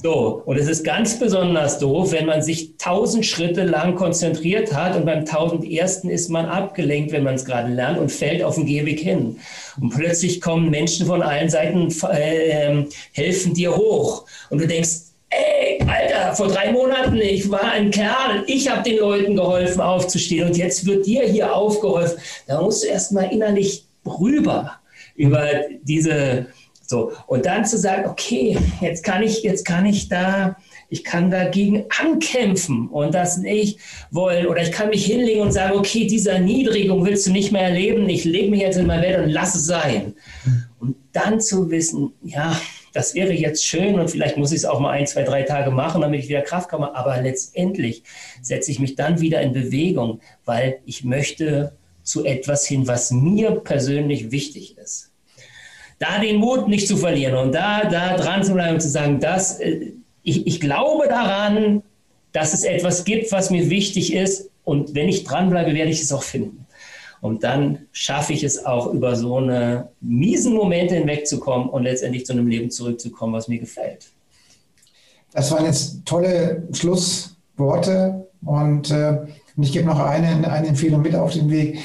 So, 0.02 0.42
und 0.46 0.56
es 0.56 0.68
ist 0.68 0.84
ganz 0.84 1.18
besonders 1.18 1.78
doof, 1.78 2.12
wenn 2.12 2.24
man 2.24 2.40
sich 2.40 2.78
tausend 2.78 3.26
Schritte 3.26 3.64
lang 3.64 3.94
konzentriert 3.94 4.74
hat 4.74 4.96
und 4.96 5.04
beim 5.04 5.26
tausend 5.26 5.70
ersten 5.70 6.08
ist 6.08 6.30
man 6.30 6.46
abgelenkt, 6.46 7.12
wenn 7.12 7.22
man 7.22 7.34
es 7.34 7.44
gerade 7.44 7.70
lernt 7.70 7.98
und 7.98 8.10
fällt 8.10 8.42
auf 8.42 8.54
den 8.54 8.64
Gehweg 8.64 8.98
hin. 8.98 9.38
Und 9.78 9.90
plötzlich 9.90 10.40
kommen 10.40 10.70
Menschen 10.70 11.06
von 11.06 11.20
allen 11.20 11.50
Seiten, 11.50 11.92
äh, 12.10 12.84
helfen 13.12 13.52
dir 13.52 13.76
hoch. 13.76 14.24
Und 14.48 14.62
du 14.62 14.66
denkst, 14.66 15.05
ey, 15.30 15.80
Alter, 15.86 16.34
vor 16.34 16.48
drei 16.48 16.72
Monaten, 16.72 17.16
ich 17.16 17.50
war 17.50 17.72
ein 17.72 17.90
Kerl, 17.90 18.44
ich 18.46 18.68
habe 18.68 18.88
den 18.88 18.98
Leuten 18.98 19.36
geholfen 19.36 19.80
aufzustehen 19.80 20.48
und 20.48 20.56
jetzt 20.56 20.86
wird 20.86 21.06
dir 21.06 21.22
hier 21.24 21.54
aufgeholfen. 21.54 22.18
Da 22.46 22.60
musst 22.60 22.84
du 22.84 22.88
erst 22.88 23.12
mal 23.12 23.24
innerlich 23.32 23.86
rüber 24.04 24.72
über 25.16 25.46
diese, 25.82 26.46
so. 26.86 27.12
Und 27.26 27.46
dann 27.46 27.64
zu 27.64 27.78
sagen, 27.78 28.08
okay, 28.08 28.56
jetzt 28.80 29.04
kann 29.04 29.22
ich, 29.22 29.42
jetzt 29.42 29.64
kann 29.64 29.86
ich 29.86 30.08
da, 30.08 30.56
ich 30.88 31.02
kann 31.02 31.30
dagegen 31.30 31.84
ankämpfen 32.00 32.88
und 32.88 33.14
das 33.14 33.38
nicht 33.38 33.80
wollen. 34.10 34.46
Oder 34.46 34.62
ich 34.62 34.70
kann 34.70 34.90
mich 34.90 35.04
hinlegen 35.04 35.40
und 35.40 35.52
sagen, 35.52 35.76
okay, 35.76 36.06
diese 36.06 36.30
Erniedrigung 36.30 37.04
willst 37.04 37.26
du 37.26 37.32
nicht 37.32 37.50
mehr 37.50 37.62
erleben. 37.62 38.08
Ich 38.08 38.24
lebe 38.24 38.50
mich 38.50 38.60
jetzt 38.60 38.78
in 38.78 38.86
meiner 38.86 39.02
Welt 39.02 39.24
und 39.24 39.30
lass 39.30 39.54
es 39.56 39.66
sein. 39.66 40.14
Und 40.78 40.94
dann 41.12 41.40
zu 41.40 41.70
wissen, 41.70 42.12
ja, 42.22 42.56
das 42.96 43.14
wäre 43.14 43.34
jetzt 43.34 43.62
schön 43.62 44.00
und 44.00 44.10
vielleicht 44.10 44.38
muss 44.38 44.52
ich 44.52 44.58
es 44.60 44.64
auch 44.64 44.80
mal 44.80 44.92
ein, 44.92 45.06
zwei, 45.06 45.22
drei 45.22 45.42
Tage 45.42 45.70
machen, 45.70 46.00
damit 46.00 46.20
ich 46.20 46.30
wieder 46.30 46.40
Kraft 46.40 46.70
komme. 46.70 46.96
Aber 46.96 47.20
letztendlich 47.20 48.02
setze 48.40 48.70
ich 48.70 48.78
mich 48.78 48.94
dann 48.94 49.20
wieder 49.20 49.42
in 49.42 49.52
Bewegung, 49.52 50.20
weil 50.46 50.78
ich 50.86 51.04
möchte 51.04 51.72
zu 52.02 52.24
etwas 52.24 52.66
hin, 52.66 52.88
was 52.88 53.10
mir 53.10 53.50
persönlich 53.50 54.30
wichtig 54.30 54.78
ist. 54.78 55.12
Da 55.98 56.20
den 56.20 56.36
Mut 56.36 56.68
nicht 56.68 56.88
zu 56.88 56.96
verlieren 56.96 57.36
und 57.36 57.52
da, 57.52 57.84
da 57.84 58.16
dran 58.16 58.42
zu 58.42 58.54
bleiben 58.54 58.76
und 58.76 58.80
zu 58.80 58.88
sagen, 58.88 59.20
dass, 59.20 59.60
äh, 59.60 59.92
ich, 60.22 60.46
ich 60.46 60.58
glaube 60.58 61.06
daran, 61.06 61.82
dass 62.32 62.54
es 62.54 62.64
etwas 62.64 63.04
gibt, 63.04 63.30
was 63.30 63.50
mir 63.50 63.68
wichtig 63.68 64.14
ist. 64.14 64.50
Und 64.64 64.94
wenn 64.94 65.10
ich 65.10 65.24
dranbleibe, 65.24 65.74
werde 65.74 65.90
ich 65.90 66.00
es 66.00 66.12
auch 66.12 66.22
finden. 66.22 66.65
Und 67.20 67.44
dann 67.44 67.86
schaffe 67.92 68.32
ich 68.32 68.44
es 68.44 68.64
auch, 68.64 68.92
über 68.92 69.16
so 69.16 69.36
eine 69.36 69.88
miesen 70.00 70.54
Momente 70.54 70.94
hinwegzukommen 70.94 71.68
und 71.68 71.84
letztendlich 71.84 72.26
zu 72.26 72.32
einem 72.32 72.46
Leben 72.46 72.70
zurückzukommen, 72.70 73.32
was 73.32 73.48
mir 73.48 73.58
gefällt. 73.58 74.10
Das 75.32 75.50
waren 75.50 75.64
jetzt 75.64 76.04
tolle 76.04 76.66
Schlussworte 76.72 78.26
und 78.44 78.90
äh, 78.90 79.26
ich 79.58 79.72
gebe 79.72 79.86
noch 79.86 79.98
eine, 79.98 80.28
eine 80.50 80.68
Empfehlung 80.68 81.02
mit 81.02 81.14
auf 81.14 81.32
den 81.32 81.50
Weg. 81.50 81.78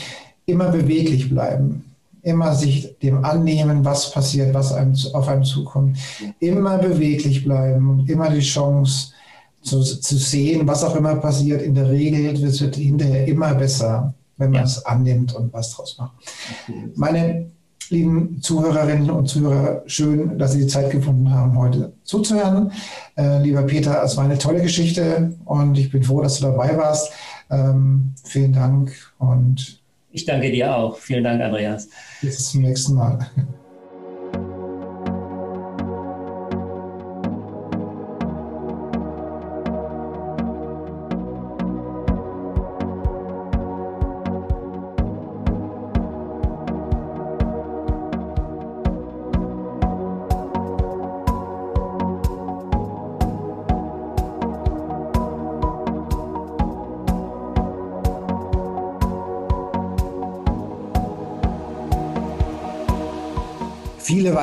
Immer 0.45 0.69
beweglich 0.69 1.29
bleiben. 1.29 1.85
Immer 2.21 2.53
sich 2.53 2.97
dem 2.99 3.23
annehmen, 3.23 3.83
was 3.83 4.11
passiert, 4.11 4.53
was 4.53 4.73
einem, 4.73 4.95
auf 5.13 5.27
einem 5.27 5.43
zukommt. 5.43 5.97
Immer 6.39 6.77
beweglich 6.77 7.43
bleiben 7.43 7.89
und 7.89 8.09
immer 8.09 8.29
die 8.29 8.41
Chance 8.41 9.13
zu, 9.61 9.81
zu 9.81 10.17
sehen, 10.17 10.67
was 10.67 10.83
auch 10.83 10.95
immer 10.95 11.15
passiert. 11.15 11.61
In 11.61 11.73
der 11.73 11.89
Regel 11.89 12.41
wird 12.41 12.53
es 12.53 12.59
hinterher 12.59 13.27
immer 13.27 13.55
besser, 13.55 14.13
wenn 14.41 14.51
man 14.51 14.61
ja. 14.61 14.65
es 14.65 14.85
annimmt 14.85 15.33
und 15.33 15.53
was 15.53 15.71
draus 15.71 15.97
macht. 15.97 16.11
Meine 16.95 17.51
lieben 17.89 18.41
Zuhörerinnen 18.41 19.09
und 19.09 19.27
Zuhörer, 19.27 19.83
schön, 19.85 20.37
dass 20.37 20.53
Sie 20.53 20.61
die 20.61 20.67
Zeit 20.67 20.91
gefunden 20.91 21.31
haben, 21.31 21.57
heute 21.57 21.93
zuzuhören. 22.03 22.71
Äh, 23.17 23.41
lieber 23.43 23.63
Peter, 23.63 24.01
es 24.03 24.17
war 24.17 24.25
eine 24.25 24.37
tolle 24.37 24.61
Geschichte 24.61 25.33
und 25.45 25.77
ich 25.77 25.91
bin 25.91 26.03
froh, 26.03 26.21
dass 26.21 26.39
du 26.39 26.47
dabei 26.47 26.77
warst. 26.77 27.11
Ähm, 27.49 28.13
vielen 28.23 28.53
Dank 28.53 29.13
und 29.19 29.81
ich 30.11 30.25
danke 30.25 30.51
dir 30.51 30.75
auch. 30.75 30.97
Vielen 30.97 31.23
Dank, 31.23 31.41
Andreas. 31.41 31.87
Bis 32.21 32.49
zum 32.49 32.61
nächsten 32.61 32.95
Mal. 32.95 33.29